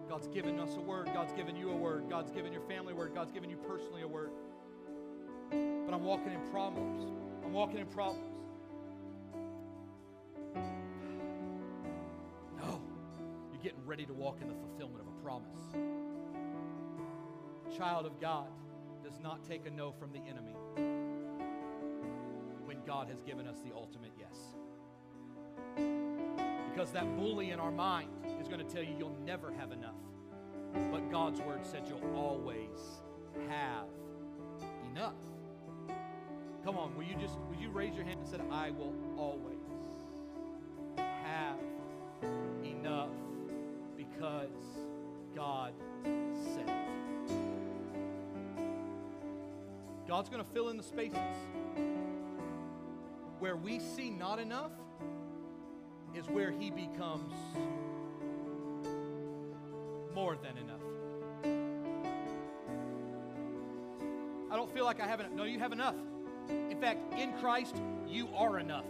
God's 0.07 0.29
given 0.29 0.61
us 0.61 0.77
a 0.77 0.81
word. 0.81 1.07
God's 1.14 1.33
given 1.33 1.57
you 1.57 1.71
a 1.71 1.77
word. 1.77 2.11
God's 2.11 2.31
given 2.31 2.53
your 2.53 2.62
family 2.68 2.93
a 2.93 2.97
word. 2.97 3.14
God's 3.14 3.33
given 3.33 3.49
you 3.49 3.57
personally 3.57 4.03
a 4.03 4.09
word. 4.09 4.33
But 5.51 5.95
I'm 5.95 6.05
walking 6.05 6.35
in 6.35 6.41
problems. 6.51 7.11
I'm 7.43 7.55
walking 7.55 7.79
in 7.79 7.87
problems. 7.87 8.30
You're 13.61 13.73
getting 13.73 13.87
ready 13.87 14.07
to 14.07 14.15
walk 14.15 14.39
in 14.41 14.49
the 14.49 14.55
fulfillment 14.55 15.03
of 15.03 15.07
a 15.07 15.23
promise. 15.23 15.61
Child 17.77 18.07
of 18.07 18.19
God 18.21 18.47
does 19.05 19.21
not 19.21 19.45
take 19.45 19.67
a 19.67 19.71
no 19.71 19.93
from 19.93 20.13
the 20.13 20.21
enemy 20.21 20.55
when 22.65 22.79
God 22.87 23.09
has 23.09 23.23
given 23.23 23.47
us 23.47 23.57
the 23.61 23.75
ultimate 23.75 24.13
yes. 24.19 24.57
Because 26.71 26.91
that 26.93 27.17
bully 27.19 27.51
in 27.51 27.61
our 27.61 27.71
mind 27.71 28.11
is 28.41 28.49
going 28.49 28.65
to 28.65 28.73
tell 28.73 28.83
you 28.83 28.95
you'll 28.99 29.19
never 29.27 29.53
have 29.53 29.73
enough. 29.73 30.01
But 30.91 31.11
God's 31.11 31.41
word 31.41 31.67
said 31.67 31.83
you'll 31.87 32.17
always 32.17 32.79
have 33.49 33.89
enough. 34.91 35.15
Come 36.65 36.79
on, 36.79 36.95
will 36.97 37.05
you 37.05 37.17
just 37.17 37.39
will 37.41 37.61
you 37.61 37.71
raise 37.71 37.95
your 37.95 38.05
hand 38.05 38.21
and 38.21 38.29
say, 38.29 38.39
I 38.51 38.71
will 38.71 38.95
always 39.19 39.59
have 40.97 41.59
because 44.21 44.51
God 45.35 45.73
said. 46.55 46.71
God's 50.07 50.29
going 50.29 50.45
to 50.45 50.51
fill 50.51 50.68
in 50.68 50.77
the 50.77 50.83
spaces 50.83 51.16
where 53.39 53.57
we 53.57 53.79
see 53.79 54.11
not 54.11 54.39
enough 54.39 54.73
is 56.14 56.27
where 56.27 56.51
he 56.51 56.71
becomes 56.71 57.33
more 60.14 60.37
than 60.37 60.59
enough. 60.59 60.83
I 64.51 64.57
don't 64.57 64.71
feel 64.75 64.85
like 64.85 65.01
I 65.01 65.07
have 65.07 65.21
enough. 65.21 65.33
No, 65.33 65.45
you 65.45 65.59
have 65.61 65.73
enough. 65.73 65.95
In 66.51 66.79
fact, 66.79 67.14
in 67.18 67.33
Christ, 67.39 67.81
you 68.07 68.29
are 68.37 68.59
enough. 68.59 68.85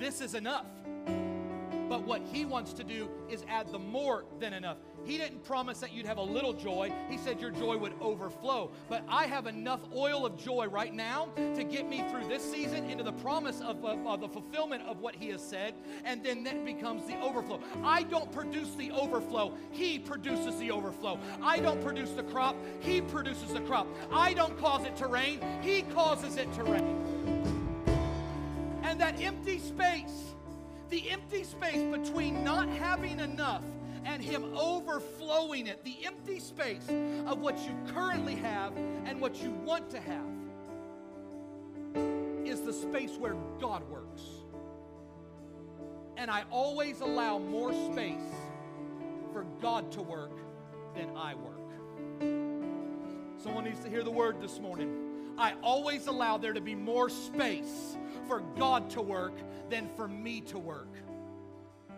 This 0.00 0.20
is 0.20 0.34
enough. 0.34 0.66
But 1.90 2.04
what 2.04 2.22
he 2.22 2.44
wants 2.44 2.72
to 2.74 2.84
do 2.84 3.08
is 3.28 3.44
add 3.48 3.72
the 3.72 3.78
more 3.80 4.24
than 4.38 4.52
enough. 4.52 4.76
He 5.04 5.18
didn't 5.18 5.42
promise 5.42 5.80
that 5.80 5.92
you'd 5.92 6.06
have 6.06 6.18
a 6.18 6.22
little 6.22 6.52
joy. 6.52 6.92
He 7.08 7.18
said 7.18 7.40
your 7.40 7.50
joy 7.50 7.76
would 7.78 7.94
overflow. 8.00 8.70
But 8.88 9.02
I 9.08 9.26
have 9.26 9.48
enough 9.48 9.80
oil 9.92 10.24
of 10.24 10.36
joy 10.36 10.68
right 10.68 10.94
now 10.94 11.30
to 11.34 11.64
get 11.64 11.88
me 11.88 12.04
through 12.08 12.28
this 12.28 12.48
season 12.48 12.88
into 12.88 13.02
the 13.02 13.14
promise 13.14 13.60
of, 13.60 13.84
of, 13.84 14.06
of 14.06 14.20
the 14.20 14.28
fulfillment 14.28 14.84
of 14.84 15.00
what 15.00 15.16
he 15.16 15.30
has 15.30 15.42
said. 15.42 15.74
And 16.04 16.22
then 16.22 16.44
that 16.44 16.64
becomes 16.64 17.08
the 17.08 17.18
overflow. 17.20 17.60
I 17.82 18.04
don't 18.04 18.30
produce 18.30 18.72
the 18.76 18.92
overflow. 18.92 19.54
He 19.72 19.98
produces 19.98 20.60
the 20.60 20.70
overflow. 20.70 21.18
I 21.42 21.58
don't 21.58 21.82
produce 21.82 22.10
the 22.10 22.22
crop. 22.22 22.54
He 22.78 23.00
produces 23.00 23.52
the 23.52 23.62
crop. 23.62 23.88
I 24.12 24.32
don't 24.32 24.56
cause 24.60 24.84
it 24.84 24.94
to 24.98 25.08
rain. 25.08 25.40
He 25.60 25.82
causes 25.82 26.36
it 26.36 26.52
to 26.52 26.62
rain. 26.62 27.50
And 28.84 29.00
that 29.00 29.20
empty 29.20 29.58
space, 29.58 30.29
the 30.90 31.08
empty 31.08 31.44
space 31.44 31.82
between 31.96 32.44
not 32.44 32.68
having 32.68 33.20
enough 33.20 33.62
and 34.04 34.22
Him 34.22 34.56
overflowing 34.56 35.66
it, 35.66 35.84
the 35.84 36.04
empty 36.04 36.40
space 36.40 36.88
of 37.26 37.40
what 37.40 37.58
you 37.60 37.72
currently 37.94 38.34
have 38.34 38.76
and 38.76 39.20
what 39.20 39.42
you 39.42 39.50
want 39.50 39.88
to 39.90 40.00
have, 40.00 40.26
is 42.46 42.62
the 42.62 42.72
space 42.72 43.16
where 43.18 43.36
God 43.60 43.88
works. 43.88 44.22
And 46.16 46.30
I 46.30 46.44
always 46.50 47.00
allow 47.00 47.38
more 47.38 47.72
space 47.92 48.34
for 49.32 49.44
God 49.62 49.92
to 49.92 50.02
work 50.02 50.36
than 50.94 51.16
I 51.16 51.34
work. 51.34 51.56
Someone 53.38 53.64
needs 53.64 53.80
to 53.80 53.88
hear 53.88 54.02
the 54.02 54.10
word 54.10 54.40
this 54.40 54.58
morning. 54.58 55.09
I 55.40 55.54
always 55.62 56.06
allow 56.06 56.36
there 56.36 56.52
to 56.52 56.60
be 56.60 56.74
more 56.74 57.08
space 57.08 57.96
for 58.28 58.40
God 58.58 58.90
to 58.90 59.00
work 59.00 59.32
than 59.70 59.88
for 59.96 60.06
me 60.06 60.42
to 60.42 60.58
work. 60.58 60.94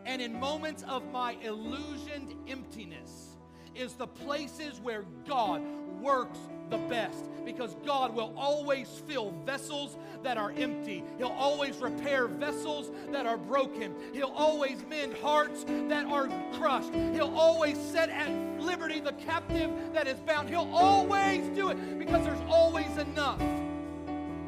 And 0.07 0.23
in 0.23 0.39
moments 0.39 0.85
of 0.85 1.11
my 1.11 1.33
illusioned 1.43 2.37
emptiness 2.49 3.32
is 3.75 3.95
the 3.95 4.07
places 4.07 4.81
where 4.81 5.05
God 5.27 5.63
works 6.01 6.39
the 6.71 6.79
best 6.79 7.25
because 7.45 7.77
God 7.85 8.15
will 8.15 8.33
always 8.37 8.89
fill 9.07 9.33
vessels 9.45 9.97
that 10.23 10.39
are 10.39 10.53
empty. 10.57 11.05
He'll 11.19 11.29
always 11.29 11.77
repair 11.77 12.27
vessels 12.27 12.91
that 13.11 13.27
are 13.27 13.37
broken. 13.37 13.95
He'll 14.13 14.33
always 14.35 14.83
mend 14.89 15.15
hearts 15.19 15.65
that 15.65 16.07
are 16.07 16.29
crushed. 16.55 16.93
He'll 16.95 17.37
always 17.37 17.79
set 17.79 18.09
at 18.09 18.31
liberty 18.61 19.01
the 19.01 19.13
captive 19.13 19.71
that 19.93 20.07
is 20.07 20.19
bound. 20.21 20.49
He'll 20.49 20.71
always 20.73 21.47
do 21.49 21.69
it 21.69 21.99
because 21.99 22.25
there's 22.25 22.43
always 22.49 22.97
enough 22.97 23.43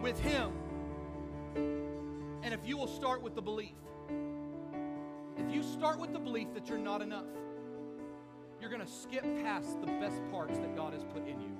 with 0.03 0.19
Him. 0.21 0.53
And 2.43 2.55
if 2.55 2.61
you 2.67 2.77
will 2.77 2.89
start 2.89 3.23
with 3.23 3.35
the 3.35 3.43
belief, 3.43 3.75
if 5.37 5.53
you 5.53 5.63
start 5.63 5.99
with 5.99 6.13
the 6.13 6.19
belief 6.19 6.49
that 6.55 6.69
you're 6.69 6.79
not 6.79 7.03
enough, 7.03 7.25
you're 8.65 8.73
going 8.73 8.87
to 8.87 8.91
skip 8.91 9.25
past 9.43 9.79
the 9.83 9.87
best 9.87 10.23
parts 10.31 10.57
that 10.59 10.75
God 10.75 10.95
has 10.95 11.05
put 11.13 11.29
in 11.29 11.39
you. 11.39 11.55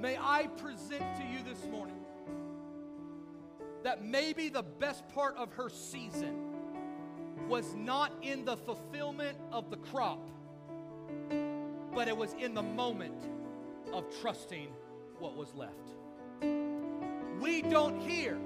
May 0.00 0.18
I 0.20 0.48
present 0.56 1.04
to 1.18 1.22
you 1.22 1.38
this 1.48 1.70
morning 1.70 2.00
that 3.84 4.04
maybe 4.04 4.48
the 4.48 4.64
best 4.64 5.08
part 5.10 5.36
of 5.36 5.52
her 5.52 5.68
season 5.68 6.36
was 7.48 7.76
not 7.76 8.12
in 8.22 8.44
the 8.44 8.56
fulfillment 8.56 9.38
of 9.52 9.70
the 9.70 9.76
crop, 9.76 10.18
but 11.94 12.08
it 12.08 12.16
was 12.16 12.34
in 12.40 12.52
the 12.52 12.62
moment 12.64 13.22
of 13.92 14.06
trusting 14.20 14.66
what 15.20 15.36
was 15.36 15.54
left. 15.54 15.94
We 17.40 17.62
don't 17.62 18.00
hear 18.00 18.36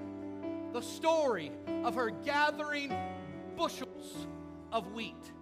the 0.74 0.82
story 0.82 1.50
of 1.82 1.94
her 1.94 2.10
gathering 2.10 2.94
bushels 3.56 4.26
of 4.70 4.92
wheat. 4.92 5.32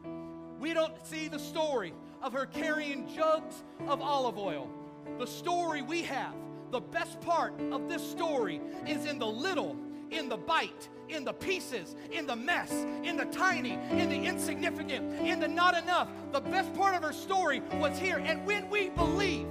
We 0.62 0.74
don't 0.74 0.94
see 1.04 1.26
the 1.26 1.40
story 1.40 1.92
of 2.22 2.32
her 2.34 2.46
carrying 2.46 3.12
jugs 3.12 3.64
of 3.88 4.00
olive 4.00 4.38
oil. 4.38 4.70
The 5.18 5.26
story 5.26 5.82
we 5.82 6.02
have, 6.02 6.36
the 6.70 6.78
best 6.78 7.20
part 7.20 7.52
of 7.72 7.88
this 7.88 8.00
story 8.00 8.60
is 8.86 9.04
in 9.06 9.18
the 9.18 9.26
little, 9.26 9.76
in 10.12 10.28
the 10.28 10.36
bite, 10.36 10.88
in 11.08 11.24
the 11.24 11.32
pieces, 11.32 11.96
in 12.12 12.28
the 12.28 12.36
mess, 12.36 12.70
in 13.02 13.16
the 13.16 13.24
tiny, 13.24 13.72
in 13.90 14.08
the 14.08 14.22
insignificant, 14.24 15.26
in 15.26 15.40
the 15.40 15.48
not 15.48 15.76
enough. 15.76 16.08
The 16.30 16.40
best 16.40 16.72
part 16.74 16.94
of 16.94 17.02
her 17.02 17.12
story 17.12 17.60
was 17.80 17.98
here. 17.98 18.18
And 18.24 18.46
when 18.46 18.70
we 18.70 18.90
believe, 18.90 19.48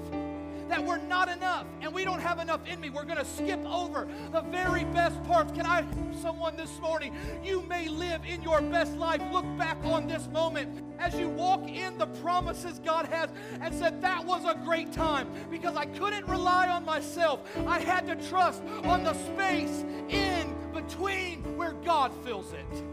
that 0.71 0.83
we're 0.83 0.97
not 0.97 1.29
enough 1.29 1.67
and 1.81 1.93
we 1.93 2.03
don't 2.05 2.21
have 2.21 2.39
enough 2.39 2.65
in 2.65 2.79
me. 2.79 2.89
We're 2.89 3.03
going 3.03 3.17
to 3.17 3.25
skip 3.25 3.63
over 3.65 4.07
the 4.31 4.41
very 4.41 4.85
best 4.85 5.21
parts. 5.25 5.51
Can 5.51 5.65
I, 5.65 5.81
help 5.81 6.21
someone 6.21 6.55
this 6.55 6.79
morning, 6.79 7.15
you 7.43 7.61
may 7.63 7.87
live 7.87 8.21
in 8.25 8.41
your 8.41 8.61
best 8.61 8.95
life. 8.95 9.21
Look 9.31 9.45
back 9.57 9.77
on 9.83 10.07
this 10.07 10.27
moment 10.27 10.83
as 10.99 11.15
you 11.15 11.29
walk 11.29 11.67
in 11.67 11.97
the 11.97 12.05
promises 12.05 12.79
God 12.79 13.05
has 13.07 13.29
and 13.59 13.73
said, 13.73 14.01
That 14.01 14.25
was 14.25 14.45
a 14.45 14.55
great 14.63 14.91
time 14.93 15.29
because 15.49 15.75
I 15.75 15.85
couldn't 15.85 16.27
rely 16.27 16.67
on 16.69 16.85
myself. 16.85 17.41
I 17.67 17.79
had 17.79 18.07
to 18.07 18.15
trust 18.29 18.63
on 18.83 19.03
the 19.03 19.13
space 19.13 19.83
in 20.09 20.55
between 20.73 21.57
where 21.57 21.73
God 21.73 22.13
fills 22.23 22.53
it. 22.53 22.83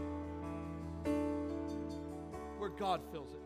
Where 2.57 2.69
God 2.69 3.01
fills 3.11 3.31
it. 3.31 3.39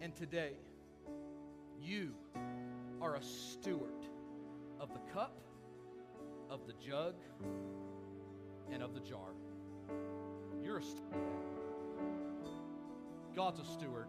And 0.00 0.14
today, 0.14 0.52
you 1.80 2.12
are 3.04 3.16
a 3.16 3.22
steward 3.22 4.06
of 4.80 4.88
the 4.94 5.00
cup, 5.12 5.38
of 6.48 6.66
the 6.66 6.72
jug, 6.72 7.14
and 8.72 8.82
of 8.82 8.94
the 8.94 9.00
jar. 9.00 9.34
You're 10.62 10.78
a 10.78 10.82
steward. 10.82 11.12
God's 13.36 13.60
a 13.60 13.64
steward 13.64 14.08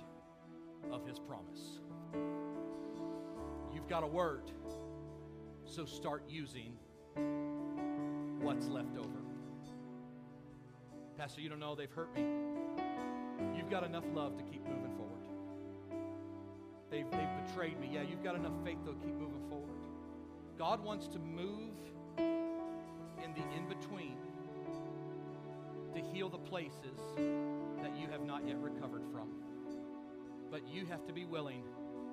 of 0.93 1.05
his 1.05 1.19
promise. 1.19 1.81
You've 3.73 3.89
got 3.89 4.03
a 4.03 4.07
word, 4.07 4.49
so 5.65 5.83
start 5.83 6.23
using 6.29 6.71
what's 8.39 8.67
left 8.67 8.97
over. 8.97 9.09
Pastor, 11.17 11.41
you 11.41 11.49
don't 11.49 11.59
know 11.59 11.75
they've 11.75 11.91
hurt 11.91 12.15
me. 12.15 12.23
You've 13.57 13.69
got 13.69 13.83
enough 13.83 14.05
love 14.13 14.37
to 14.37 14.43
keep 14.43 14.65
moving 14.65 14.95
forward. 14.95 15.14
They've, 16.95 17.11
they've 17.11 17.45
betrayed 17.45 17.77
me. 17.77 17.89
Yeah, 17.91 18.03
you've 18.03 18.23
got 18.23 18.35
enough 18.35 18.53
faith, 18.63 18.77
though, 18.85 18.93
keep 18.93 19.15
moving 19.15 19.41
forward. 19.49 19.69
God 20.57 20.81
wants 20.81 21.09
to 21.09 21.19
move 21.19 21.75
in 22.17 23.33
the 23.33 23.41
in 23.53 23.67
between 23.67 24.15
to 25.93 25.99
heal 25.99 26.29
the 26.29 26.37
places 26.37 26.97
that 27.81 27.97
you 27.97 28.07
have 28.09 28.21
not 28.21 28.47
yet 28.47 28.55
recovered 28.61 29.03
from. 29.11 29.27
But 30.49 30.69
you 30.69 30.85
have 30.85 31.05
to 31.07 31.11
be 31.11 31.25
willing 31.25 31.63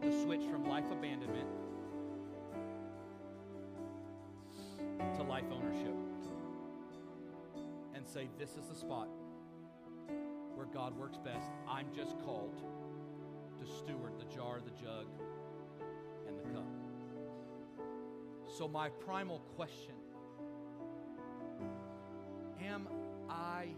to 0.00 0.22
switch 0.24 0.42
from 0.50 0.68
life 0.68 0.90
abandonment 0.90 1.46
to 5.16 5.22
life 5.22 5.44
ownership 5.52 5.94
and 7.94 8.04
say, 8.04 8.28
This 8.36 8.56
is 8.56 8.66
the 8.68 8.74
spot 8.74 9.06
where 10.56 10.66
God 10.66 10.98
works 10.98 11.18
best. 11.18 11.52
I'm 11.68 11.86
just 11.94 12.18
called 12.24 12.60
to 13.62 13.70
steward 13.70 14.12
the 14.18 14.24
jar, 14.34 14.58
the 14.60 14.70
jug, 14.70 15.06
and 16.26 16.36
the 16.38 16.42
cup. 16.54 16.66
So, 18.58 18.66
my 18.66 18.88
primal 18.88 19.40
question 19.56 19.94
Am 22.64 22.88
I 23.28 23.68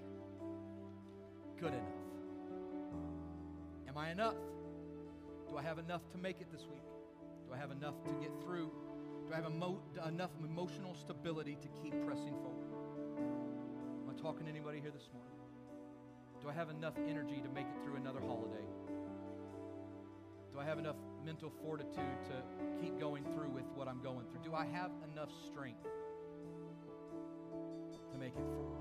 good 1.59 1.73
enough? 1.73 1.83
Am 3.89 3.99
I 3.99 4.11
enough? 4.11 4.37
Do 5.49 5.57
I 5.59 5.63
have 5.63 5.79
enough 5.79 6.03
to 6.13 6.19
make 6.19 6.41
it 6.41 6.51
this 6.51 6.63
week? 6.63 6.85
Do 7.47 7.55
I 7.55 7.59
have 7.59 7.71
enough 7.71 8.03
to 8.05 8.11
get 8.21 8.31
through? 8.43 8.71
Do 9.27 9.33
I 9.33 9.37
have 9.37 9.47
emo- 9.51 9.83
enough 10.07 10.31
emotional 10.43 10.95
stability 10.95 11.57
to 11.61 11.69
keep 11.83 11.93
pressing 12.07 12.35
forward? 12.43 12.69
Am 13.19 14.15
I 14.15 14.21
talking 14.21 14.45
to 14.47 14.51
anybody 14.51 14.81
here 14.81 14.91
this 14.91 15.09
morning? 15.13 15.33
Do 16.43 16.49
I 16.49 16.53
have 16.53 16.71
enough 16.71 16.95
energy 17.09 17.41
to 17.43 17.49
make 17.49 17.67
it 17.67 17.85
through 17.85 17.97
another 17.97 18.21
holiday? 18.21 18.65
Do 20.55 20.61
I 20.61 20.65
have 20.67 20.79
enough 20.79 20.95
mental 21.27 21.51
fortitude 21.51 22.23
to 22.27 22.81
keep 22.81 23.01
going 23.01 23.25
through 23.25 23.51
with 23.51 23.65
what 23.75 23.89
I'm 23.89 24.01
going 24.01 24.25
through? 24.31 24.43
Do 24.45 24.55
I 24.55 24.65
have 24.67 24.93
enough 25.13 25.31
strength 25.45 25.83
to 28.13 28.19
make 28.19 28.35
it 28.37 28.47
through? 28.53 28.77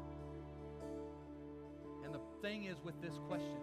And 2.05 2.13
the 2.13 2.19
thing 2.43 2.65
is 2.65 2.78
with 2.84 3.01
this 3.01 3.15
question 3.28 3.57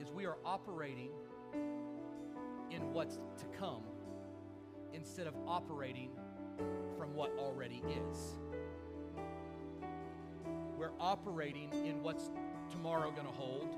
is 0.00 0.12
we 0.12 0.24
are 0.24 0.36
operating 0.44 1.10
in 2.70 2.92
what's 2.92 3.16
to 3.16 3.46
come 3.58 3.82
instead 4.94 5.26
of 5.26 5.34
operating 5.48 6.10
from 6.96 7.12
what 7.12 7.32
already 7.40 7.82
is. 7.88 8.38
We're 10.78 10.94
operating 11.00 11.72
in 11.84 12.04
what's 12.04 12.30
tomorrow 12.70 13.10
going 13.10 13.26
to 13.26 13.32
hold 13.32 13.74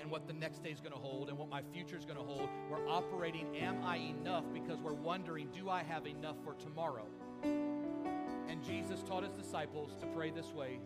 and 0.00 0.10
what 0.10 0.26
the 0.26 0.32
next 0.32 0.62
day 0.62 0.70
is 0.70 0.80
going 0.80 0.92
to 0.92 0.98
hold 0.98 1.28
and 1.28 1.38
what 1.38 1.48
my 1.48 1.62
future 1.72 1.96
is 1.96 2.04
going 2.04 2.18
to 2.18 2.24
hold. 2.24 2.48
We're 2.70 2.88
operating, 2.88 3.56
am 3.56 3.84
I 3.84 3.96
enough? 3.96 4.44
Because 4.52 4.78
we're 4.80 4.94
wondering, 4.94 5.48
do 5.52 5.68
I 5.68 5.82
have 5.82 6.06
enough 6.06 6.36
for 6.44 6.54
tomorrow? 6.54 7.06
And 7.42 8.64
Jesus 8.64 9.02
taught 9.02 9.24
his 9.24 9.32
disciples 9.32 9.96
to 10.00 10.06
pray 10.06 10.30
this 10.30 10.52
way 10.52 10.80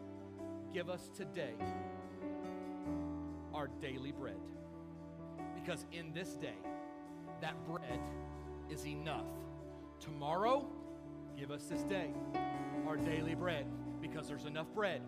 Give 0.73 0.91
us 0.91 1.09
today 1.17 1.55
our 3.55 3.69
daily 3.81 4.11
bread. 4.11 4.41
Because 5.55 5.87
in 5.93 6.13
this 6.13 6.31
day, 6.31 6.59
that 7.41 7.55
bread 7.65 8.01
is 8.69 8.85
enough. 8.85 9.27
Tomorrow, 10.01 10.67
give 11.39 11.53
us 11.53 11.67
this 11.67 11.83
day 11.85 12.11
our 12.89 12.97
daily 12.97 13.37
bread 13.37 13.67
because 14.01 14.27
there's 14.27 14.47
enough 14.47 14.67
bread 14.75 15.01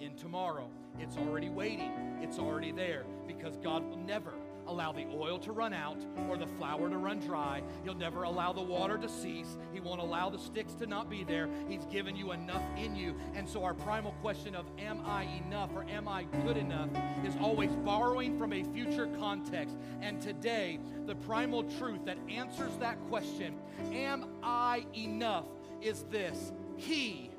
in 0.00 0.14
tomorrow. 0.16 0.70
It's 0.98 1.16
already 1.16 1.48
waiting, 1.48 1.92
it's 2.20 2.38
already 2.38 2.72
there 2.72 3.04
because 3.26 3.56
God 3.58 3.88
will 3.88 3.98
never 3.98 4.34
allow 4.68 4.92
the 4.92 5.06
oil 5.14 5.38
to 5.38 5.52
run 5.52 5.72
out 5.72 5.96
or 6.28 6.36
the 6.36 6.46
flour 6.46 6.88
to 6.90 6.98
run 6.98 7.18
dry. 7.20 7.62
He'll 7.84 7.94
never 7.94 8.24
allow 8.24 8.52
the 8.52 8.62
water 8.62 8.98
to 8.98 9.08
cease. 9.08 9.56
He 9.72 9.80
won't 9.80 10.00
allow 10.00 10.28
the 10.28 10.38
sticks 10.38 10.74
to 10.74 10.86
not 10.86 11.08
be 11.08 11.24
there. 11.24 11.48
He's 11.68 11.86
given 11.86 12.14
you 12.14 12.32
enough 12.32 12.62
in 12.76 12.94
you. 12.94 13.16
And 13.34 13.48
so, 13.48 13.64
our 13.64 13.74
primal 13.74 14.12
question 14.20 14.54
of 14.54 14.66
am 14.78 15.00
I 15.04 15.22
enough 15.46 15.70
or 15.74 15.84
am 15.88 16.06
I 16.06 16.24
good 16.44 16.56
enough 16.56 16.90
is 17.24 17.34
always 17.40 17.70
borrowing 17.70 18.38
from 18.38 18.52
a 18.52 18.62
future 18.62 19.08
context. 19.18 19.76
And 20.02 20.20
today, 20.20 20.78
the 21.06 21.14
primal 21.14 21.64
truth 21.78 22.04
that 22.04 22.18
answers 22.28 22.76
that 22.78 22.98
question, 23.08 23.56
am 23.92 24.26
I 24.42 24.84
enough, 24.94 25.46
is 25.80 26.04
this 26.10 26.52
He 26.76 27.30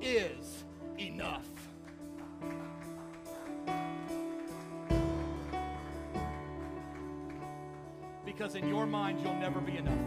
is 0.00 0.64
enough. 0.98 1.46
Because 8.40 8.54
in 8.54 8.66
your 8.68 8.86
mind 8.86 9.20
you'll 9.22 9.34
never 9.34 9.60
be 9.60 9.76
enough. 9.76 9.98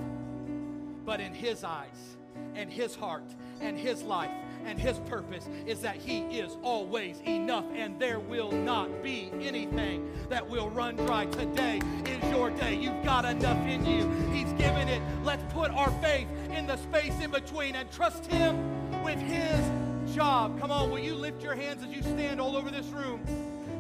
But 1.06 1.20
in 1.20 1.36
His 1.36 1.64
eyes 1.64 2.18
and 2.56 2.68
His 2.68 2.96
heart 2.96 3.30
and 3.62 3.78
His 3.78 4.02
life 4.02 4.32
and 4.66 4.80
His 4.80 4.98
purpose 5.02 5.48
is 5.68 5.82
that 5.82 5.98
He 5.98 6.22
is 6.40 6.58
always 6.64 7.20
enough 7.28 7.66
and 7.76 8.00
there 8.00 8.20
will 8.20 8.52
not 8.52 9.04
be 9.04 9.32
anything 9.40 10.12
that 10.30 10.50
will 10.50 10.72
run 10.72 10.96
dry. 10.96 11.26
Today 11.26 11.80
is 12.08 12.32
your 12.32 12.50
day. 12.50 12.74
You've 12.74 13.04
got 13.04 13.24
enough 13.24 13.68
in 13.68 13.86
you. 13.86 14.10
He's 14.34 14.52
given 14.54 14.88
it. 14.88 15.04
Let's 15.24 15.44
put 15.54 15.70
our 15.70 15.92
faith 16.02 16.28
in 16.52 16.66
the 16.66 16.78
space 16.78 17.14
in 17.22 17.30
between 17.30 17.76
and 17.76 17.92
trust 17.92 18.26
Him 18.26 19.04
with 19.04 19.20
His 19.20 20.16
job. 20.16 20.60
Come 20.60 20.72
on, 20.72 20.90
will 20.90 20.98
you 20.98 21.14
lift 21.14 21.44
your 21.44 21.54
hands 21.54 21.84
as 21.84 21.96
you 21.96 22.02
stand 22.02 22.42
all 22.42 22.58
over 22.58 22.72
this 22.72 22.88
room? 22.88 23.24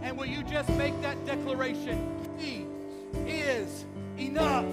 And 0.03 0.15
will 0.15 0.27
you 0.27 0.43
just 0.43 0.69
make 0.69 1.01
that 1.01 1.25
declaration? 1.25 2.07
He 2.37 2.67
is 3.25 3.85
enough. 4.33 4.65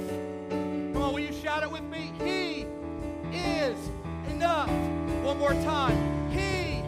Come 0.48 1.02
on, 1.02 1.12
will 1.12 1.20
you 1.20 1.34
shout 1.34 1.62
it 1.62 1.70
with 1.70 1.82
me? 1.82 2.14
He 2.18 2.64
is 3.36 3.76
enough. 4.30 4.70
One 5.22 5.38
more 5.38 5.52
time. 5.52 6.30
He 6.30 6.82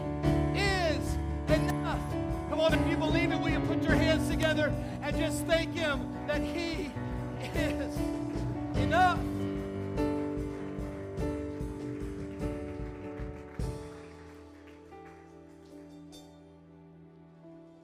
is 0.59 1.17
enough. 1.49 2.01
Come 2.49 2.59
on, 2.59 2.73
if 2.73 2.89
you 2.89 2.97
believe 2.97 3.31
it, 3.31 3.39
will 3.39 3.51
you 3.51 3.59
put 3.59 3.83
your 3.83 3.93
hands 3.93 4.27
together 4.27 4.73
and 5.03 5.15
just 5.15 5.45
thank 5.45 5.75
Him 5.75 6.01
that 6.25 6.41
He 6.41 6.91
is 7.53 7.95
enough. 8.77 9.19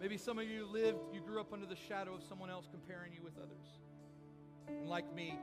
Maybe 0.01 0.17
some 0.17 0.39
of 0.39 0.47
you 0.47 0.65
lived, 0.65 0.97
you 1.13 1.21
grew 1.21 1.39
up 1.39 1.53
under 1.53 1.67
the 1.67 1.75
shadow 1.75 2.15
of 2.15 2.23
someone 2.23 2.49
else 2.49 2.67
comparing 2.71 3.13
you 3.13 3.21
with 3.21 3.37
others. 3.37 3.77
And 4.77 4.87
like 4.89 5.13
me, 5.13 5.37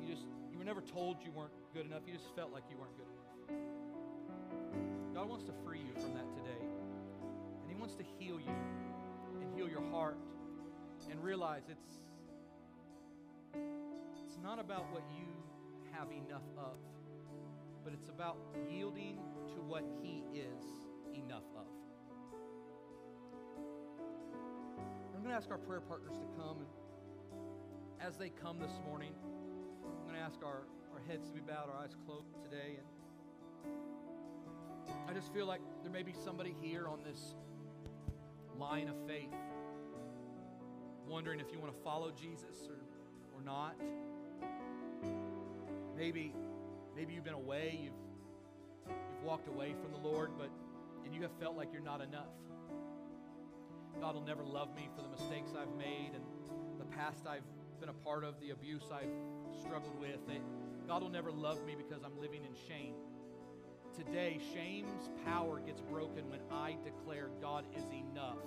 you 0.00 0.06
just 0.06 0.26
you 0.52 0.58
were 0.58 0.64
never 0.64 0.80
told 0.80 1.18
you 1.24 1.32
weren't 1.32 1.52
good 1.72 1.86
enough. 1.86 2.02
You 2.06 2.12
just 2.14 2.34
felt 2.36 2.52
like 2.52 2.64
you 2.70 2.76
weren't 2.76 2.96
good 2.96 3.06
enough. 3.06 3.24
God 5.14 5.28
wants 5.28 5.44
to 5.44 5.52
free 5.64 5.80
you 5.80 5.94
from 5.94 6.14
that 6.14 6.30
today. 6.32 6.64
And 7.62 7.68
he 7.68 7.74
wants 7.74 7.94
to 7.96 8.04
heal 8.18 8.40
you 8.40 8.54
and 9.40 9.54
heal 9.56 9.68
your 9.68 9.82
heart 9.90 10.18
and 11.10 11.22
realize 11.22 11.62
it's 11.68 12.00
it's 13.54 14.38
not 14.42 14.58
about 14.58 14.90
what 14.92 15.02
you 15.16 15.26
have 15.92 16.08
enough 16.10 16.42
of, 16.58 16.76
but 17.84 17.92
it's 17.92 18.08
about 18.08 18.36
yielding 18.68 19.18
to 19.54 19.62
what 19.62 19.84
he 20.02 20.24
is 20.34 20.64
enough 21.14 21.46
of. 21.56 21.66
I'm 25.14 25.22
going 25.22 25.30
to 25.30 25.36
ask 25.36 25.50
our 25.50 25.58
prayer 25.58 25.80
partners 25.80 26.18
to 26.18 26.26
come 26.36 26.58
and 26.58 26.66
as 28.00 28.16
they 28.16 28.30
come 28.30 28.58
this 28.58 28.72
morning, 28.86 29.12
I'm 29.84 30.06
going 30.06 30.16
to 30.16 30.20
ask 30.20 30.42
our, 30.44 30.62
our 30.92 31.00
heads 31.08 31.28
to 31.28 31.34
be 31.34 31.40
bowed, 31.40 31.68
our 31.68 31.82
eyes 31.82 31.94
closed 32.06 32.34
today. 32.42 32.78
And 33.66 35.10
I 35.10 35.12
just 35.12 35.32
feel 35.32 35.46
like 35.46 35.60
there 35.82 35.92
may 35.92 36.02
be 36.02 36.14
somebody 36.24 36.54
here 36.60 36.86
on 36.86 37.02
this 37.02 37.34
line 38.58 38.88
of 38.88 38.96
faith 39.06 39.30
wondering 41.08 41.40
if 41.40 41.52
you 41.52 41.58
want 41.58 41.74
to 41.74 41.80
follow 41.82 42.10
Jesus 42.10 42.68
or, 42.68 43.38
or 43.38 43.42
not. 43.44 43.74
Maybe, 45.96 46.34
maybe 46.96 47.14
you've 47.14 47.24
been 47.24 47.34
away, 47.34 47.78
you've, 47.82 47.92
you've 48.88 49.22
walked 49.22 49.48
away 49.48 49.74
from 49.80 49.92
the 49.92 50.08
Lord, 50.08 50.30
but 50.38 50.50
and 51.04 51.14
you 51.14 51.22
have 51.22 51.32
felt 51.38 51.56
like 51.56 51.68
you're 51.72 51.82
not 51.82 52.00
enough. 52.00 52.32
God 54.00 54.14
will 54.14 54.22
never 54.22 54.42
love 54.42 54.74
me 54.74 54.88
for 54.96 55.02
the 55.02 55.08
mistakes 55.08 55.52
I've 55.56 55.76
made 55.76 56.12
and 56.14 56.24
the 56.78 56.86
past 56.96 57.26
I've 57.26 57.44
been 57.80 57.88
a 57.88 58.04
part 58.04 58.24
of, 58.24 58.40
the 58.40 58.50
abuse 58.50 58.84
I've 58.92 59.10
struggled 59.60 59.98
with. 60.00 60.18
God 60.86 61.02
will 61.02 61.10
never 61.10 61.32
love 61.32 61.64
me 61.64 61.74
because 61.76 62.02
I'm 62.04 62.18
living 62.20 62.44
in 62.44 62.52
shame. 62.68 62.94
Today, 63.96 64.38
shame's 64.52 65.08
power 65.24 65.60
gets 65.60 65.80
broken 65.80 66.28
when 66.28 66.40
I 66.50 66.76
declare 66.84 67.30
God 67.40 67.64
is 67.76 67.84
enough. 67.84 68.38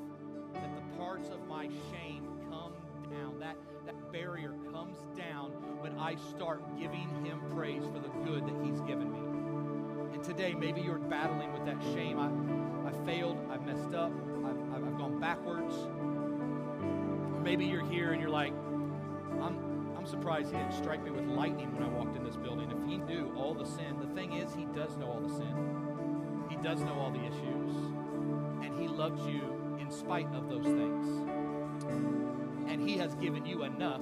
That 0.53 0.75
the 0.75 0.97
parts 0.97 1.29
of 1.29 1.47
my 1.47 1.69
shame 1.91 2.27
come 2.49 2.73
down. 3.09 3.39
That, 3.39 3.55
that 3.85 4.11
barrier 4.11 4.53
comes 4.71 4.97
down 5.17 5.51
when 5.79 5.97
I 5.97 6.15
start 6.15 6.61
giving 6.77 7.07
Him 7.25 7.39
praise 7.55 7.83
for 7.83 7.99
the 7.99 8.09
good 8.25 8.45
that 8.45 8.55
He's 8.65 8.81
given 8.81 9.11
me. 9.11 10.13
And 10.13 10.23
today, 10.23 10.53
maybe 10.53 10.81
you're 10.81 10.99
battling 10.99 11.53
with 11.53 11.65
that 11.65 11.81
shame. 11.93 12.19
I, 12.19 12.89
I 12.89 13.05
failed, 13.05 13.37
I 13.49 13.57
messed 13.57 13.93
up, 13.93 14.11
I've, 14.45 14.83
I've 14.83 14.97
gone 14.97 15.19
backwards. 15.19 15.73
Or 15.75 17.41
maybe 17.41 17.65
you're 17.65 17.89
here 17.89 18.11
and 18.11 18.21
you're 18.21 18.29
like, 18.29 18.53
I'm, 19.41 19.95
I'm 19.97 20.05
surprised 20.05 20.51
he 20.51 20.57
didn't 20.57 20.73
strike 20.73 21.03
me 21.03 21.11
with 21.11 21.25
lightning 21.25 21.73
when 21.73 21.83
I 21.83 21.89
walked 21.89 22.15
in 22.15 22.23
this 22.23 22.35
building. 22.35 22.71
If 22.71 22.89
he 22.89 22.97
knew 22.97 23.33
all 23.35 23.53
the 23.53 23.65
sin, 23.65 23.97
the 23.99 24.13
thing 24.15 24.33
is, 24.33 24.53
he 24.53 24.65
does 24.65 24.97
know 24.97 25.07
all 25.07 25.21
the 25.21 25.33
sin. 25.33 26.47
He 26.49 26.57
does 26.57 26.81
know 26.81 26.93
all 26.93 27.11
the 27.11 27.23
issues. 27.23 27.75
And 28.63 28.79
he 28.79 28.87
loves 28.87 29.25
you 29.27 29.77
in 29.79 29.91
spite 29.91 30.33
of 30.33 30.49
those 30.49 30.65
things. 30.65 31.07
And 32.67 32.81
he 32.81 32.97
has 32.97 33.15
given 33.15 33.45
you 33.45 33.63
enough 33.63 34.01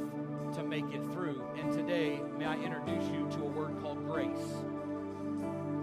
to 0.55 0.63
make 0.63 0.85
it 0.85 1.01
through. 1.11 1.43
And 1.57 1.71
today, 1.71 2.21
may 2.37 2.45
I 2.45 2.55
introduce 2.55 3.09
you 3.09 3.27
to 3.31 3.43
a 3.43 3.49
word 3.49 3.79
called 3.81 4.05
grace. 4.07 4.63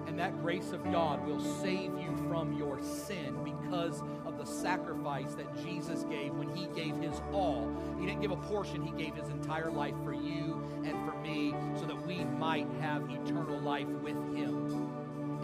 And 0.06 0.18
that 0.18 0.40
grace 0.42 0.72
of 0.72 0.82
God 0.90 1.26
will 1.26 1.40
save 1.40 1.98
you 1.98 2.14
from 2.28 2.52
your 2.52 2.80
sin 2.82 3.36
because 3.44 4.02
the 4.42 4.50
sacrifice 4.50 5.34
that 5.34 5.64
Jesus 5.64 6.02
gave 6.04 6.34
when 6.34 6.48
he 6.56 6.66
gave 6.74 6.96
his 6.96 7.20
all. 7.32 7.70
He 8.00 8.06
didn't 8.06 8.22
give 8.22 8.32
a 8.32 8.36
portion, 8.36 8.82
he 8.82 8.90
gave 8.90 9.14
his 9.14 9.28
entire 9.28 9.70
life 9.70 9.94
for 10.02 10.12
you 10.12 10.62
and 10.84 10.92
for 11.06 11.16
me 11.20 11.54
so 11.78 11.86
that 11.86 12.06
we 12.06 12.24
might 12.24 12.66
have 12.80 13.08
eternal 13.08 13.60
life 13.60 13.86
with 13.86 14.16
him. 14.36 14.90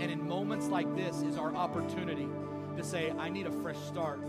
And 0.01 0.11
in 0.11 0.27
moments 0.27 0.67
like 0.67 0.93
this 0.97 1.23
is 1.23 1.37
our 1.37 1.55
opportunity 1.55 2.29
to 2.77 2.83
say, 2.83 3.13
I 3.13 3.29
need 3.29 3.47
a 3.47 3.53
fresh 3.63 3.79
start. 3.87 4.21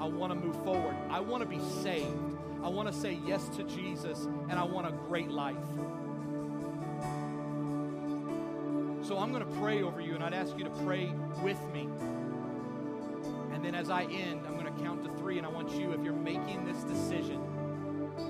I 0.00 0.06
want 0.06 0.32
to 0.32 0.38
move 0.38 0.56
forward. 0.62 0.94
I 1.10 1.18
want 1.18 1.42
to 1.42 1.48
be 1.48 1.60
saved. 1.82 2.38
I 2.62 2.68
want 2.68 2.92
to 2.92 2.94
say 2.94 3.18
yes 3.26 3.48
to 3.56 3.64
Jesus, 3.64 4.26
and 4.48 4.52
I 4.52 4.62
want 4.62 4.86
a 4.86 4.92
great 4.92 5.30
life. 5.30 5.56
So 9.02 9.18
I'm 9.18 9.32
going 9.32 9.44
to 9.44 9.60
pray 9.60 9.82
over 9.82 10.00
you, 10.00 10.14
and 10.14 10.22
I'd 10.22 10.34
ask 10.34 10.56
you 10.56 10.64
to 10.64 10.70
pray 10.70 11.12
with 11.42 11.60
me. 11.72 11.88
And 13.72 13.80
as 13.80 13.88
I 13.88 14.02
end, 14.02 14.42
I'm 14.46 14.58
going 14.58 14.66
to 14.66 14.82
count 14.82 15.02
to 15.02 15.10
three, 15.16 15.38
and 15.38 15.46
I 15.46 15.48
want 15.48 15.70
you, 15.70 15.92
if 15.92 16.04
you're 16.04 16.12
making 16.12 16.66
this 16.66 16.84
decision, 16.84 17.40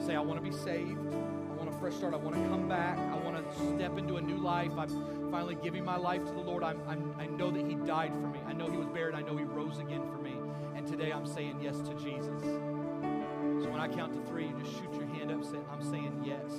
say, 0.07 0.15
I 0.15 0.21
want 0.21 0.39
to 0.39 0.49
be 0.49 0.57
saved. 0.57 1.01
I 1.13 1.55
want 1.55 1.69
a 1.69 1.77
fresh 1.81 1.95
start. 1.95 2.15
I 2.15 2.17
want 2.17 2.37
to 2.37 2.43
come 2.43 2.69
back. 2.69 2.97
I 2.97 3.17
want 3.17 3.35
to 3.37 3.75
step 3.75 3.99
into 3.99 4.19
a 4.19 4.21
new 4.21 4.37
life. 4.37 4.71
I'm 4.79 5.33
finally 5.33 5.57
giving 5.57 5.85
my 5.85 5.97
life 5.97 6.25
to 6.27 6.33
the 6.33 6.39
Lord. 6.39 6.63
I'm, 6.63 6.81
I'm, 6.87 7.17
i 7.19 7.27
know 7.27 7.51
that 7.51 7.67
He 7.67 7.75
died 7.75 8.13
for 8.13 8.29
me. 8.29 8.39
I 8.47 8.53
know 8.53 8.71
He 8.71 8.77
was 8.77 8.87
buried. 8.87 9.17
I 9.17 9.23
know 9.23 9.37
He 9.37 9.43
rose 9.43 9.79
again 9.79 10.03
for 10.13 10.23
me. 10.23 10.37
And 10.77 10.87
today 10.87 11.11
I'm 11.11 11.27
saying 11.27 11.59
yes 11.61 11.81
to 11.81 11.95
Jesus. 11.95 12.41
So 12.45 13.69
when 13.69 13.81
I 13.81 13.89
count 13.89 14.13
to 14.15 14.21
three, 14.31 14.47
you 14.47 14.57
just 14.63 14.77
shoot 14.77 14.95
your 14.95 15.07
hand 15.07 15.33
up. 15.33 15.43
Say, 15.43 15.59
I'm 15.73 15.83
saying 15.83 16.23
yes. 16.25 16.53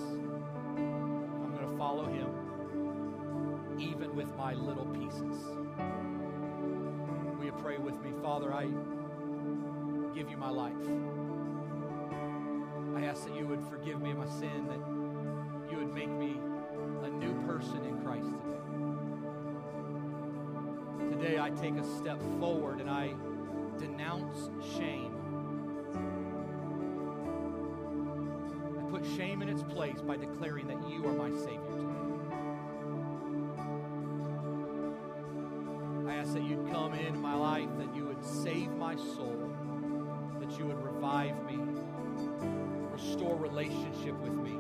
I'm 0.76 1.56
going 1.56 1.72
to 1.72 1.78
follow 1.78 2.08
Him, 2.08 3.80
even 3.80 4.14
with 4.14 4.36
my 4.36 4.54
little 4.56 4.88
pieces. 4.88 6.03
You 7.56 7.64
pray 7.64 7.78
with 7.78 8.00
me? 8.02 8.12
Father, 8.22 8.54
I 8.54 8.66
give 10.16 10.30
you 10.30 10.38
my 10.38 10.50
life. 10.50 10.74
I 12.96 13.06
ask 13.06 13.26
that 13.26 13.36
you 13.36 13.46
would 13.48 13.62
forgive 13.70 14.02
me 14.02 14.12
of 14.12 14.18
my 14.18 14.28
sin, 14.28 14.68
that 14.68 14.80
you 15.72 15.78
would 15.78 15.94
make 15.94 16.10
me 16.10 16.40
a 17.04 17.10
new 17.10 17.34
person 17.46 17.84
in 17.86 18.02
Christ 18.02 18.28
today. 18.28 18.60
Today 21.12 21.40
I 21.40 21.50
take 21.50 21.76
a 21.76 21.84
step 21.98 22.22
forward 22.40 22.80
and 22.80 22.90
I 22.90 23.14
denounce 23.78 24.50
shame. 24.78 25.16
I 28.80 28.84
put 28.90 29.06
shame 29.18 29.42
in 29.42 29.50
its 29.50 29.64
place 29.64 30.02
by 30.02 30.18
declaring 30.18 30.68
that 30.68 30.90
you 30.90 31.06
are 31.08 31.14
my 31.14 31.30
Savior 31.30 31.60
today. 31.78 32.13
Come 36.94 37.06
into 37.06 37.20
my 37.20 37.36
life, 37.36 37.70
that 37.78 37.96
you 37.96 38.06
would 38.06 38.24
save 38.24 38.70
my 38.72 38.96
soul, 38.96 39.52
that 40.40 40.58
you 40.58 40.66
would 40.66 40.84
revive 40.84 41.36
me, 41.46 41.58
restore 42.92 43.36
relationship 43.36 44.16
with 44.20 44.34
me. 44.34 44.58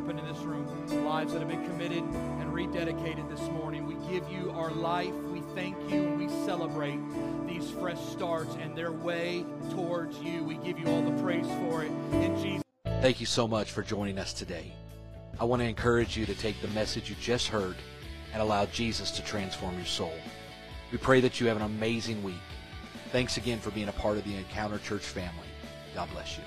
Happened 0.00 0.18
in 0.18 0.26
this 0.26 0.42
room. 0.44 0.66
Lives 1.04 1.34
that 1.34 1.40
have 1.40 1.48
been 1.48 1.64
committed 1.66 2.02
and 2.02 2.50
rededicated 2.54 3.28
this 3.28 3.46
morning. 3.50 3.86
We 3.86 3.96
give 4.10 4.26
you 4.30 4.50
our 4.52 4.70
life. 4.70 5.12
We 5.30 5.42
thank 5.54 5.76
you 5.90 6.04
and 6.04 6.18
we 6.18 6.28
celebrate 6.46 6.98
these 7.46 7.70
fresh 7.72 8.00
starts 8.06 8.54
and 8.54 8.74
their 8.74 8.92
way 8.92 9.44
towards 9.72 10.18
you. 10.20 10.42
We 10.42 10.54
give 10.54 10.78
you 10.78 10.86
all 10.86 11.02
the 11.02 11.22
praise 11.22 11.44
for 11.46 11.84
it. 11.84 11.90
In 12.12 12.34
Jesus' 12.40 12.62
Thank 13.02 13.20
you 13.20 13.26
so 13.26 13.46
much 13.46 13.72
for 13.72 13.82
joining 13.82 14.18
us 14.18 14.32
today. 14.32 14.72
I 15.38 15.44
want 15.44 15.60
to 15.60 15.68
encourage 15.68 16.16
you 16.16 16.24
to 16.24 16.34
take 16.34 16.58
the 16.62 16.68
message 16.68 17.10
you 17.10 17.16
just 17.20 17.48
heard 17.48 17.76
and 18.32 18.40
allow 18.40 18.64
Jesus 18.66 19.10
to 19.10 19.22
transform 19.22 19.76
your 19.76 19.84
soul. 19.84 20.14
We 20.92 20.96
pray 20.96 21.20
that 21.20 21.42
you 21.42 21.46
have 21.48 21.58
an 21.58 21.64
amazing 21.64 22.22
week. 22.22 22.34
Thanks 23.12 23.36
again 23.36 23.58
for 23.58 23.70
being 23.70 23.88
a 23.88 23.92
part 23.92 24.16
of 24.16 24.24
the 24.24 24.34
Encounter 24.34 24.78
Church 24.78 25.04
family. 25.04 25.48
God 25.94 26.08
bless 26.12 26.38
you. 26.38 26.44